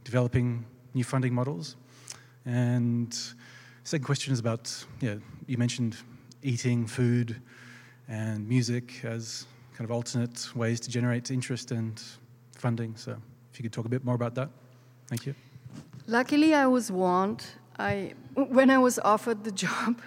developing 0.04 0.66
new 0.94 1.04
funding 1.04 1.34
models? 1.34 1.76
And 2.46 3.18
second 3.84 4.06
question 4.06 4.34
is 4.34 4.40
about, 4.40 4.86
yeah, 5.02 5.16
you 5.48 5.58
mentioned 5.58 5.98
eating, 6.44 6.86
food, 6.86 7.42
and 8.08 8.48
music 8.48 9.04
as 9.04 9.46
kind 9.74 9.86
of 9.86 9.92
alternate 9.92 10.56
ways 10.56 10.80
to 10.82 10.90
generate 10.90 11.32
interest 11.32 11.72
and 11.72 12.02
funding. 12.56 12.96
So 12.96 13.12
if 13.52 13.60
you 13.60 13.64
could 13.64 13.74
talk 13.74 13.86
a 13.86 13.90
bit 13.90 14.04
more 14.04 14.16
about 14.16 14.36
that. 14.36 14.50
Thank 15.08 15.26
you. 15.26 15.36
Luckily, 16.08 16.54
I 16.54 16.68
was 16.68 16.92
warned. 16.92 17.46
I, 17.78 18.14
when 18.34 18.70
I 18.70 18.78
was 18.78 18.98
offered 19.00 19.44
the 19.44 19.52
job, 19.66 20.02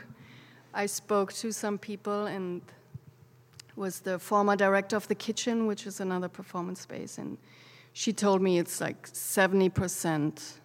I 0.72 0.86
spoke 0.86 1.32
to 1.34 1.52
some 1.52 1.78
people 1.78 2.26
and 2.26 2.62
was 3.76 4.00
the 4.00 4.18
former 4.18 4.56
director 4.56 4.96
of 4.96 5.08
the 5.08 5.14
kitchen, 5.14 5.66
which 5.66 5.86
is 5.86 6.00
another 6.00 6.28
performance 6.28 6.80
space, 6.80 7.18
and 7.18 7.38
she 7.92 8.12
told 8.12 8.40
me 8.42 8.58
it's 8.58 8.80
like 8.80 9.08
70%. 9.08 10.58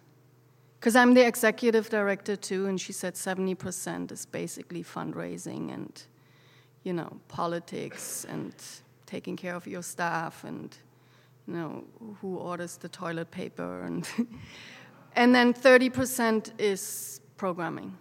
Because 0.78 0.94
I'm 0.94 1.14
the 1.14 1.26
executive 1.26 1.88
director 1.88 2.36
too, 2.36 2.66
and 2.66 2.80
she 2.80 2.92
said 2.92 3.14
70% 3.14 4.12
is 4.12 4.26
basically 4.26 4.84
fundraising 4.84 5.72
and, 5.72 6.02
you 6.84 6.92
know, 6.92 7.18
politics 7.28 8.26
and 8.28 8.54
taking 9.06 9.36
care 9.36 9.54
of 9.54 9.66
your 9.66 9.82
staff 9.82 10.44
and, 10.44 10.76
you 11.48 11.54
know, 11.54 11.84
who 12.20 12.36
orders 12.36 12.76
the 12.76 12.88
toilet 12.88 13.30
paper 13.30 13.82
and, 13.82 14.08
and 15.16 15.34
then 15.34 15.54
30% 15.54 16.52
is 16.58 17.20
programming. 17.36 17.96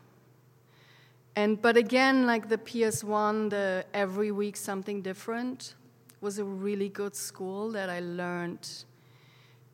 And 1.35 1.61
but 1.61 1.75
again, 1.75 2.25
like 2.25 2.47
the 2.47 2.57
PS1, 2.57 3.49
the 3.49 3.85
every 3.93 4.31
week 4.31 4.55
something 4.55 5.01
different 5.01 5.75
was 6.21 6.39
a 6.39 6.45
really 6.45 6.89
good 6.89 7.15
school 7.15 7.71
that 7.71 7.89
I 7.89 7.99
learned 7.99 8.67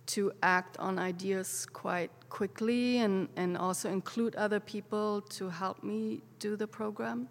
to 0.07 0.31
act 0.43 0.77
on 0.77 0.99
ideas 0.99 1.65
quite 1.71 2.11
quickly 2.29 2.97
and, 2.97 3.29
and 3.37 3.57
also 3.57 3.89
include 3.89 4.35
other 4.35 4.59
people 4.59 5.21
to 5.21 5.49
help 5.49 5.83
me 5.83 6.21
do 6.39 6.55
the 6.55 6.67
program. 6.67 7.29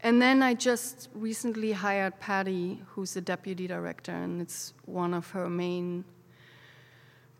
And 0.00 0.22
then 0.22 0.42
I 0.42 0.54
just 0.54 1.08
recently 1.14 1.72
hired 1.72 2.18
Patty, 2.20 2.80
who's 2.88 3.14
the 3.14 3.20
deputy 3.20 3.66
director, 3.66 4.12
and 4.12 4.40
it's 4.40 4.72
one 4.86 5.12
of 5.12 5.30
her 5.30 5.48
main 5.50 6.04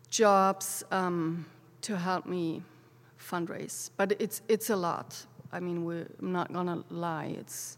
jobs 0.09 0.83
um, 0.91 1.45
to 1.81 1.97
help 1.97 2.25
me 2.25 2.63
fundraise. 3.19 3.89
But 3.95 4.13
it's, 4.19 4.41
it's 4.47 4.69
a 4.69 4.75
lot. 4.75 5.25
I 5.51 5.59
mean, 5.59 5.85
we're, 5.85 6.07
I'm 6.21 6.31
not 6.31 6.53
gonna 6.53 6.83
lie. 6.89 7.35
It's, 7.39 7.77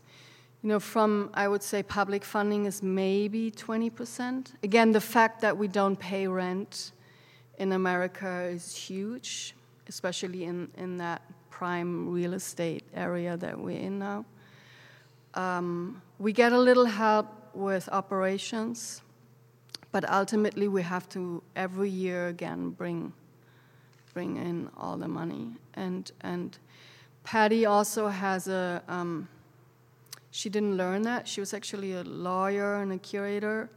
you 0.62 0.70
know, 0.70 0.80
from 0.80 1.30
I 1.34 1.48
would 1.48 1.64
say 1.64 1.84
public 1.84 2.24
funding 2.24 2.66
is 2.66 2.84
maybe 2.84 3.52
20%. 3.52 4.54
Again, 4.64 4.92
the 4.92 5.02
fact 5.02 5.42
that 5.42 5.58
we 5.58 5.68
don't 5.68 5.98
pay 5.98 6.28
rent 6.28 6.92
in 7.58 7.72
America 7.72 8.50
is 8.52 8.76
huge, 8.76 9.56
especially 9.88 10.44
in, 10.46 10.70
in 10.78 10.98
that 10.98 11.22
prime 11.50 12.10
real 12.10 12.34
estate 12.34 12.84
area 12.94 13.38
that 13.38 13.58
we're 13.58 13.80
in 13.80 14.00
now. 14.00 14.26
Um, 15.36 16.02
we 16.20 16.34
get 16.34 16.52
a 16.52 16.58
little 16.58 16.86
help 16.86 17.28
with 17.54 17.88
operations, 17.90 19.02
but 19.92 20.10
ultimately 20.10 20.68
we 20.68 20.82
have 20.82 21.08
to 21.10 21.44
every 21.56 21.90
year 21.90 22.28
again 22.28 22.72
bring 22.72 23.14
bring 24.14 24.36
in 24.36 24.70
all 24.76 24.98
the 24.98 25.08
money 25.08 25.52
and 25.76 26.12
and 26.22 26.58
Patty 27.32 27.66
also 27.66 28.10
has 28.10 28.50
a, 28.50 28.84
um, 28.90 29.26
she 30.32 30.50
didn't 30.50 30.76
learn 30.76 31.04
that. 31.04 31.26
She 31.26 31.40
was 31.40 31.54
actually 31.54 31.94
a 31.94 32.04
lawyer 32.04 32.82
and 32.82 32.92
a 32.92 32.98
curator. 32.98 33.70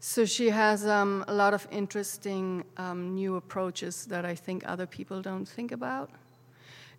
So 0.00 0.24
she 0.24 0.50
has 0.50 0.84
um, 0.84 1.24
a 1.28 1.32
lot 1.32 1.54
of 1.54 1.68
interesting 1.70 2.64
um, 2.76 3.14
new 3.14 3.36
approaches 3.36 4.04
that 4.06 4.24
I 4.24 4.34
think 4.34 4.64
other 4.66 4.84
people 4.84 5.22
don't 5.22 5.46
think 5.46 5.70
about. 5.70 6.10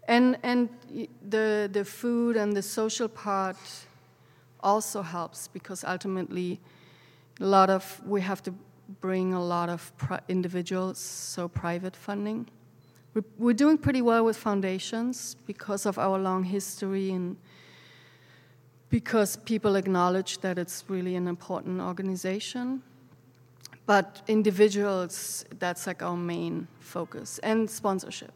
And, 0.08 0.38
and 0.41 0.70
the, 1.30 1.70
the 1.70 1.84
food 1.84 2.38
and 2.38 2.56
the 2.56 2.62
social 2.62 3.10
part 3.10 3.58
also 4.62 5.02
helps 5.02 5.50
because 5.50 5.84
ultimately 5.84 6.62
a 7.41 7.45
lot 7.45 7.70
of, 7.70 8.02
we 8.06 8.22
have 8.22 8.41
to 8.43 8.54
bring 9.02 9.34
a 9.34 9.43
lot 9.43 9.68
of 9.68 9.91
individuals, 10.30 10.97
so 10.97 11.50
private 11.50 11.93
funding. 11.93 12.47
We're 13.38 13.53
doing 13.53 13.78
pretty 13.78 14.01
well 14.01 14.24
with 14.24 14.38
foundations 14.38 15.36
because 15.47 15.86
of 15.86 15.97
our 15.97 16.20
long 16.20 16.43
history 16.43 17.12
and 17.12 17.38
because 18.89 19.36
people 19.36 19.76
acknowledge 19.76 20.39
that 20.39 20.57
it's 20.57 20.84
really 20.88 21.16
an 21.16 21.28
important 21.28 21.82
organization. 21.82 22.82
But 23.86 24.22
individuals, 24.28 25.45
that's 25.57 25.88
like 25.88 26.03
our 26.03 26.16
main 26.16 26.68
focus, 26.80 27.39
and 27.39 27.70
sponsorship. 27.70 28.34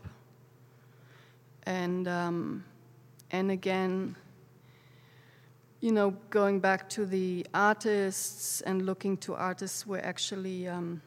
And, 1.65 2.07
um, 2.07 2.63
and 3.32 3.51
again, 3.51 4.15
you 5.80 5.91
know, 5.91 6.15
going 6.30 6.59
back 6.59 6.89
to 6.89 7.05
the 7.05 7.45
artists 7.53 8.61
and 8.61 8.86
looking 8.86 9.17
to 9.17 9.36
artists, 9.36 9.86
we're 9.86 9.99
actually. 9.99 10.67
Um, 10.67 11.01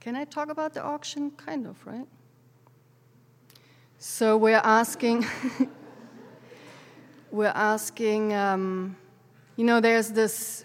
can 0.00 0.16
I 0.16 0.24
talk 0.24 0.50
about 0.50 0.74
the 0.74 0.82
auction? 0.82 1.30
Kind 1.30 1.66
of, 1.66 1.76
right? 1.86 2.08
So 4.04 4.36
we're 4.36 4.60
asking, 4.64 5.24
we're 7.30 7.52
asking, 7.54 8.34
um, 8.34 8.96
you 9.54 9.64
know, 9.64 9.78
there's 9.78 10.08
this, 10.08 10.64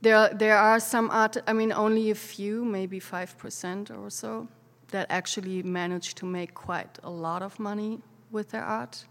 there, 0.00 0.28
there 0.34 0.56
are 0.56 0.80
some 0.80 1.08
art, 1.12 1.36
I 1.46 1.52
mean, 1.52 1.70
only 1.70 2.10
a 2.10 2.16
few, 2.16 2.64
maybe 2.64 2.98
5% 2.98 3.96
or 3.96 4.10
so, 4.10 4.48
that 4.88 5.06
actually 5.08 5.62
manage 5.62 6.16
to 6.16 6.26
make 6.26 6.52
quite 6.52 6.98
a 7.04 7.10
lot 7.10 7.42
of 7.42 7.60
money 7.60 8.00
with 8.32 8.50
their 8.50 8.64
art. 8.64 9.04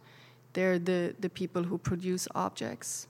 They're 0.51 0.77
the, 0.77 1.15
the 1.21 1.29
people 1.29 1.63
who 1.63 1.77
produce 1.77 2.27
objects. 2.35 3.07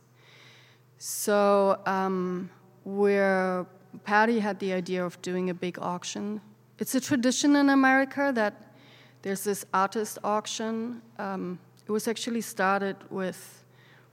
So 1.00 1.82
um, 1.88 2.52
we're, 2.86 3.66
Patty 4.04 4.38
had 4.38 4.60
the 4.60 4.74
idea 4.74 5.04
of 5.04 5.20
doing 5.24 5.50
a 5.50 5.56
big 5.56 5.80
auction. 5.80 6.42
It's 6.78 6.94
a 6.94 7.02
tradition 7.02 7.56
in 7.56 7.72
America 7.72 8.32
that 8.36 8.67
there's 9.28 9.44
this 9.44 9.66
artist 9.74 10.18
auction. 10.24 11.02
Um, 11.20 11.60
it 11.86 11.92
was 11.92 12.08
actually 12.08 12.40
started 12.40 12.96
with 13.10 13.66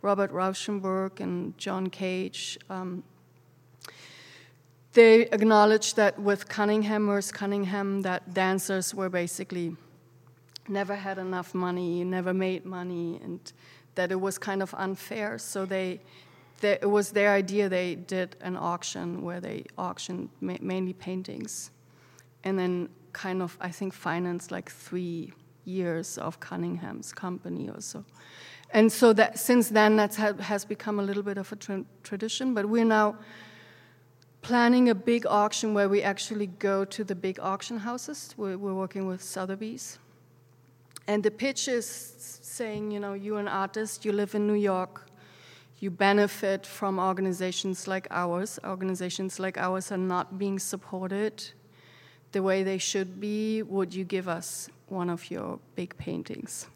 Robert 0.02 0.32
Rauschenberg 0.32 1.20
and 1.20 1.56
John 1.56 1.88
Cage. 1.88 2.58
Um, 2.68 3.04
they 4.92 5.20
acknowledged 5.26 5.94
that 5.94 6.18
with 6.18 6.48
Cunningham, 6.48 7.04
Merce 7.04 7.30
Cunningham, 7.30 8.02
that 8.02 8.34
dancers 8.34 8.92
were 8.92 9.08
basically 9.08 9.76
never 10.66 10.96
had 10.96 11.18
enough 11.18 11.54
money, 11.54 12.02
never 12.02 12.34
made 12.34 12.64
money, 12.64 13.20
and 13.22 13.38
that 13.94 14.10
it 14.10 14.20
was 14.20 14.36
kind 14.36 14.64
of 14.64 14.74
unfair. 14.76 15.38
So 15.38 15.64
they 15.64 16.00
the, 16.60 16.82
it 16.82 16.90
was 16.90 17.12
their 17.12 17.30
idea. 17.30 17.68
They 17.68 17.94
did 17.94 18.34
an 18.40 18.56
auction 18.56 19.22
where 19.22 19.40
they 19.40 19.66
auctioned 19.78 20.30
ma- 20.40 20.58
mainly 20.60 20.92
paintings, 20.92 21.70
and 22.42 22.58
then 22.58 22.88
kind 23.14 23.40
of 23.40 23.56
I 23.60 23.70
think 23.70 23.94
financed 23.94 24.50
like 24.50 24.70
three 24.70 25.32
years 25.64 26.18
of 26.18 26.40
Cunningham's 26.40 27.12
company 27.12 27.70
or 27.70 27.80
so. 27.80 28.04
And 28.70 28.90
so 28.92 29.12
that 29.14 29.38
since 29.38 29.68
then 29.70 29.96
that 29.96 30.14
has 30.16 30.64
become 30.64 30.98
a 31.00 31.02
little 31.02 31.22
bit 31.22 31.38
of 31.38 31.50
a 31.52 31.56
tra- 31.56 31.84
tradition. 32.02 32.54
But 32.54 32.66
we're 32.66 32.84
now 32.84 33.16
planning 34.42 34.90
a 34.90 34.94
big 34.94 35.24
auction 35.26 35.72
where 35.74 35.88
we 35.88 36.02
actually 36.02 36.48
go 36.48 36.84
to 36.84 37.04
the 37.04 37.14
big 37.14 37.38
auction 37.40 37.78
houses. 37.78 38.34
We're, 38.36 38.58
we're 38.58 38.74
working 38.74 39.06
with 39.06 39.22
Sotheby's. 39.22 39.98
And 41.06 41.22
the 41.22 41.30
pitch 41.30 41.68
is 41.68 41.86
saying, 42.42 42.90
you 42.90 43.00
know, 43.00 43.14
you're 43.14 43.38
an 43.38 43.48
artist, 43.48 44.04
you 44.04 44.12
live 44.12 44.34
in 44.34 44.46
New 44.46 44.54
York, 44.54 45.06
you 45.78 45.90
benefit 45.90 46.66
from 46.66 46.98
organizations 46.98 47.86
like 47.86 48.06
ours. 48.10 48.58
Organizations 48.64 49.38
like 49.38 49.56
ours 49.58 49.92
are 49.92 49.98
not 49.98 50.38
being 50.38 50.58
supported 50.58 51.44
the 52.34 52.42
way 52.42 52.62
they 52.62 52.76
should 52.76 53.20
be. 53.20 53.62
Would 53.62 53.94
you 53.94 54.04
give 54.04 54.28
us 54.28 54.68
one 54.88 55.08
of 55.08 55.30
your 55.30 55.58
big 55.76 55.96
paintings? 55.96 56.66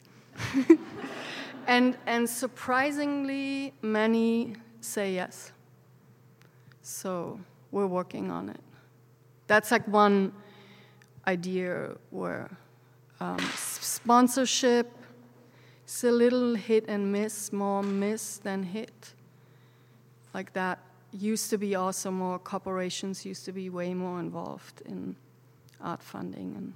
and, 1.67 1.99
and 2.07 2.31
surprisingly, 2.31 3.75
many 3.83 4.55
say 4.81 5.13
yes. 5.15 5.53
So 6.81 7.39
we're 7.73 7.87
working 7.87 8.31
on 8.31 8.49
it. 8.49 8.61
That's 9.49 9.71
like 9.71 9.87
one 9.89 10.33
idea 11.27 11.97
where 12.11 12.49
um, 13.21 13.41
sponsorship 13.57 14.91
is 15.87 16.05
a 16.05 16.11
little 16.11 16.55
hit 16.55 16.85
and 16.89 17.11
miss, 17.11 17.53
more 17.53 17.83
miss 17.83 18.39
than 18.39 18.63
hit. 18.63 19.15
Like 20.33 20.53
that 20.53 20.79
used 21.13 21.51
to 21.51 21.59
be 21.59 21.75
also 21.75 22.11
more 22.11 22.39
corporations 22.39 23.27
used 23.27 23.45
to 23.47 23.53
be 23.53 23.71
way 23.71 23.93
more 23.95 24.21
involved 24.21 24.83
in 24.85 25.17
art 25.81 26.03
funding 26.03 26.55
and 26.57 26.73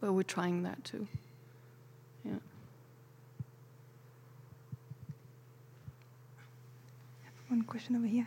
but 0.00 0.12
we're 0.12 0.24
trying 0.24 0.64
that 0.64 0.82
too. 0.82 1.06
Yeah. 2.24 2.32
One 7.48 7.62
question 7.62 7.94
over 7.94 8.06
here. 8.06 8.26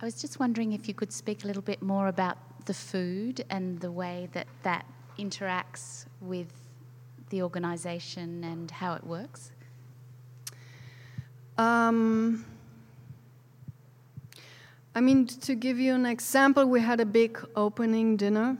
I 0.00 0.04
was 0.04 0.20
just 0.20 0.40
wondering 0.40 0.72
if 0.72 0.88
you 0.88 0.92
could 0.92 1.12
speak 1.12 1.44
a 1.44 1.46
little 1.46 1.62
bit 1.62 1.80
more 1.80 2.08
about 2.08 2.36
the 2.66 2.74
food 2.74 3.44
and 3.48 3.80
the 3.80 3.92
way 3.92 4.28
that 4.32 4.48
that 4.62 4.86
interacts 5.18 6.06
with 6.20 6.52
the 7.30 7.42
organisation 7.42 8.42
and 8.44 8.70
how 8.70 8.94
it 8.94 9.04
works. 9.04 9.52
Um, 11.56 12.44
I 14.96 15.00
mean, 15.00 15.26
to 15.26 15.54
give 15.56 15.78
you 15.78 15.94
an 15.94 16.06
example, 16.06 16.66
we 16.66 16.80
had 16.80 17.00
a 17.00 17.06
big 17.06 17.38
opening 17.56 18.16
dinner, 18.16 18.56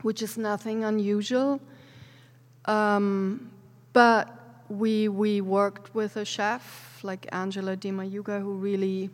which 0.00 0.22
is 0.22 0.38
nothing 0.38 0.84
unusual. 0.84 1.60
Um, 2.64 3.50
but 3.92 4.62
we, 4.70 5.08
we 5.08 5.40
worked 5.42 5.94
with 5.94 6.16
a 6.16 6.24
chef 6.24 7.00
like 7.02 7.26
Angela 7.32 7.76
Dimayuga 7.76 8.40
who 8.40 8.54
really 8.54 9.10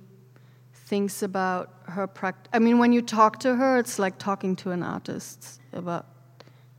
thinks 0.87 1.23
about 1.23 1.71
her 1.87 2.07
practice. 2.07 2.51
I 2.53 2.61
mean, 2.61 2.79
when 2.79 2.93
you 2.93 3.03
talk 3.03 3.41
to 3.41 3.57
her, 3.57 3.79
it's 3.79 3.99
like 3.99 4.17
talking 4.19 4.55
to 4.57 4.71
an 4.71 4.83
artist 4.83 5.61
about 5.73 6.07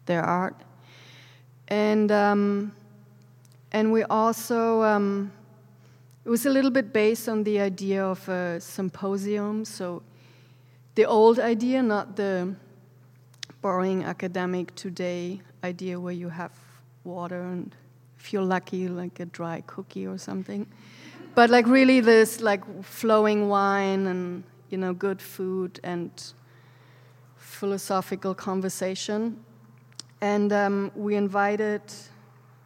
their 0.05 0.23
art. 0.23 0.55
And, 1.67 2.11
um, 2.11 2.71
and 3.71 3.91
we 3.91 4.03
also, 4.03 4.83
um, 4.83 5.31
it 6.26 6.30
was 6.30 6.45
a 6.45 6.49
little 6.49 6.71
bit 6.71 6.91
based 6.91 7.30
on 7.30 7.43
the 7.43 7.59
idea 7.59 8.03
of 8.03 8.28
a 8.28 8.59
symposium. 8.59 9.63
So 9.63 10.01
the 10.95 11.05
old 11.05 11.39
idea, 11.39 11.84
not 11.84 12.15
the 12.15 12.55
boring 13.61 14.03
academic 14.03 14.73
today 14.76 15.41
idea 15.63 15.99
where 15.99 16.13
you 16.13 16.30
have 16.30 16.51
water 17.03 17.41
and 17.41 17.76
if 18.19 18.34
you're 18.34 18.41
lucky, 18.41 18.88
like 18.88 19.19
a 19.19 19.26
dry 19.26 19.61
cookie 19.67 20.05
or 20.05 20.17
something 20.17 20.67
but 21.36 21.49
like 21.49 21.67
really 21.67 21.99
this 21.99 22.39
like 22.39 22.63
flowing 22.84 23.49
wine 23.49 24.07
and 24.07 24.43
you 24.69 24.78
know 24.78 24.93
good 24.93 25.21
food 25.21 25.80
and 25.84 26.34
philosophical 27.38 28.34
conversation 28.34 29.38
and 30.21 30.51
um, 30.53 30.91
we 30.95 31.15
invited 31.15 31.82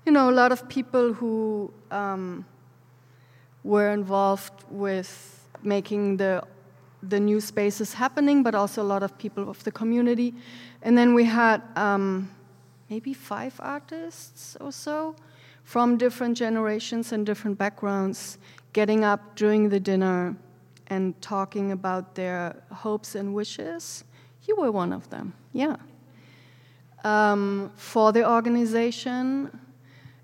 you 0.06 0.12
know 0.12 0.30
a 0.30 0.36
lot 0.42 0.52
of 0.52 0.70
people 0.70 1.12
who 1.14 1.74
um, 1.92 2.46
were 3.64 3.92
involved 3.92 4.54
with 4.70 5.48
making 5.64 6.18
the 6.18 6.44
the 7.02 7.20
new 7.20 7.40
spaces 7.40 7.94
happening 7.94 8.44
but 8.44 8.54
also 8.54 8.82
a 8.82 8.90
lot 8.94 9.04
of 9.04 9.18
people 9.18 9.50
of 9.50 9.64
the 9.64 9.72
community 9.72 10.34
and 10.82 10.98
then 10.98 11.14
we 11.14 11.24
had 11.24 11.62
um, 11.78 12.30
maybe 12.90 13.14
five 13.14 13.54
artists 13.60 14.58
or 14.60 14.72
so 14.72 15.16
from 15.64 15.98
different 15.98 16.38
generations 16.38 17.12
and 17.12 17.26
different 17.26 17.58
backgrounds 17.58 18.38
getting 18.74 19.04
up 19.04 19.36
during 19.36 19.70
the 19.70 19.80
dinner 19.80 20.36
and 20.88 21.20
talking 21.22 21.72
about 21.72 22.16
their 22.16 22.56
hopes 22.72 23.16
and 23.16 23.34
wishes. 23.34 24.04
You 24.48 24.56
were 24.56 24.72
one 24.72 24.92
of 24.92 25.10
them, 25.10 25.34
yeah. 25.54 25.76
Um, 27.04 27.72
for 27.76 28.12
the 28.12 28.28
organization. 28.30 29.52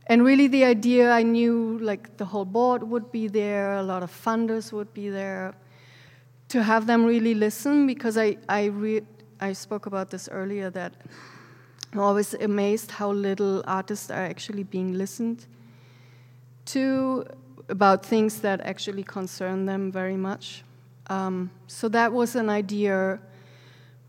And 0.08 0.24
really, 0.24 0.48
the 0.48 0.64
idea 0.64 1.12
I 1.12 1.24
knew 1.24 1.80
like 1.82 2.18
the 2.18 2.26
whole 2.26 2.46
board 2.46 2.84
would 2.84 3.12
be 3.12 3.28
there, 3.28 3.74
a 3.74 3.84
lot 3.84 4.04
of 4.04 4.12
funders 4.12 4.72
would 4.72 4.94
be 4.94 5.10
there, 5.10 5.56
to 6.50 6.62
have 6.62 6.86
them 6.86 7.06
really 7.06 7.34
listen 7.34 7.88
because 7.88 8.18
I, 8.18 8.38
I, 8.48 8.66
re- 8.66 9.02
I 9.40 9.54
spoke 9.54 9.88
about 9.88 10.12
this 10.12 10.30
earlier 10.32 10.70
that 10.70 10.94
I'm 11.92 12.00
always 12.00 12.34
amazed 12.36 12.92
how 12.92 13.12
little 13.12 13.64
artists 13.66 14.12
are 14.12 14.26
actually 14.26 14.64
being 14.64 14.94
listened 14.94 15.48
to 16.66 17.26
about 17.70 18.06
things 18.06 18.42
that 18.42 18.62
actually 18.62 19.04
concern 19.04 19.66
them 19.66 19.92
very 19.92 20.18
much. 20.18 20.64
Um, 21.08 21.52
so 21.68 21.90
that 21.90 22.12
was 22.12 22.36
an 22.36 22.50
idea. 22.50 23.20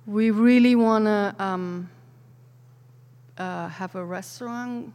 We 0.07 0.31
really 0.31 0.75
want 0.75 1.05
to 1.07 1.35
um, 1.39 1.89
uh, 3.39 3.69
have 3.69 3.95
a 3.95 4.05
restaurant, 4.05 4.93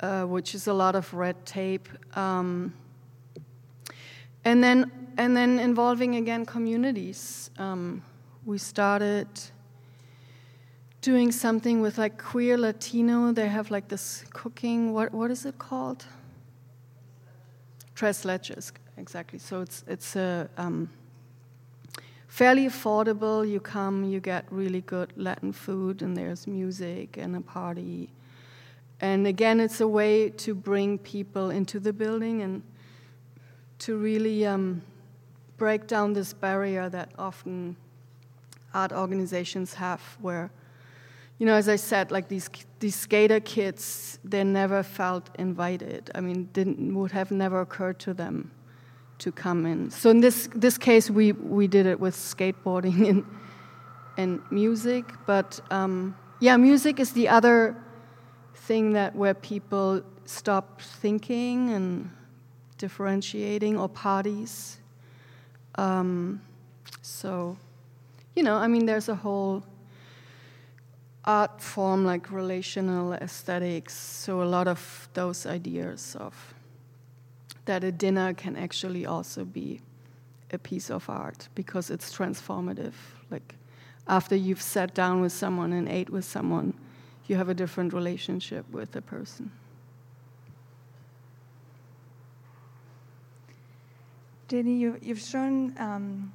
uh, 0.00 0.24
which 0.24 0.54
is 0.54 0.66
a 0.66 0.72
lot 0.72 0.94
of 0.94 1.12
red 1.12 1.44
tape, 1.44 1.88
um, 2.16 2.72
and 4.44 4.62
then 4.62 4.90
and 5.16 5.36
then 5.36 5.58
involving 5.58 6.16
again 6.16 6.46
communities. 6.46 7.50
Um, 7.58 8.02
we 8.44 8.58
started 8.58 9.28
doing 11.02 11.32
something 11.32 11.80
with 11.80 11.98
like 11.98 12.18
queer 12.18 12.56
Latino. 12.56 13.32
They 13.32 13.48
have 13.48 13.70
like 13.70 13.88
this 13.88 14.24
cooking. 14.32 14.92
What 14.92 15.12
what 15.12 15.30
is 15.30 15.44
it 15.44 15.58
called? 15.58 16.04
Tres 17.94 18.24
Leches, 18.24 18.72
exactly. 18.96 19.38
So 19.38 19.60
it's 19.60 19.84
it's 19.86 20.16
a 20.16 20.48
um, 20.56 20.88
fairly 22.28 22.66
affordable. 22.66 23.46
You 23.46 23.60
come, 23.60 24.04
you 24.04 24.20
get 24.20 24.46
really 24.50 24.80
good 24.80 25.12
Latin 25.16 25.52
food, 25.52 26.00
and 26.02 26.16
there's 26.16 26.46
music 26.46 27.18
and 27.18 27.36
a 27.36 27.40
party. 27.40 28.08
And 29.00 29.26
again, 29.26 29.60
it's 29.60 29.80
a 29.80 29.88
way 29.88 30.28
to 30.30 30.54
bring 30.54 30.98
people 30.98 31.50
into 31.50 31.80
the 31.80 31.92
building 31.92 32.42
and 32.42 32.62
to 33.80 33.96
really 33.96 34.46
um, 34.46 34.82
break 35.56 35.86
down 35.86 36.12
this 36.12 36.34
barrier 36.34 36.88
that 36.90 37.12
often 37.18 37.76
art 38.74 38.92
organizations 38.92 39.74
have, 39.74 40.00
where 40.20 40.50
you 41.38 41.46
know, 41.46 41.54
as 41.54 41.70
I 41.70 41.76
said, 41.76 42.10
like 42.10 42.28
these 42.28 42.50
these 42.80 42.94
skater 42.94 43.40
kids, 43.40 44.18
they 44.22 44.44
never 44.44 44.82
felt 44.82 45.30
invited. 45.38 46.10
I 46.14 46.20
mean, 46.20 46.50
didn't 46.52 46.94
would 46.94 47.12
have 47.12 47.30
never 47.30 47.62
occurred 47.62 47.98
to 48.00 48.12
them 48.12 48.50
to 49.20 49.32
come 49.32 49.64
in. 49.64 49.90
So 49.90 50.10
in 50.10 50.20
this 50.20 50.50
this 50.54 50.76
case, 50.76 51.08
we 51.10 51.32
we 51.32 51.66
did 51.66 51.86
it 51.86 51.98
with 51.98 52.14
skateboarding 52.14 53.08
and 53.10 53.24
and 54.18 54.42
music. 54.50 55.04
But 55.26 55.60
um, 55.70 56.14
yeah, 56.40 56.58
music 56.58 57.00
is 57.00 57.12
the 57.12 57.28
other 57.30 57.74
thing 58.70 58.92
that 58.92 59.16
where 59.16 59.34
people 59.34 60.00
stop 60.26 60.80
thinking 60.80 61.70
and 61.70 62.08
differentiating, 62.78 63.76
or 63.76 63.88
parties. 63.88 64.78
Um, 65.74 66.40
so, 67.02 67.56
you 68.36 68.44
know, 68.44 68.54
I 68.54 68.68
mean, 68.68 68.86
there's 68.86 69.08
a 69.08 69.16
whole 69.16 69.64
art 71.24 71.60
form 71.60 72.04
like 72.06 72.30
relational 72.30 73.12
aesthetics. 73.14 73.92
So 73.96 74.40
a 74.40 74.48
lot 74.56 74.68
of 74.68 75.08
those 75.14 75.46
ideas 75.46 76.16
of 76.20 76.54
that 77.64 77.82
a 77.82 77.90
dinner 77.90 78.32
can 78.34 78.54
actually 78.54 79.04
also 79.04 79.44
be 79.44 79.80
a 80.52 80.58
piece 80.58 80.90
of 80.90 81.10
art 81.10 81.48
because 81.56 81.90
it's 81.90 82.16
transformative. 82.16 82.94
Like 83.32 83.56
after 84.06 84.36
you've 84.36 84.62
sat 84.62 84.94
down 84.94 85.20
with 85.20 85.32
someone 85.32 85.72
and 85.72 85.88
ate 85.88 86.10
with 86.10 86.24
someone, 86.24 86.74
you 87.30 87.36
have 87.36 87.48
a 87.48 87.54
different 87.54 87.92
relationship 87.92 88.68
with 88.72 88.90
the 88.90 89.00
person. 89.00 89.52
Jenny, 94.48 94.78
you, 94.78 94.98
you've 95.00 95.20
shown 95.20 95.72
um, 95.78 96.32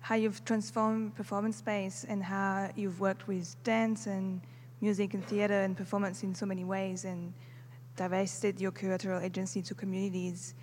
how 0.00 0.14
you've 0.14 0.42
transformed 0.46 1.14
performance 1.14 1.58
space 1.58 2.06
and 2.08 2.24
how 2.24 2.70
you've 2.76 2.98
worked 2.98 3.28
with 3.28 3.62
dance 3.62 4.06
and 4.06 4.40
music 4.80 5.12
and 5.12 5.22
theater 5.26 5.60
and 5.60 5.76
performance 5.76 6.22
in 6.22 6.34
so 6.34 6.46
many 6.46 6.64
ways 6.64 7.04
and 7.04 7.34
divested 7.96 8.58
your 8.58 8.72
curatorial 8.72 9.22
agency 9.22 9.60
to 9.60 9.74
communities 9.74 10.54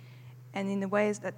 and 0.54 0.68
in 0.68 0.80
the 0.80 0.88
ways 0.88 1.20
that 1.20 1.34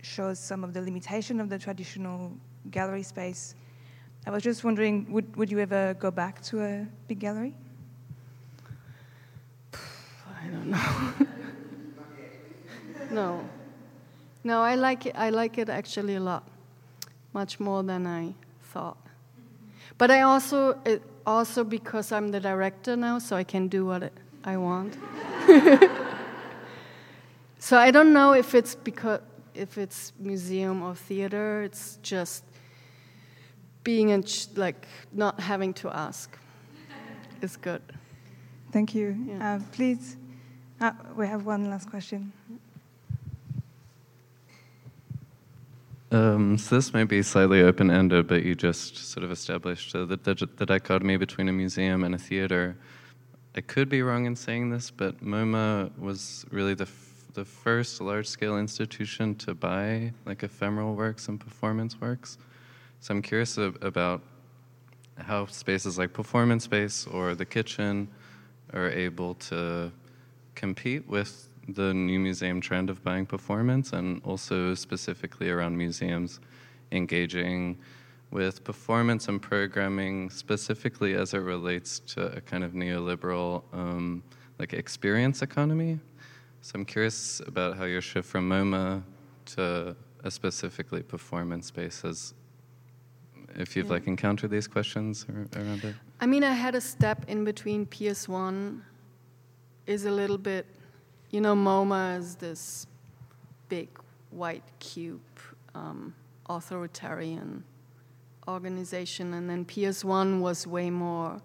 shows 0.00 0.38
some 0.38 0.64
of 0.64 0.72
the 0.72 0.80
limitation 0.80 1.40
of 1.40 1.50
the 1.50 1.58
traditional 1.58 2.32
gallery 2.70 3.02
space. 3.02 3.54
I 4.26 4.30
was 4.30 4.42
just 4.42 4.64
wondering, 4.64 5.12
would, 5.12 5.36
would 5.36 5.50
you 5.50 5.58
ever 5.58 5.92
go 5.92 6.10
back 6.10 6.40
to 6.44 6.62
a 6.62 6.86
big 7.06 7.18
gallery? 7.18 7.54
I 10.42 10.48
don't 10.48 10.66
know. 10.70 11.12
no. 13.10 13.48
No, 14.44 14.62
I 14.62 14.74
like 14.74 15.06
it. 15.06 15.14
I 15.16 15.30
like 15.30 15.58
it 15.58 15.68
actually 15.68 16.16
a 16.16 16.20
lot, 16.20 16.48
much 17.32 17.60
more 17.60 17.82
than 17.82 18.06
I 18.06 18.34
thought. 18.62 18.96
But 19.98 20.10
I 20.10 20.22
also, 20.22 20.78
it, 20.84 21.02
also 21.24 21.62
because 21.62 22.10
I'm 22.10 22.28
the 22.28 22.40
director 22.40 22.96
now, 22.96 23.18
so 23.18 23.36
I 23.36 23.44
can 23.44 23.68
do 23.68 23.86
what 23.86 24.12
I 24.44 24.56
want. 24.56 24.96
so 27.58 27.78
I 27.78 27.90
don't 27.90 28.12
know 28.12 28.32
if 28.32 28.54
it's 28.54 28.74
because 28.74 29.20
if 29.54 29.78
it's 29.78 30.12
museum 30.18 30.82
or 30.82 30.94
theater. 30.94 31.62
It's 31.62 31.98
just 32.02 32.44
being 33.84 34.10
in 34.10 34.22
ch- 34.24 34.48
like 34.56 34.86
not 35.12 35.40
having 35.40 35.74
to 35.74 35.90
ask 35.90 36.36
is 37.40 37.56
good. 37.56 37.82
Thank 38.70 38.94
you. 38.94 39.16
Yeah. 39.26 39.56
Uh, 39.56 39.60
please, 39.72 40.16
uh, 40.82 40.92
we 41.16 41.26
have 41.26 41.46
one 41.46 41.70
last 41.70 41.88
question. 41.88 42.32
Um, 46.10 46.58
so 46.58 46.74
this 46.74 46.92
might 46.92 47.08
be 47.08 47.22
slightly 47.22 47.62
open-ended, 47.62 48.26
but 48.26 48.42
you 48.42 48.54
just 48.54 48.96
sort 48.98 49.24
of 49.24 49.30
established 49.30 49.94
uh, 49.94 50.04
the, 50.04 50.16
the, 50.16 50.48
the 50.56 50.66
dichotomy 50.66 51.16
between 51.16 51.48
a 51.48 51.52
museum 51.52 52.04
and 52.04 52.14
a 52.14 52.18
theater. 52.18 52.76
I 53.56 53.62
could 53.62 53.88
be 53.88 54.02
wrong 54.02 54.26
in 54.26 54.36
saying 54.36 54.70
this, 54.70 54.90
but 54.90 55.24
MoMA 55.24 55.96
was 55.98 56.44
really 56.50 56.74
the 56.74 56.84
f- 56.84 57.08
the 57.34 57.44
first 57.46 58.00
large-scale 58.02 58.58
institution 58.58 59.34
to 59.36 59.54
buy 59.54 60.12
like 60.26 60.42
ephemeral 60.42 60.94
works 60.94 61.28
and 61.28 61.40
performance 61.40 61.98
works. 61.98 62.36
So 63.00 63.14
I'm 63.14 63.22
curious 63.22 63.56
ab- 63.56 63.82
about 63.82 64.20
how 65.16 65.46
spaces 65.46 65.96
like 65.96 66.12
performance 66.12 66.64
space 66.64 67.06
or 67.06 67.34
the 67.34 67.46
kitchen 67.46 68.08
are 68.74 68.90
able 68.90 69.34
to 69.34 69.92
compete 70.54 71.06
with 71.08 71.48
the 71.68 71.94
new 71.94 72.18
museum 72.18 72.60
trend 72.60 72.90
of 72.90 73.02
buying 73.04 73.24
performance 73.26 73.92
and 73.92 74.20
also 74.24 74.74
specifically 74.74 75.48
around 75.50 75.76
museums 75.76 76.40
engaging 76.90 77.78
with 78.30 78.64
performance 78.64 79.28
and 79.28 79.40
programming 79.40 80.28
specifically 80.30 81.14
as 81.14 81.34
it 81.34 81.38
relates 81.38 82.00
to 82.00 82.26
a 82.36 82.40
kind 82.40 82.64
of 82.64 82.72
neoliberal 82.72 83.62
um, 83.72 84.22
like 84.58 84.72
experience 84.72 85.42
economy 85.42 85.98
so 86.62 86.72
i'm 86.74 86.84
curious 86.84 87.40
about 87.46 87.76
how 87.76 87.84
your 87.84 88.00
shift 88.00 88.28
from 88.28 88.48
moma 88.48 89.02
to 89.44 89.94
a 90.24 90.30
specifically 90.30 91.02
performance 91.02 91.66
space 91.66 92.02
has 92.02 92.34
if 93.54 93.76
you've 93.76 93.86
Yeah. 93.86 93.92
like 93.92 94.06
encountered 94.06 94.50
these 94.50 94.66
questions 94.66 95.26
around 95.54 95.84
it 95.84 95.94
I 96.20 96.26
mean, 96.26 96.44
I 96.44 96.52
had 96.52 96.76
a 96.76 96.80
step 96.80 97.24
in 97.26 97.42
between 97.44 97.84
PS1 97.84 98.80
is 99.86 100.04
a 100.04 100.10
little 100.10 100.38
bit, 100.38 100.66
you 101.30 101.40
know, 101.40 101.54
MoMA 101.54 102.18
is 102.18 102.36
this 102.36 102.86
big 103.68 103.88
white 104.30 104.64
cube 104.78 105.20
um, 105.74 106.14
authoritarian 106.48 107.64
organization, 108.48 109.34
and 109.34 109.48
then 109.48 109.64
PS1 109.64 110.40
was 110.40 110.66
way 110.66 110.90
more 110.90 111.40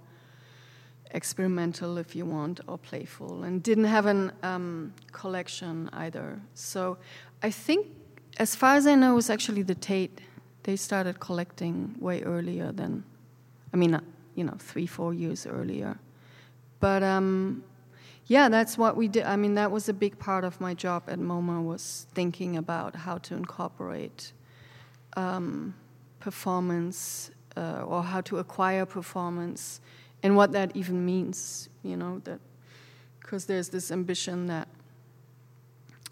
experimental, 1.12 1.98
if 1.98 2.16
you 2.16 2.26
want, 2.26 2.60
or 2.68 2.78
playful, 2.78 3.44
and 3.44 3.64
didn't 3.64 3.86
have 3.86 4.06
an 4.06 4.32
um, 4.44 4.94
collection 5.12 5.90
either. 5.94 6.40
So 6.54 6.98
I 7.42 7.52
think, 7.52 7.88
as 8.38 8.56
far 8.56 8.76
as 8.76 8.88
I 8.88 8.96
know, 8.96 9.14
it 9.14 9.16
was 9.16 9.30
actually 9.30 9.64
the 9.64 9.76
Tate. 9.76 10.22
They 10.64 10.76
started 10.76 11.20
collecting 11.20 11.96
way 12.00 12.24
earlier 12.24 12.72
than, 12.72 13.04
I 13.74 13.78
mean, 13.78 13.94
uh, 13.96 14.02
you 14.36 14.44
know, 14.44 14.56
three, 14.60 14.86
four 14.86 15.14
years 15.14 15.48
earlier. 15.48 15.98
But 16.80 17.04
um, 17.04 17.64
yeah, 18.28 18.50
that's 18.50 18.78
what 18.78 18.98
we 18.98 19.08
did. 19.08 19.24
I 19.24 19.38
mean, 19.38 19.56
that 19.56 19.72
was 19.72 19.88
a 19.88 19.94
big 19.94 20.20
part 20.20 20.44
of 20.44 20.60
my 20.60 20.74
job 20.74 21.04
at 21.08 21.18
MoMA 21.18 21.64
was 21.64 22.08
thinking 22.14 22.58
about 22.58 22.96
how 22.96 23.18
to 23.20 23.36
incorporate 23.36 24.34
um, 25.16 25.74
performance 26.20 27.32
uh, 27.56 27.84
or 27.86 28.04
how 28.04 28.22
to 28.22 28.38
acquire 28.40 28.86
performance 28.86 29.80
and 30.24 30.36
what 30.36 30.52
that 30.52 30.76
even 30.76 31.06
means. 31.06 31.70
You 31.84 31.96
know 31.96 32.20
that 32.26 32.40
because 33.22 33.46
there's 33.46 33.70
this 33.70 33.92
ambition 33.92 34.48
that 34.48 34.68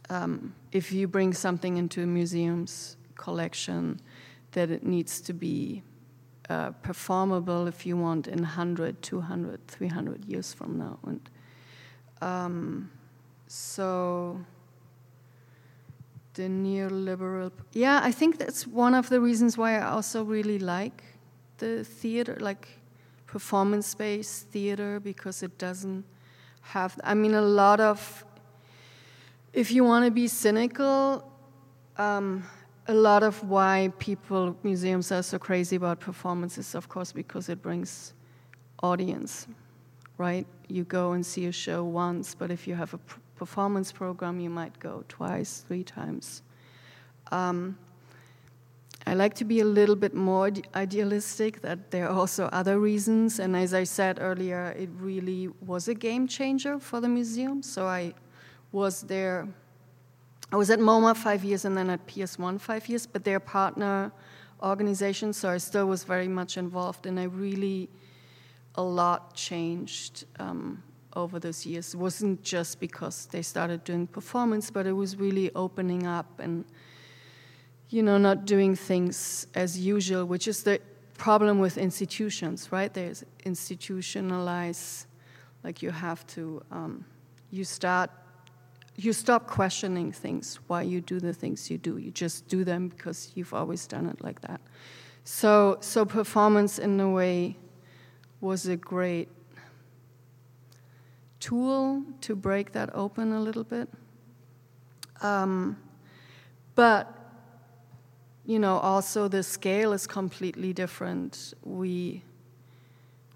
um, 0.09 0.53
if 0.71 0.91
you 0.91 1.07
bring 1.07 1.33
something 1.33 1.77
into 1.77 2.03
a 2.03 2.05
museum's 2.05 2.97
collection, 3.15 3.99
that 4.51 4.71
it 4.71 4.85
needs 4.85 5.19
to 5.21 5.33
be 5.33 5.83
uh, 6.49 6.71
performable 6.81 7.67
if 7.67 7.85
you 7.85 7.97
want 7.97 8.27
in 8.27 8.39
100, 8.39 9.01
200, 9.01 9.67
300 9.67 10.25
years 10.25 10.53
from 10.53 10.77
now. 10.77 10.99
And 11.05 11.29
um, 12.21 12.89
so 13.47 14.39
the 16.33 16.43
neoliberal, 16.43 17.51
yeah, 17.73 18.01
I 18.03 18.11
think 18.11 18.37
that's 18.37 18.67
one 18.67 18.93
of 18.93 19.09
the 19.09 19.21
reasons 19.21 19.57
why 19.57 19.77
I 19.79 19.89
also 19.89 20.23
really 20.23 20.59
like 20.59 21.03
the 21.57 21.83
theater, 21.83 22.37
like 22.39 22.67
performance 23.25 23.93
based 23.95 24.47
theater, 24.47 24.99
because 24.99 25.43
it 25.43 25.57
doesn't 25.57 26.03
have, 26.61 26.99
I 27.03 27.13
mean, 27.13 27.33
a 27.33 27.41
lot 27.41 27.79
of, 27.79 28.25
if 29.53 29.71
you 29.71 29.83
want 29.83 30.05
to 30.05 30.11
be 30.11 30.27
cynical, 30.27 31.31
um, 31.97 32.43
a 32.87 32.93
lot 32.93 33.23
of 33.23 33.43
why 33.49 33.91
people 33.99 34.55
museums 34.63 35.11
are 35.11 35.23
so 35.23 35.39
crazy 35.39 35.75
about 35.75 35.99
performances 35.99 36.75
of 36.75 36.87
course 36.87 37.11
because 37.11 37.49
it 37.49 37.61
brings 37.61 38.13
audience 38.83 39.47
right? 40.17 40.47
You 40.67 40.83
go 40.83 41.11
and 41.13 41.25
see 41.25 41.45
a 41.45 41.51
show 41.51 41.83
once 41.83 42.35
but 42.35 42.51
if 42.51 42.67
you 42.67 42.75
have 42.75 42.93
a 42.93 42.97
p- 42.97 43.15
performance 43.35 43.91
program 43.91 44.39
you 44.39 44.49
might 44.49 44.77
go 44.79 45.03
twice 45.07 45.63
three 45.67 45.83
times. 45.83 46.41
Um, 47.31 47.77
i 49.07 49.13
like 49.13 49.35
to 49.35 49.45
be 49.45 49.59
a 49.59 49.65
little 49.65 49.95
bit 49.95 50.15
more 50.15 50.49
idealistic 50.73 51.61
that 51.61 51.91
there 51.91 52.07
are 52.07 52.15
also 52.15 52.45
other 52.45 52.79
reasons 52.79 53.39
and 53.39 53.55
as 53.55 53.71
i 53.71 53.83
said 53.83 54.17
earlier 54.19 54.73
it 54.77 54.89
really 54.97 55.47
was 55.61 55.87
a 55.87 55.93
game 55.93 56.27
changer 56.27 56.79
for 56.79 56.99
the 57.01 57.07
museum. 57.07 57.61
So 57.61 57.85
i 57.85 58.13
was 58.71 59.01
there 59.03 59.47
I 60.51 60.57
was 60.57 60.69
at 60.69 60.79
MoMA 60.79 61.15
five 61.15 61.43
years 61.43 61.65
and 61.65 61.75
then 61.75 61.89
at 61.89 62.05
PS1 62.05 62.61
five 62.61 62.87
years, 62.87 63.07
but 63.07 63.23
they're 63.23 63.39
partner 63.39 64.11
organizations, 64.61 65.37
so 65.37 65.49
I 65.49 65.57
still 65.57 65.87
was 65.87 66.03
very 66.03 66.27
much 66.27 66.57
involved, 66.57 67.05
and 67.05 67.19
I 67.19 67.23
really, 67.23 67.89
a 68.76 68.84
lot 68.84 69.34
changed 69.34 70.26
um, 70.39 70.84
over 71.15 71.39
those 71.39 71.65
years. 71.65 71.93
It 71.93 71.97
wasn't 71.97 72.43
just 72.43 72.80
because 72.80 73.27
they 73.27 73.41
started 73.41 73.84
doing 73.84 74.07
performance, 74.07 74.69
but 74.69 74.85
it 74.85 74.93
was 74.93 75.18
really 75.18 75.53
opening 75.56 76.06
up 76.06 76.39
and, 76.39 76.65
you 77.89 78.03
know, 78.03 78.18
not 78.18 78.45
doing 78.45 78.76
things 78.76 79.47
as 79.56 79.80
usual, 79.80 80.26
which 80.26 80.47
is 80.47 80.64
the 80.64 80.80
problem 81.18 81.60
with 81.60 81.77
institutions, 81.77 82.72
right? 82.72 82.93
There's 82.93 83.23
institutionalize, 83.45 85.06
like 85.64 85.81
you 85.81 85.91
have 85.91 86.27
to, 86.27 86.61
um, 86.72 87.06
you 87.52 87.64
start 87.64 88.10
you 88.97 89.11
stop 89.11 89.47
questioning 89.47 90.11
things 90.11 90.60
why 90.68 90.81
you 90.81 91.02
do 91.02 91.19
the 91.19 91.34
things 91.34 91.69
you 91.69 91.77
do 91.77 91.97
you 91.97 92.11
just 92.11 92.47
do 92.47 92.64
them 92.64 92.88
because 92.88 93.31
you've 93.35 93.53
always 93.53 93.88
done 93.88 94.06
it 94.06 94.23
like 94.23 94.39
that 94.41 94.61
so 95.26 95.77
so 95.81 96.06
performance 96.06 96.80
in 96.80 96.97
a 96.99 97.10
way 97.10 97.57
was 98.41 98.67
a 98.67 98.75
great 98.75 99.29
tool 101.39 102.03
to 102.21 102.35
break 102.35 102.71
that 102.71 102.89
open 102.95 103.31
a 103.31 103.39
little 103.39 103.63
bit. 103.63 103.89
Um, 105.21 105.77
but 106.75 107.11
you 108.45 108.59
know 108.59 108.77
also 108.77 109.27
the 109.27 109.43
scale 109.43 109.93
is 109.93 110.07
completely 110.07 110.73
different. 110.73 111.53
We 111.63 112.23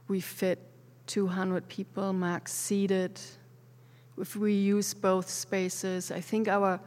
we 0.07 0.19
fit 0.19 0.59
200 1.07 1.67
people 1.67 2.13
max 2.13 2.51
seated. 2.51 3.19
If 4.17 4.35
we 4.35 4.53
use 4.53 4.93
both 4.93 5.29
spaces, 5.29 6.11
I 6.11 6.19
think 6.19 6.47
our 6.47 6.79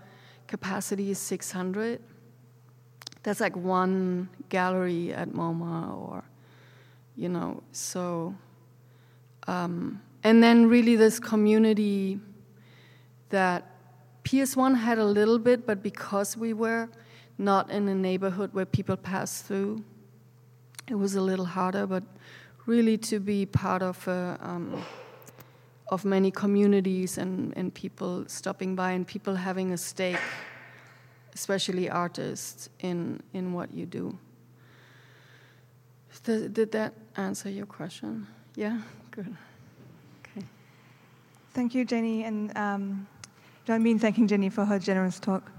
capacity 0.47 1.11
is 1.11 1.19
600. 1.19 2.01
That's 3.23 3.41
like 3.41 3.57
one 3.57 4.29
gallery 4.49 5.15
at 5.15 5.31
MoMA, 5.31 5.97
or, 5.97 6.25
you 7.17 7.29
know, 7.29 7.63
so 7.73 8.35
Um, 9.49 10.01
and 10.23 10.43
then 10.43 10.69
really 10.69 10.97
this 10.97 11.19
community 11.19 12.21
that 13.31 13.65
PS1 14.25 14.77
had 14.77 14.99
a 14.99 15.05
little 15.05 15.39
bit, 15.39 15.67
but 15.67 15.83
because 15.83 16.37
we 16.37 16.53
were 16.53 16.89
not 17.39 17.71
in 17.71 17.89
a 17.89 17.95
neighborhood 17.95 18.51
where 18.53 18.67
people 18.67 18.97
pass 18.97 19.43
through, 19.43 19.83
it 20.89 20.95
was 20.95 21.17
a 21.17 21.21
little 21.21 21.45
harder. 21.45 21.87
But 21.87 22.05
really, 22.67 22.97
to 22.99 23.19
be 23.19 23.47
part 23.47 23.83
of 23.83 24.07
a, 24.07 24.39
um, 24.41 24.85
of 25.89 26.05
many 26.05 26.31
communities 26.31 27.19
and, 27.19 27.53
and 27.57 27.75
people 27.75 28.25
stopping 28.29 28.77
by 28.77 28.93
and 28.93 29.07
people 29.07 29.35
having 29.35 29.73
a 29.73 29.77
stake, 29.77 30.21
especially 31.35 31.91
artists, 31.91 32.69
in 32.79 33.21
in 33.33 33.53
what 33.53 33.75
you 33.75 33.87
do. 33.87 34.17
Did, 36.25 36.55
did 36.55 36.73
that 36.73 36.95
answer 37.17 37.51
your 37.51 37.67
question? 37.67 38.27
Yeah, 38.55 38.81
good. 39.11 39.35
Okay. 40.21 40.47
Thank 41.53 41.75
you, 41.75 41.85
Jenny, 41.85 42.25
and 42.25 42.57
um, 42.57 43.07
join 43.67 43.83
me 43.83 43.91
in 43.91 43.99
thanking 43.99 44.29
Jenny 44.29 44.49
for 44.49 44.65
her 44.65 44.79
generous 44.79 45.19
talk. 45.19 45.51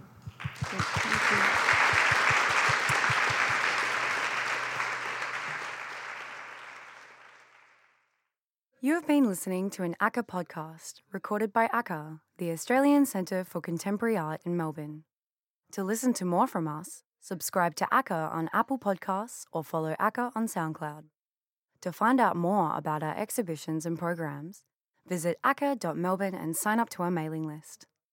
Thank 0.56 1.32
you. 1.32 1.74
You 8.86 8.96
have 8.96 9.08
been 9.08 9.24
listening 9.24 9.70
to 9.72 9.84
an 9.84 9.96
ACCA 10.02 10.28
podcast 10.28 10.96
recorded 11.14 11.54
by 11.54 11.70
ACCA, 11.70 12.20
the 12.38 12.52
Australian 12.52 13.06
Centre 13.06 13.46
for 13.46 13.62
Contemporary 13.62 14.18
Art 14.18 14.42
in 14.44 14.58
Melbourne. 14.58 15.06
To 15.72 15.86
listen 15.86 16.14
to 16.16 16.26
more 16.26 16.48
from 16.48 16.68
us, 16.68 17.04
subscribe 17.24 17.74
to 17.74 17.86
ACCA 17.86 18.32
on 18.34 18.50
Apple 18.52 18.78
Podcasts 18.78 19.46
or 19.54 19.64
follow 19.64 19.96
ACCA 19.98 20.34
on 20.36 20.46
SoundCloud. 20.46 21.06
To 21.82 21.92
find 21.94 22.20
out 22.20 22.36
more 22.36 22.76
about 22.76 23.02
our 23.02 23.18
exhibitions 23.18 23.86
and 23.86 23.98
programs, 23.98 24.64
visit 25.08 25.38
acca.melbourne 25.44 26.36
and 26.36 26.56
sign 26.56 26.82
up 26.82 26.90
to 26.90 27.04
our 27.04 27.12
mailing 27.12 27.48
list. 27.48 27.88